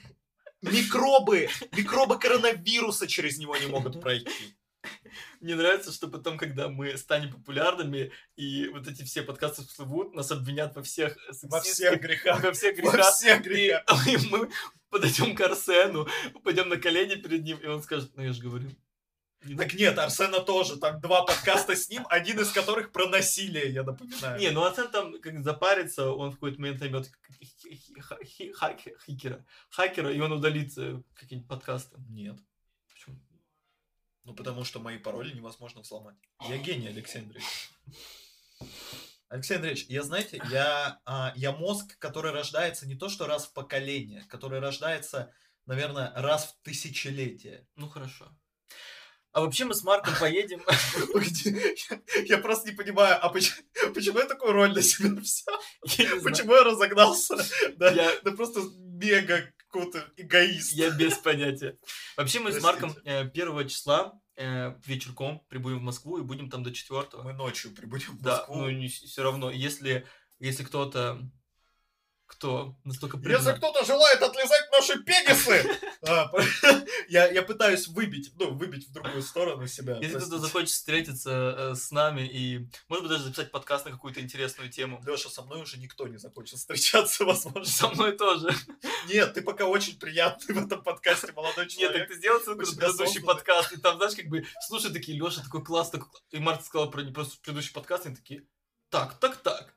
микробы, 0.62 1.48
микробы 1.72 2.18
коронавируса 2.18 3.06
через 3.08 3.38
него 3.38 3.56
не 3.56 3.66
могут 3.66 4.00
пройти. 4.00 4.54
Мне 5.40 5.54
нравится, 5.56 5.92
что 5.92 6.08
потом, 6.08 6.38
когда 6.38 6.68
мы 6.68 6.96
станем 6.96 7.32
популярными, 7.32 8.12
и 8.36 8.68
вот 8.68 8.86
эти 8.88 9.02
все 9.02 9.22
подкасты 9.22 9.62
всплывут, 9.62 10.14
нас 10.14 10.30
обвинят 10.30 10.74
во 10.76 10.82
всех 10.82 11.16
Во 11.28 11.32
сексистских- 11.34 11.72
всех 11.72 12.00
грехах. 12.02 12.42
во 12.42 12.52
всех 12.52 12.76
Во 12.78 12.90
грехах. 12.92 13.14
всех 13.14 13.40
И, 13.40 13.42
грехах. 13.42 14.06
и 14.08 14.16
мы 14.28 14.50
подойдем 14.90 15.34
к 15.36 15.40
Арсену, 15.40 16.08
пойдем 16.44 16.68
на 16.68 16.76
колени 16.76 17.14
перед 17.16 17.42
ним, 17.44 17.58
и 17.58 17.66
он 17.66 17.82
скажет, 17.82 18.12
ну 18.16 18.22
я 18.22 18.32
же 18.32 18.42
говорю. 18.42 18.70
Не 19.44 19.56
Так 19.56 19.72
нет, 19.72 19.98
Арсена 19.98 20.40
тоже. 20.40 20.76
Там 20.76 21.00
два 21.00 21.24
подкаста 21.24 21.74
с 21.74 21.88
ним, 21.88 22.04
один 22.10 22.38
из 22.40 22.50
которых 22.52 22.92
про 22.92 23.08
насилие, 23.08 23.70
я 23.72 23.84
напоминаю. 23.84 24.38
Не, 24.38 24.50
ну 24.50 24.62
Арсен 24.64 24.90
там 24.90 25.18
как 25.20 25.42
запарится, 25.42 26.10
он 26.10 26.30
в 26.30 26.34
какой-то 26.34 26.60
момент 26.60 26.80
наймет 26.80 27.10
хакера, 28.54 29.44
хакера, 29.70 30.12
и 30.12 30.20
он 30.20 30.32
удалит 30.32 30.76
э, 30.76 31.00
какие-нибудь 31.14 31.48
подкасты. 31.48 31.96
Нет. 32.10 32.36
Ну, 34.24 34.34
потому 34.34 34.64
что 34.64 34.80
мои 34.80 34.98
пароли 34.98 35.32
невозможно 35.32 35.80
взломать. 35.80 36.16
Я 36.48 36.58
гений, 36.62 36.88
Алексей 36.88 37.20
Андреевич. 37.20 37.70
Алексей 39.28 39.56
Андреевич, 39.56 39.86
я, 39.88 40.02
знаете, 40.02 40.42
я, 40.50 41.00
а, 41.04 41.32
я 41.36 41.52
мозг, 41.52 41.96
который 41.98 42.32
рождается 42.32 42.86
не 42.86 42.96
то 42.96 43.08
что 43.08 43.26
раз 43.26 43.46
в 43.46 43.52
поколение, 43.52 44.24
который 44.28 44.58
рождается, 44.58 45.32
наверное, 45.66 46.12
раз 46.16 46.46
в 46.46 46.64
тысячелетие. 46.64 47.66
Ну 47.76 47.88
хорошо. 47.88 48.28
А 49.32 49.42
вообще 49.42 49.64
мы 49.64 49.74
с 49.74 49.84
Марком 49.84 50.14
поедем. 50.18 50.60
Я, 52.26 52.38
просто 52.38 52.70
не 52.70 52.76
понимаю, 52.76 53.16
а 53.24 53.28
почему, 53.28 54.18
я 54.18 54.26
такую 54.26 54.52
роль 54.52 54.74
на 54.74 54.82
себя 54.82 55.10
взял? 55.14 55.56
Почему 55.80 56.54
я 56.54 56.64
разогнался? 56.64 57.36
Да 57.76 58.32
просто 58.32 58.62
мега 58.78 59.52
какого-то 59.70 60.10
эгоист. 60.16 60.72
Я 60.72 60.90
без 60.90 61.14
понятия. 61.18 61.78
Вообще 62.16 62.40
мы 62.40 62.52
с 62.52 62.62
Марком 62.62 62.90
Простите. 62.92 63.10
э, 63.10 63.28
первого 63.30 63.64
числа 63.64 64.20
э, 64.36 64.74
вечерком 64.84 65.40
прибудем 65.48 65.78
в 65.78 65.82
Москву 65.82 66.18
и 66.18 66.22
будем 66.22 66.50
там 66.50 66.62
до 66.62 66.72
четвертого. 66.72 67.22
Мы 67.22 67.32
ночью 67.32 67.72
прибудем 67.74 68.18
в 68.18 68.22
Да, 68.22 68.38
Москву. 68.38 68.68
ну 68.68 68.88
все 68.88 69.22
равно, 69.22 69.50
если, 69.50 70.06
если 70.38 70.64
кто-то, 70.64 71.20
кто 72.30 72.76
настолько 72.84 73.16
Если 73.16 73.28
признан- 73.28 73.56
кто-то 73.56 73.84
желает 73.84 74.22
отлизать 74.22 74.70
наши 74.70 75.02
пенисы, 75.02 75.78
а, 76.06 76.30
я, 77.08 77.28
я 77.28 77.42
пытаюсь 77.42 77.88
выбить, 77.88 78.32
ну, 78.36 78.54
выбить 78.54 78.88
в 78.88 78.92
другую 78.92 79.22
сторону 79.22 79.66
себя. 79.66 79.98
Если 80.00 80.16
кто-то 80.18 80.38
захочет 80.38 80.68
встретиться 80.68 81.30
э, 81.58 81.74
с 81.74 81.90
нами 81.90 82.22
и, 82.22 82.68
может 82.88 83.02
быть, 83.02 83.10
даже 83.10 83.24
записать 83.24 83.50
подкаст 83.50 83.84
на 83.84 83.90
какую-то 83.90 84.20
интересную 84.20 84.70
тему. 84.70 85.02
Леша, 85.04 85.28
со 85.28 85.42
мной 85.42 85.62
уже 85.62 85.78
никто 85.78 86.06
не 86.06 86.18
захочет 86.18 86.60
встречаться, 86.60 87.24
возможно. 87.26 87.64
Со 87.64 87.88
мной 87.88 88.12
тоже. 88.16 88.54
Нет, 89.08 89.34
ты 89.34 89.42
пока 89.42 89.66
очень 89.66 89.98
приятный 89.98 90.54
в 90.54 90.66
этом 90.66 90.84
подкасте, 90.84 91.32
молодой 91.32 91.64
Нет, 91.64 91.74
так 91.74 91.80
человек. 91.80 92.08
ты 92.08 92.14
сделал 92.14 92.40
ссылку 92.40 92.62
на 92.62 92.76
предыдущий 92.76 93.22
подкаст, 93.22 93.72
и 93.72 93.80
там, 93.80 93.96
знаешь, 93.96 94.14
как 94.14 94.26
бы, 94.26 94.46
слушай, 94.68 94.92
такие, 94.92 95.18
Леша 95.18 95.42
такой 95.42 95.64
класс, 95.64 95.90
такой 95.90 96.08
класс». 96.08 96.22
И 96.30 96.38
Марта 96.38 96.64
сказала 96.64 96.88
про 96.88 97.02
предыдущий 97.02 97.72
подкаст, 97.72 98.04
и 98.04 98.08
они 98.08 98.16
такие, 98.16 98.46
так, 98.88 99.18
так, 99.18 99.36
так. 99.38 99.74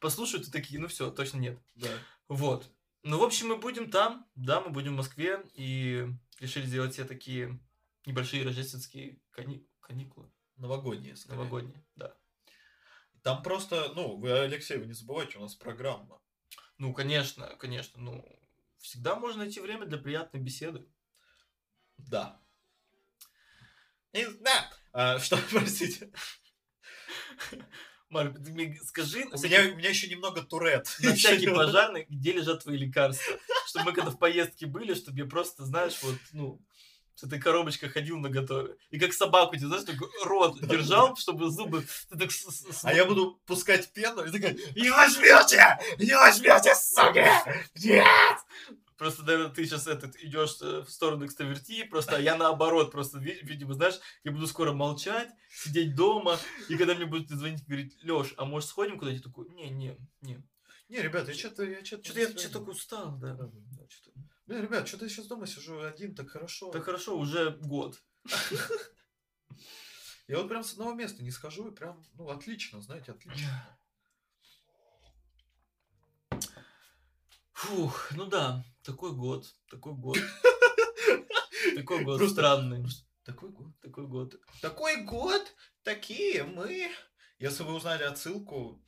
Послушают 0.00 0.48
и 0.48 0.50
такие, 0.50 0.80
ну 0.80 0.88
все, 0.88 1.10
точно 1.10 1.38
нет. 1.38 1.58
Да. 1.76 1.88
Вот. 2.28 2.70
Ну, 3.02 3.18
в 3.18 3.22
общем, 3.22 3.48
мы 3.48 3.56
будем 3.56 3.90
там, 3.90 4.26
да, 4.34 4.60
мы 4.60 4.70
будем 4.70 4.92
в 4.94 4.96
Москве, 4.96 5.42
и 5.54 6.06
решили 6.38 6.66
сделать 6.66 6.94
себе 6.94 7.04
такие 7.04 7.58
небольшие 8.06 8.44
рождественские 8.44 9.20
кани- 9.30 9.66
каникулы, 9.80 10.30
Новогодние, 10.56 11.16
скорее. 11.16 11.38
новогодние, 11.38 11.84
да. 11.96 12.14
Там 13.22 13.42
просто, 13.42 13.92
ну, 13.94 14.16
вы, 14.16 14.30
Алексей, 14.32 14.78
вы 14.78 14.86
не 14.86 14.92
забывайте, 14.94 15.38
у 15.38 15.42
нас 15.42 15.54
программа. 15.54 16.20
Ну, 16.78 16.94
конечно, 16.94 17.46
конечно, 17.56 18.00
ну, 18.00 18.40
всегда 18.78 19.16
можно 19.16 19.44
найти 19.44 19.60
время 19.60 19.84
для 19.86 19.98
приятной 19.98 20.40
беседы. 20.40 20.86
Да. 21.98 22.40
И- 24.12 24.26
да. 24.40 24.72
А, 24.92 25.18
что, 25.18 25.36
простите? 25.50 26.10
Марк, 28.10 28.34
ты 28.44 28.50
мне 28.50 28.78
скажи, 28.84 29.26
У 29.32 29.40
меня, 29.40 29.60
у 29.72 29.76
меня 29.76 29.88
еще 29.88 30.08
немного 30.08 30.42
турет. 30.42 30.88
на 31.02 31.14
всякий 31.14 31.48
пожарный, 31.48 32.06
где 32.08 32.32
лежат 32.32 32.64
твои 32.64 32.76
лекарства. 32.76 33.38
Чтобы 33.66 33.86
мы 33.86 33.92
когда 33.92 34.10
в 34.10 34.18
поездке 34.18 34.66
были, 34.66 34.94
чтобы 34.94 35.18
я 35.18 35.26
просто, 35.26 35.64
знаешь, 35.64 35.98
вот, 36.02 36.16
ну, 36.32 36.60
с 37.14 37.22
этой 37.22 37.38
коробочкой 37.38 37.88
ходил 37.88 38.18
на 38.18 38.28
готове. 38.28 38.76
И 38.90 38.98
как 38.98 39.12
собаку, 39.12 39.52
ты 39.56 39.66
знаешь, 39.66 39.84
такой 39.84 40.08
рот 40.24 40.60
держал, 40.60 41.16
чтобы 41.18 41.50
зубы... 41.50 41.86
так 42.10 42.30
А 42.82 42.92
я 42.92 43.04
буду 43.04 43.40
пускать 43.46 43.92
пену 43.92 44.24
и 44.24 44.30
такая, 44.30 44.56
не 44.74 44.90
возьмете! 44.90 45.78
Не 45.98 46.14
возьмете, 46.14 46.74
суки! 46.74 47.24
Нет! 47.76 48.38
Просто, 49.00 49.22
наверное, 49.22 49.48
ты 49.48 49.64
сейчас 49.64 49.86
этот 49.86 50.14
идешь 50.16 50.58
э, 50.60 50.82
в 50.82 50.90
сторону 50.90 51.24
экстраверти, 51.24 51.84
просто 51.84 52.16
а 52.16 52.20
я 52.20 52.36
наоборот, 52.36 52.92
просто, 52.92 53.18
ви- 53.18 53.40
видимо, 53.42 53.72
знаешь, 53.72 53.98
я 54.24 54.30
буду 54.30 54.46
скоро 54.46 54.74
молчать, 54.74 55.30
сидеть 55.48 55.94
дома, 55.94 56.38
и 56.68 56.76
когда 56.76 56.94
мне 56.94 57.06
будут 57.06 57.30
звонить, 57.30 57.66
говорить, 57.66 57.96
Леш, 58.02 58.34
а 58.36 58.44
может 58.44 58.68
сходим 58.68 58.98
куда-нибудь? 58.98 59.24
Такой, 59.24 59.48
не, 59.48 59.70
не, 59.70 59.96
не. 60.20 60.42
Не, 60.90 61.00
ребят, 61.00 61.26
я 61.28 61.32
что-то... 61.32 61.64
Я 61.64 61.82
что-то 61.82 62.04
Что-то 62.04 62.20
я 62.20 62.28
что-то 62.28 62.58
такой 62.58 62.72
устал, 62.74 63.16
да. 63.16 63.32
Да, 63.32 63.46
Да, 63.50 63.86
чё-то- 63.88 64.10
Блин, 64.44 64.62
ребят, 64.64 64.86
что-то 64.86 65.06
я 65.06 65.08
сейчас 65.08 65.28
дома 65.28 65.46
сижу 65.46 65.80
один, 65.80 66.14
так 66.14 66.28
хорошо. 66.28 66.70
Так 66.70 66.84
хорошо, 66.84 67.16
уже 67.18 67.52
год. 67.58 67.98
Я 70.28 70.36
вот 70.38 70.48
прям 70.48 70.62
с 70.62 70.72
одного 70.74 70.92
места 70.92 71.22
не 71.22 71.30
схожу, 71.30 71.68
и 71.68 71.74
прям, 71.74 72.04
ну, 72.18 72.28
отлично, 72.28 72.82
знаете, 72.82 73.12
отлично. 73.12 73.66
Фух, 77.60 78.12
ну 78.12 78.24
да, 78.24 78.64
такой 78.82 79.12
год, 79.12 79.54
такой 79.70 79.92
год. 79.92 80.16
Такой 81.76 82.04
год 82.04 82.30
странный, 82.30 82.82
Такой 83.22 83.50
год. 83.50 83.78
такой 83.82 84.06
год. 84.06 84.34
Такой 84.62 85.04
год, 85.04 85.54
такие 85.82 86.42
мы. 86.44 86.90
Если 87.38 87.62
вы 87.62 87.74
узнали 87.74 88.04
отсылку, 88.04 88.82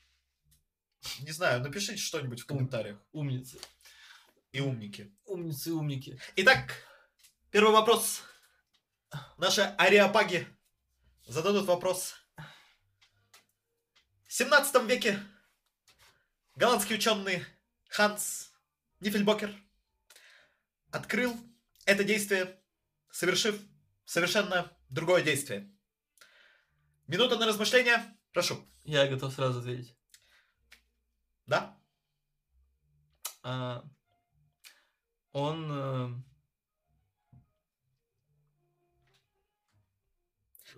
не 1.20 1.33
знаю, 1.33 1.61
напишите 1.61 1.99
что-нибудь 1.99 2.41
в 2.41 2.47
комментариях. 2.47 2.99
Умницы. 3.12 3.61
И 4.53 4.61
умники. 4.62 5.14
Умницы, 5.27 5.68
и 5.68 5.73
умники. 5.73 6.18
Итак, 6.37 6.73
первый 7.51 7.73
вопрос. 7.75 8.23
Наши 9.37 9.61
ариапаги 9.77 10.47
зададут 11.27 11.66
вопрос. 11.66 12.14
В 14.27 14.33
17 14.33 14.83
веке 14.85 15.20
голландский 16.57 16.97
ученый 16.97 17.45
Ханс 17.91 18.51
Нифельбокер 19.03 19.53
открыл 20.92 21.36
это 21.86 22.05
действие, 22.05 22.62
совершив 23.11 23.61
совершенно 24.05 24.70
другое 24.90 25.24
действие. 25.24 25.76
Минута 27.09 27.36
на 27.36 27.46
размышление. 27.46 28.00
Прошу. 28.32 28.64
Я 28.84 29.09
готов 29.09 29.34
сразу 29.34 29.59
ответить. 29.59 29.96
Да? 31.46 31.76
А, 33.42 33.84
он... 35.32 35.72
э, 35.72 36.22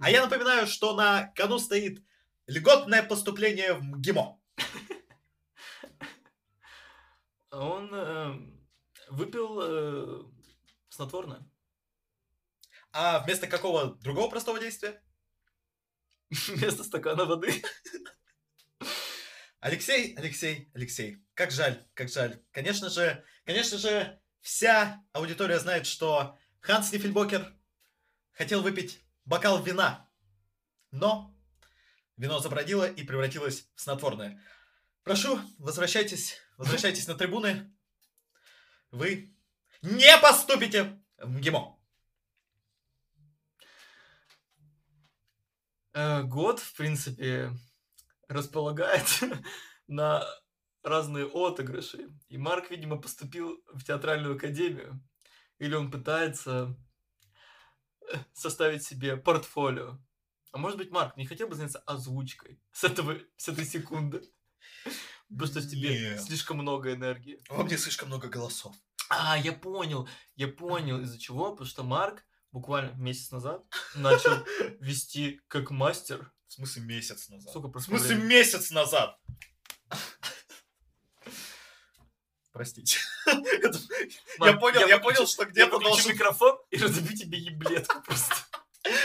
А 0.00 0.10
я 0.10 0.22
напоминаю, 0.22 0.66
что 0.66 0.96
на 0.96 1.26
кону 1.36 1.58
стоит 1.58 2.02
льготное 2.46 3.02
поступление 3.02 3.74
в 3.74 3.82
МГИМО. 3.82 4.40
Он 7.54 7.90
э, 7.94 8.54
выпил 9.10 9.60
э, 9.60 10.24
снотворное. 10.88 11.48
А 12.92 13.20
вместо 13.20 13.46
какого 13.46 13.94
другого 13.96 14.28
простого 14.30 14.58
действия? 14.58 15.02
Вместо 16.30 16.84
стакана 16.84 17.24
воды. 17.24 17.62
Алексей, 19.60 20.14
Алексей, 20.16 20.70
Алексей, 20.74 21.24
как 21.34 21.50
жаль, 21.50 21.82
как 21.94 22.08
жаль. 22.10 22.42
Конечно 22.50 22.90
же, 22.90 23.24
конечно 23.44 23.78
же, 23.78 24.20
вся 24.40 25.02
аудитория 25.12 25.58
знает, 25.58 25.86
что 25.86 26.36
Ханс 26.60 26.92
Нифельбокер 26.92 27.56
хотел 28.32 28.62
выпить 28.62 29.02
бокал 29.24 29.62
вина, 29.62 30.08
но 30.90 31.34
вино 32.16 32.40
забродило 32.40 32.84
и 32.88 33.04
превратилось 33.04 33.68
в 33.74 33.80
снотворное. 33.80 34.40
Прошу, 35.02 35.40
возвращайтесь, 35.58 36.38
возвращайтесь 36.56 37.06
на 37.06 37.14
трибуны. 37.14 37.72
Вы 38.90 39.34
не 39.82 40.18
поступите 40.18 41.02
в 41.18 41.30
МГИМО. 41.30 41.78
Э, 45.94 46.22
год, 46.22 46.60
в 46.60 46.76
принципе, 46.76 47.52
располагает 48.28 49.06
на 49.86 50.24
разные 50.82 51.26
отыгрыши. 51.26 52.10
И 52.28 52.36
Марк, 52.36 52.70
видимо, 52.70 53.00
поступил 53.00 53.62
в 53.72 53.84
театральную 53.84 54.36
академию. 54.36 55.00
Или 55.58 55.74
он 55.74 55.90
пытается 55.90 56.76
э, 58.12 58.16
составить 58.32 58.84
себе 58.84 59.16
портфолио. 59.16 59.98
А 60.52 60.58
может 60.58 60.78
быть, 60.78 60.90
Марк 60.90 61.16
не 61.16 61.26
хотел 61.26 61.48
бы 61.48 61.54
заняться 61.54 61.78
озвучкой 61.80 62.60
с, 62.72 62.84
этого, 62.84 63.18
с 63.36 63.48
этой 63.48 63.64
секунды? 63.64 64.22
Что 65.42 65.60
в 65.60 65.68
тебе 65.68 66.18
слишком 66.18 66.58
много 66.58 66.92
энергии. 66.94 67.40
Во 67.48 67.64
мне 67.64 67.76
слишком 67.78 68.08
много 68.08 68.28
голосов. 68.28 68.74
А, 69.10 69.36
я 69.38 69.52
понял, 69.52 70.08
я 70.36 70.48
понял, 70.48 71.00
из-за 71.02 71.18
чего. 71.18 71.50
Потому 71.50 71.66
что 71.66 71.82
Марк 71.82 72.24
буквально 72.52 72.92
месяц 72.96 73.30
назад 73.30 73.62
начал 73.94 74.44
вести 74.80 75.40
как 75.48 75.70
мастер. 75.70 76.30
В 76.48 76.52
смысле 76.54 76.82
месяц 76.82 77.28
назад? 77.28 77.50
Сколько 77.50 77.78
В 77.78 77.82
смысле 77.82 78.16
месяц 78.16 78.70
назад? 78.70 79.18
Простите. 82.52 82.98
Это- 83.26 83.78
Я 83.90 84.06
Марк, 84.38 84.60
понял, 84.60 84.86
я 84.86 84.98
выключу- 84.98 85.02
понял, 85.02 85.26
что 85.26 85.42
Я 85.42 85.48
где-то 85.50 85.78
должен... 85.80 86.12
микрофон 86.12 86.56
и 86.70 86.76
разобью 86.78 87.16
тебе 87.16 87.38
еблетку 87.38 88.00
просто. 88.02 88.34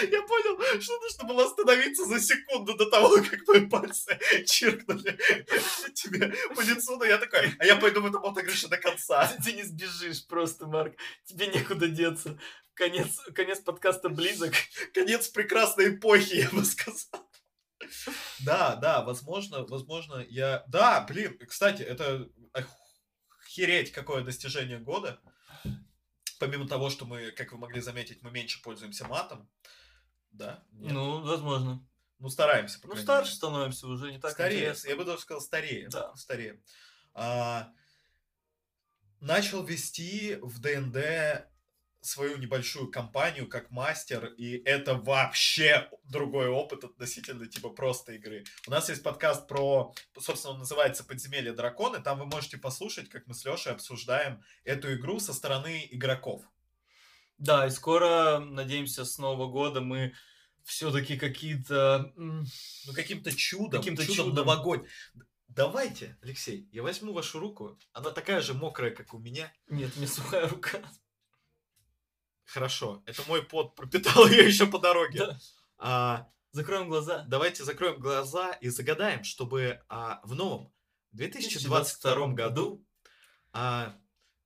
Я 0.02 0.22
понял, 0.24 0.82
что 0.82 1.00
нужно 1.00 1.24
было 1.26 1.46
остановиться 1.46 2.06
за 2.06 2.20
секунду 2.20 2.76
до 2.76 2.90
того, 2.90 3.16
как 3.22 3.48
мои 3.48 3.66
пальцы 3.68 4.20
чиркнули 4.46 5.18
тебе 5.94 6.34
по 6.56 6.62
лицу, 6.62 6.98
но 6.98 7.06
я 7.06 7.18
такой, 7.18 7.54
а 7.60 7.66
я 7.66 7.76
пойду 7.76 8.02
в 8.02 8.06
этом 8.06 8.26
отыгрыше 8.26 8.68
до 8.68 8.78
конца. 8.78 9.28
Ты, 9.28 9.44
ты 9.44 9.54
не 9.54 9.64
сбежишь 9.64 10.26
просто, 10.28 10.68
Марк. 10.68 10.96
Тебе 11.26 11.48
некуда 11.48 11.88
деться. 11.88 12.40
Конец, 12.74 13.20
конец 13.36 13.60
подкаста 13.60 14.10
близок. 14.10 14.54
Конец 14.94 15.28
прекрасной 15.28 15.96
эпохи, 15.96 16.36
я 16.36 16.50
бы 16.50 16.64
сказал. 16.64 17.30
Да, 18.40 18.76
да, 18.76 19.02
возможно, 19.02 19.66
возможно, 19.66 20.26
я... 20.30 20.64
Да, 20.68 21.02
блин, 21.02 21.38
кстати, 21.48 21.82
это 21.82 22.30
охереть 23.44 23.92
какое 23.92 24.24
достижение 24.24 24.80
года. 24.80 25.20
Помимо 26.40 26.68
того, 26.68 26.90
что 26.90 27.06
мы, 27.06 27.32
как 27.32 27.52
вы 27.52 27.58
могли 27.58 27.82
заметить, 27.82 28.22
мы 28.22 28.32
меньше 28.32 28.62
пользуемся 28.62 29.06
матом. 29.08 29.50
Да? 30.32 30.64
Нет? 30.72 30.94
Ну, 30.94 31.22
возможно. 31.22 31.86
Ну, 32.20 32.30
стараемся, 32.30 32.80
по 32.82 32.88
Ну, 32.88 32.96
старше 32.98 33.30
мере. 33.30 33.38
становимся 33.38 33.88
уже, 33.88 34.12
не 34.12 34.20
так 34.20 34.32
старее, 34.32 34.60
интересно. 34.60 34.90
я 34.90 34.96
бы 34.96 35.06
даже 35.06 35.22
сказал 35.22 35.42
старее. 35.42 35.88
Да. 35.90 36.14
Старее. 36.16 36.62
А, 37.14 37.72
начал 39.22 39.64
вести 39.64 40.38
в 40.42 40.60
ДНД 40.60 41.46
свою 42.02 42.38
небольшую 42.38 42.90
компанию 42.90 43.48
как 43.48 43.72
мастер, 43.72 44.26
и 44.38 44.58
это 44.64 44.96
вообще 44.96 45.90
другой 46.04 46.48
опыт 46.48 46.86
относительно 46.86 47.46
типа 47.46 47.70
просто 47.70 48.14
игры. 48.14 48.46
У 48.68 48.72
нас 48.72 48.88
есть 48.90 49.04
подкаст 49.04 49.48
про, 49.48 49.94
собственно, 50.18 50.54
он 50.54 50.60
называется 50.60 51.04
«Подземелье 51.04 51.52
драконы», 51.52 52.02
там 52.02 52.20
вы 52.20 52.26
можете 52.26 52.58
послушать, 52.58 53.10
как 53.10 53.28
мы 53.28 53.34
с 53.34 53.44
Лешей 53.44 53.74
обсуждаем 53.74 54.42
эту 54.64 54.94
игру 54.94 55.20
со 55.20 55.34
стороны 55.34 55.88
игроков. 55.92 56.42
Да, 57.40 57.66
и 57.66 57.70
скоро, 57.70 58.40
надеемся, 58.40 59.06
с 59.06 59.18
Нового 59.18 59.50
года 59.50 59.82
мы 59.82 60.14
все-таки 60.64 61.18
какие-то... 61.18 62.12
Ну, 62.16 62.44
каким-то 62.94 63.36
чудом, 63.36 63.80
Каким-то 63.82 64.04
чудом, 64.06 64.16
чудом. 64.28 64.36
новогодним. 64.46 64.88
Давайте, 65.48 66.18
Алексей, 66.22 66.70
я 66.72 66.84
возьму 66.84 67.12
вашу 67.12 67.40
руку, 67.40 67.80
она 67.92 68.12
такая 68.12 68.42
же 68.42 68.54
мокрая, 68.54 68.92
как 68.92 69.14
у 69.14 69.20
меня. 69.20 69.52
Нет, 69.68 69.96
не 69.98 70.06
сухая 70.06 70.48
рука. 70.48 70.80
Хорошо, 72.46 73.04
это 73.06 73.24
мой 73.28 73.44
пот 73.44 73.76
пропитал 73.76 74.28
ее 74.30 74.48
еще 74.48 74.68
по 74.68 74.80
дороге. 74.80 75.20
Да. 75.20 75.40
А, 75.78 76.30
Закроем 76.52 76.90
глаза. 76.90 77.26
давайте 77.28 77.64
закроем 77.64 78.00
глаза 78.00 78.54
и 78.54 78.70
загадаем, 78.70 79.24
чтобы 79.24 79.82
а, 79.88 80.20
в 80.24 80.34
новом 80.36 80.74
2022 81.12 82.28
году 82.30 82.84
а, 83.54 83.96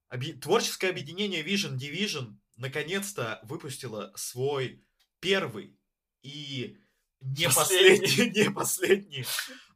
объ- 0.10 0.38
творческое 0.40 0.90
объединение 0.90 1.44
Vision 1.44 1.78
Division 1.78 2.36
наконец-то 2.56 3.40
выпустило 3.44 4.12
свой 4.16 4.84
первый 5.20 5.78
и 6.22 6.78
не 7.22 7.46
Последний. 7.50 8.08
последний, 8.08 8.44
не 8.44 8.52
последний 8.52 9.26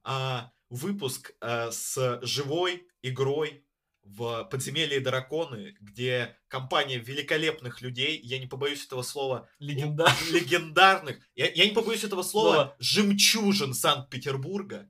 а, 0.03 0.51
выпуск 0.69 1.33
а, 1.39 1.71
с 1.71 2.19
живой 2.21 2.87
игрой 3.01 3.63
в 4.03 4.45
подземелье 4.45 4.99
драконы, 4.99 5.75
где 5.81 6.37
компания 6.47 6.97
великолепных 6.97 7.81
людей, 7.81 8.19
я 8.23 8.39
не 8.39 8.47
побоюсь 8.47 8.85
этого 8.85 9.01
слова, 9.01 9.49
Легенда. 9.59 10.07
легендарных, 10.31 11.19
я, 11.35 11.51
я 11.51 11.65
не 11.65 11.71
побоюсь 11.73 12.03
этого 12.03 12.23
слова, 12.23 12.53
Слова. 12.53 12.75
жемчужин 12.79 13.73
Санкт-Петербурга, 13.73 14.89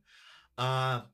а, 0.55 1.09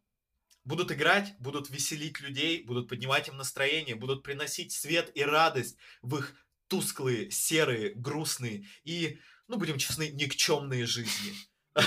будут 0.65 0.91
играть, 0.91 1.33
будут 1.39 1.69
веселить 1.69 2.19
людей, 2.19 2.63
будут 2.63 2.89
поднимать 2.89 3.27
им 3.27 3.37
настроение, 3.37 3.95
будут 3.95 4.23
приносить 4.23 4.73
свет 4.73 5.11
и 5.15 5.23
радость 5.23 5.77
в 6.01 6.17
их 6.17 6.35
тусклые, 6.73 7.29
серые, 7.29 7.93
грустные 7.93 8.65
и, 8.83 9.19
ну, 9.47 9.57
будем 9.57 9.77
честны, 9.77 10.09
никчемные 10.09 10.87
жизни. 10.87 11.35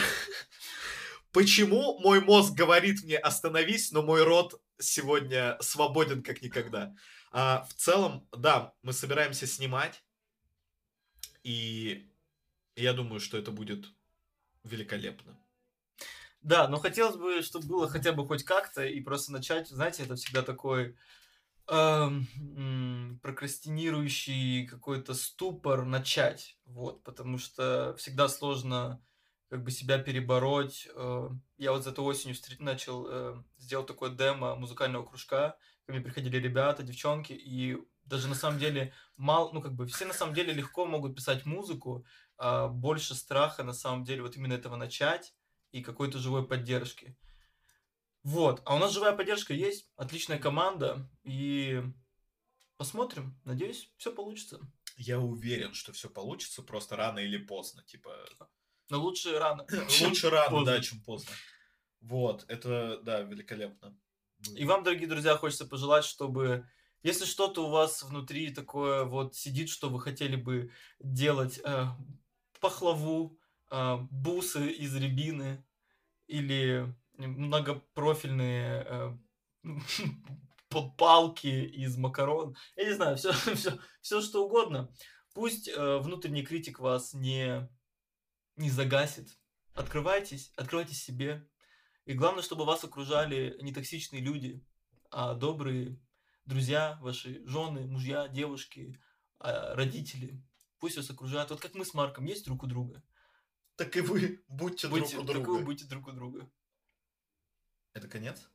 Почему 1.32 1.98
мой 1.98 2.20
мозг 2.20 2.54
говорит 2.54 3.02
мне 3.02 3.18
остановись, 3.18 3.90
но 3.90 4.02
мой 4.02 4.22
рот 4.22 4.62
сегодня 4.78 5.58
свободен 5.60 6.22
как 6.22 6.40
никогда? 6.40 6.94
А, 7.32 7.64
в 7.68 7.74
целом, 7.74 8.28
да, 8.30 8.74
мы 8.82 8.92
собираемся 8.92 9.48
снимать, 9.48 10.04
и 11.42 12.08
я 12.76 12.92
думаю, 12.92 13.18
что 13.18 13.36
это 13.36 13.50
будет 13.50 13.86
великолепно. 14.62 15.36
Да, 16.42 16.68
но 16.68 16.78
хотелось 16.78 17.16
бы, 17.16 17.42
чтобы 17.42 17.66
было 17.66 17.88
хотя 17.88 18.12
бы 18.12 18.24
хоть 18.24 18.44
как-то, 18.44 18.86
и 18.86 19.00
просто 19.00 19.32
начать, 19.32 19.66
знаете, 19.66 20.04
это 20.04 20.14
всегда 20.14 20.42
такой 20.42 20.96
прокрастинирующий 21.66 24.66
какой-то 24.66 25.14
ступор 25.14 25.84
начать, 25.84 26.58
вот, 26.64 27.02
потому 27.02 27.38
что 27.38 27.94
всегда 27.98 28.28
сложно 28.28 29.02
как 29.48 29.62
бы 29.62 29.70
себя 29.70 29.98
перебороть. 29.98 30.88
э. 30.94 31.30
Я 31.56 31.72
вот 31.72 31.84
за 31.84 31.90
этой 31.90 32.04
осенью 32.04 32.36
встр- 32.36 32.56
начал, 32.58 33.06
э, 33.08 33.42
сделал 33.58 33.84
такое 33.84 34.10
демо 34.10 34.56
музыкального 34.56 35.04
кружка, 35.04 35.56
ко 35.86 35.92
мне 35.92 36.00
приходили 36.00 36.36
ребята, 36.38 36.82
девчонки, 36.82 37.32
и 37.32 37.78
даже 38.04 38.28
на 38.28 38.34
самом 38.34 38.58
деле 38.58 38.92
мало, 39.16 39.52
ну 39.52 39.62
как 39.62 39.74
бы 39.74 39.86
все 39.86 40.04
на 40.04 40.14
самом 40.14 40.34
деле 40.34 40.52
легко 40.52 40.86
могут 40.86 41.14
писать 41.14 41.46
музыку, 41.46 42.04
а 42.36 42.68
больше 42.68 43.14
страха 43.14 43.62
на 43.62 43.72
самом 43.72 44.04
деле 44.04 44.22
вот 44.22 44.36
именно 44.36 44.54
этого 44.54 44.76
начать 44.76 45.34
и 45.72 45.82
какой-то 45.82 46.18
живой 46.18 46.46
поддержки. 46.46 47.16
Вот, 48.26 48.60
а 48.64 48.74
у 48.74 48.80
нас 48.80 48.92
живая 48.92 49.12
поддержка 49.12 49.54
есть, 49.54 49.88
отличная 49.94 50.40
команда, 50.40 51.08
и 51.22 51.80
посмотрим, 52.76 53.40
надеюсь, 53.44 53.88
все 53.98 54.12
получится. 54.12 54.58
Я 54.96 55.20
уверен, 55.20 55.74
что 55.74 55.92
все 55.92 56.10
получится 56.10 56.64
просто 56.64 56.96
рано 56.96 57.20
или 57.20 57.36
поздно. 57.36 57.84
Типа, 57.84 58.10
Но 58.90 59.00
лучше 59.00 59.38
рано. 59.38 59.64
лучше 60.02 60.28
рано, 60.28 60.50
поздно. 60.50 60.72
да, 60.72 60.82
чем 60.82 61.00
поздно. 61.04 61.30
Вот, 62.00 62.44
это, 62.48 62.98
да, 63.04 63.20
великолепно. 63.20 63.96
И 64.56 64.64
вам, 64.64 64.82
дорогие 64.82 65.06
друзья, 65.06 65.36
хочется 65.36 65.64
пожелать, 65.64 66.04
чтобы, 66.04 66.68
если 67.04 67.26
что-то 67.26 67.64
у 67.64 67.70
вас 67.70 68.02
внутри 68.02 68.52
такое 68.52 69.04
вот 69.04 69.36
сидит, 69.36 69.68
что 69.68 69.88
вы 69.88 70.00
хотели 70.00 70.34
бы 70.34 70.72
делать, 70.98 71.60
э, 71.62 71.84
пахлаву, 72.58 73.38
э, 73.70 73.96
бусы 74.10 74.68
из 74.68 74.96
рябины 74.96 75.64
или 76.26 76.92
многопрофильные 77.18 78.86
э, 78.86 79.16
палки 80.96 81.46
из 81.46 81.96
макарон, 81.96 82.56
я 82.76 82.84
не 82.84 82.94
знаю, 82.94 83.16
все, 83.16 83.32
все, 83.54 83.78
все 84.00 84.20
что 84.20 84.46
угодно. 84.46 84.92
Пусть 85.34 85.68
э, 85.68 85.98
внутренний 85.98 86.44
критик 86.44 86.78
вас 86.78 87.12
не, 87.12 87.68
не 88.56 88.70
загасит. 88.70 89.28
Открывайтесь, 89.74 90.52
открывайтесь 90.56 91.02
себе. 91.02 91.46
И 92.06 92.14
главное, 92.14 92.42
чтобы 92.42 92.64
вас 92.64 92.84
окружали 92.84 93.58
не 93.60 93.72
токсичные 93.72 94.22
люди, 94.22 94.64
а 95.10 95.34
добрые 95.34 96.00
друзья, 96.46 96.98
ваши 97.02 97.42
жены, 97.46 97.86
мужья, 97.86 98.28
девушки, 98.28 98.98
а, 99.38 99.74
родители. 99.74 100.42
Пусть 100.78 100.96
вас 100.96 101.10
окружают. 101.10 101.50
Вот 101.50 101.60
как 101.60 101.74
мы 101.74 101.84
с 101.84 101.94
Марком 101.94 102.24
есть 102.24 102.44
друг 102.44 102.62
у 102.62 102.66
друга. 102.66 103.02
Так 103.76 103.96
и 103.96 104.00
вы 104.00 104.42
будьте 104.48 104.88
Будьте, 104.88 105.16
друг 105.16 105.24
у 105.24 105.26
так 105.26 105.36
и 105.36 105.38
вы 105.38 105.44
друга. 105.44 105.64
будьте 105.64 105.84
друг 105.84 106.08
у 106.08 106.12
друга. 106.12 106.50
Это 107.96 108.08
конец? 108.08 108.50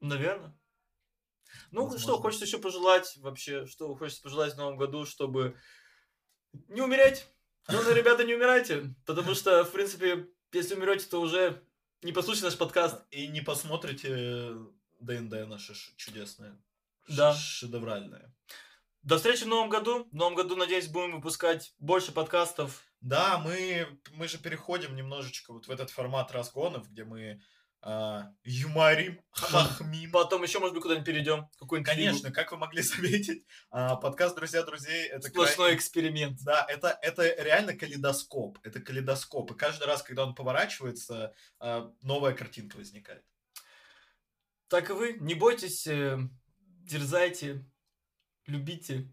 Наверное. 0.00 0.54
Ну, 1.70 1.86
что 1.86 1.92
Возможно. 1.92 2.22
хочется 2.22 2.44
еще 2.44 2.58
пожелать 2.58 3.16
вообще, 3.16 3.64
что 3.64 3.94
хочется 3.96 4.22
пожелать 4.22 4.52
в 4.52 4.58
новом 4.58 4.76
году, 4.76 5.06
чтобы 5.06 5.56
не 6.68 6.82
умереть. 6.82 7.26
Главное, 7.66 7.94
ребята, 7.94 8.24
не 8.24 8.34
умирайте, 8.34 8.94
потому 9.06 9.34
что, 9.34 9.64
в 9.64 9.72
принципе, 9.72 10.28
если 10.52 10.74
умрете, 10.74 11.06
то 11.06 11.22
уже 11.22 11.64
не 12.02 12.12
послушайте 12.12 12.46
наш 12.46 12.58
подкаст. 12.58 13.02
И 13.10 13.28
не 13.28 13.40
посмотрите 13.40 14.56
ДНД 15.00 15.48
наше 15.48 15.74
ш- 15.74 15.92
чудесное. 15.96 16.60
Да. 17.08 17.32
Шедевральное. 17.32 18.34
До 19.02 19.16
встречи 19.16 19.44
в 19.44 19.48
новом 19.48 19.70
году. 19.70 20.04
В 20.12 20.14
новом 20.14 20.34
году, 20.34 20.54
надеюсь, 20.54 20.88
будем 20.88 21.16
выпускать 21.16 21.74
больше 21.78 22.12
подкастов. 22.12 22.84
Да, 23.00 23.38
мы, 23.38 23.98
мы 24.12 24.28
же 24.28 24.36
переходим 24.36 24.94
немножечко 24.94 25.54
вот 25.54 25.66
в 25.66 25.70
этот 25.70 25.88
формат 25.88 26.30
разгонов, 26.32 26.90
где 26.90 27.04
мы 27.04 27.40
а, 27.82 28.32
юморим, 28.44 29.20
хахмим. 29.30 30.10
Потом 30.10 30.42
еще, 30.42 30.58
может 30.58 30.74
быть, 30.74 30.82
куда-нибудь 30.82 31.06
перейдем. 31.06 31.48
Какой-нибудь 31.58 31.90
Конечно, 31.90 32.30
как 32.30 32.52
вы 32.52 32.58
могли 32.58 32.82
заметить, 32.82 33.44
а, 33.70 33.96
подкаст 33.96 34.36
«Друзья 34.36 34.62
друзей»— 34.62 35.06
это 35.08 35.28
Сплошной 35.28 35.68
крайне- 35.68 35.76
эксперимент. 35.76 36.38
Да, 36.42 36.66
это, 36.68 36.98
это 37.02 37.22
реально 37.42 37.74
калейдоскоп. 37.76 38.58
Это 38.62 38.80
калейдоскоп. 38.80 39.52
И 39.52 39.54
каждый 39.54 39.86
раз, 39.86 40.02
когда 40.02 40.24
он 40.24 40.34
поворачивается, 40.34 41.34
а, 41.58 41.90
новая 42.02 42.34
картинка 42.34 42.76
возникает. 42.76 43.24
Так 44.68 44.90
и 44.90 44.92
вы, 44.92 45.14
не 45.14 45.34
бойтесь, 45.34 45.86
э, 45.86 46.18
дерзайте, 46.58 47.64
любите, 48.46 49.12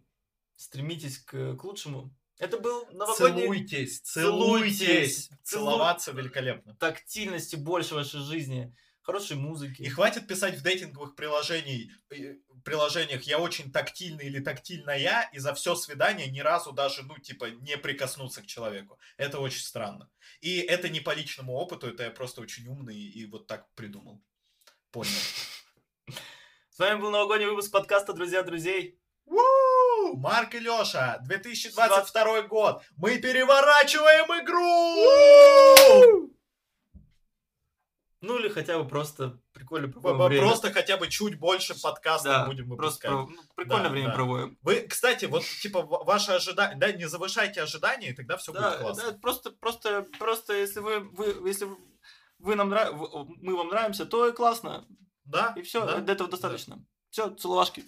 стремитесь 0.55 1.19
к, 1.19 1.55
к 1.55 1.63
лучшему. 1.63 2.15
Это 2.39 2.59
был 2.59 2.85
новогодний... 2.91 3.43
Целуйтесь, 3.43 3.99
Целуйтесь, 4.01 4.77
целуйтесь. 4.79 5.29
целуй- 5.29 5.39
Целоваться 5.43 6.11
великолепно. 6.11 6.75
тактильности 6.75 7.55
больше 7.55 7.93
в 7.95 7.97
вашей 7.97 8.19
жизни, 8.21 8.75
хорошей 9.01 9.37
музыки. 9.37 9.81
И 9.81 9.89
хватит 9.89 10.27
писать 10.27 10.55
в 10.55 10.61
дейтинговых 10.61 11.15
приложений, 11.15 11.91
э, 12.11 12.35
приложениях 12.63 13.23
«я 13.23 13.39
очень 13.39 13.71
тактильный» 13.71 14.25
или 14.27 14.39
«тактильная» 14.39 15.29
и 15.33 15.39
за 15.39 15.53
все 15.55 15.73
свидание 15.75 16.27
ни 16.29 16.41
разу 16.41 16.73
даже, 16.73 17.03
ну, 17.03 17.17
типа, 17.17 17.45
не 17.45 17.77
прикоснуться 17.77 18.41
к 18.41 18.45
человеку. 18.45 18.99
Это 19.17 19.39
очень 19.39 19.61
странно. 19.63 20.09
И 20.41 20.59
это 20.59 20.89
не 20.89 20.99
по 20.99 21.13
личному 21.15 21.53
опыту, 21.53 21.87
это 21.87 22.03
я 22.03 22.11
просто 22.11 22.41
очень 22.41 22.67
умный 22.67 22.97
и 22.99 23.25
вот 23.25 23.47
так 23.47 23.65
придумал. 23.73 24.21
Понял. 24.91 25.09
С 26.69 26.77
вами 26.77 26.99
был 26.99 27.09
новогодний 27.09 27.47
выпуск 27.47 27.71
подкаста 27.71 28.13
«Друзья 28.13 28.43
друзей». 28.43 28.99
Ву! 29.25 29.56
Марк 30.15 30.55
и 30.55 30.59
Леша, 30.59 31.17
2022 31.23 32.41
год. 32.43 32.81
Мы 32.95 33.17
переворачиваем 33.19 34.25
игру! 34.43 36.29
Ну 38.21 38.39
или 38.39 38.49
хотя 38.49 38.79
бы 38.79 38.87
просто 38.87 39.39
прикольно 39.53 39.89
проводим 39.89 40.25
время. 40.25 40.47
Просто 40.47 40.73
хотя 40.73 40.97
бы 40.97 41.07
чуть 41.07 41.37
больше 41.39 41.79
подкастов 41.79 42.31
Да, 42.31 42.45
будем 42.47 42.75
просто 42.75 43.09
выпускать. 43.09 43.11
пров- 43.11 43.29
ну, 43.29 43.41
прикольно 43.55 43.83
Да, 43.83 43.89
время 43.89 44.07
да. 44.07 44.13
проводим. 44.15 44.57
Вы, 44.63 44.81
кстати, 44.81 45.25
вот 45.25 45.43
типа 45.43 45.83
ва- 45.83 46.03
ваши 46.03 46.31
ожидания, 46.31 46.75
да, 46.77 46.91
не 46.91 47.05
завышайте 47.07 47.61
ожидания, 47.61 48.09
и 48.09 48.13
тогда 48.13 48.37
все 48.37 48.51
будет 48.51 48.61
Да, 48.63 48.77
классно. 48.77 49.11
да, 49.11 49.17
просто, 49.19 49.51
просто, 49.51 50.01
просто, 50.17 50.53
если 50.53 50.79
вы, 50.79 50.99
вы 51.01 51.47
если 51.47 51.67
вы- 52.39 52.55
нам 52.55 52.69
нрав... 52.69 52.91
мы 53.39 53.55
вам 53.55 53.67
нравимся, 53.67 54.05
то 54.07 54.27
и 54.27 54.31
классно. 54.33 54.87
Да, 55.23 55.53
И 55.55 55.61
все, 55.61 55.85
да. 55.85 55.97
до 55.99 56.11
этого 56.13 56.27
достаточно. 56.29 56.83
Все, 57.11 57.29
целовашки. 57.29 57.85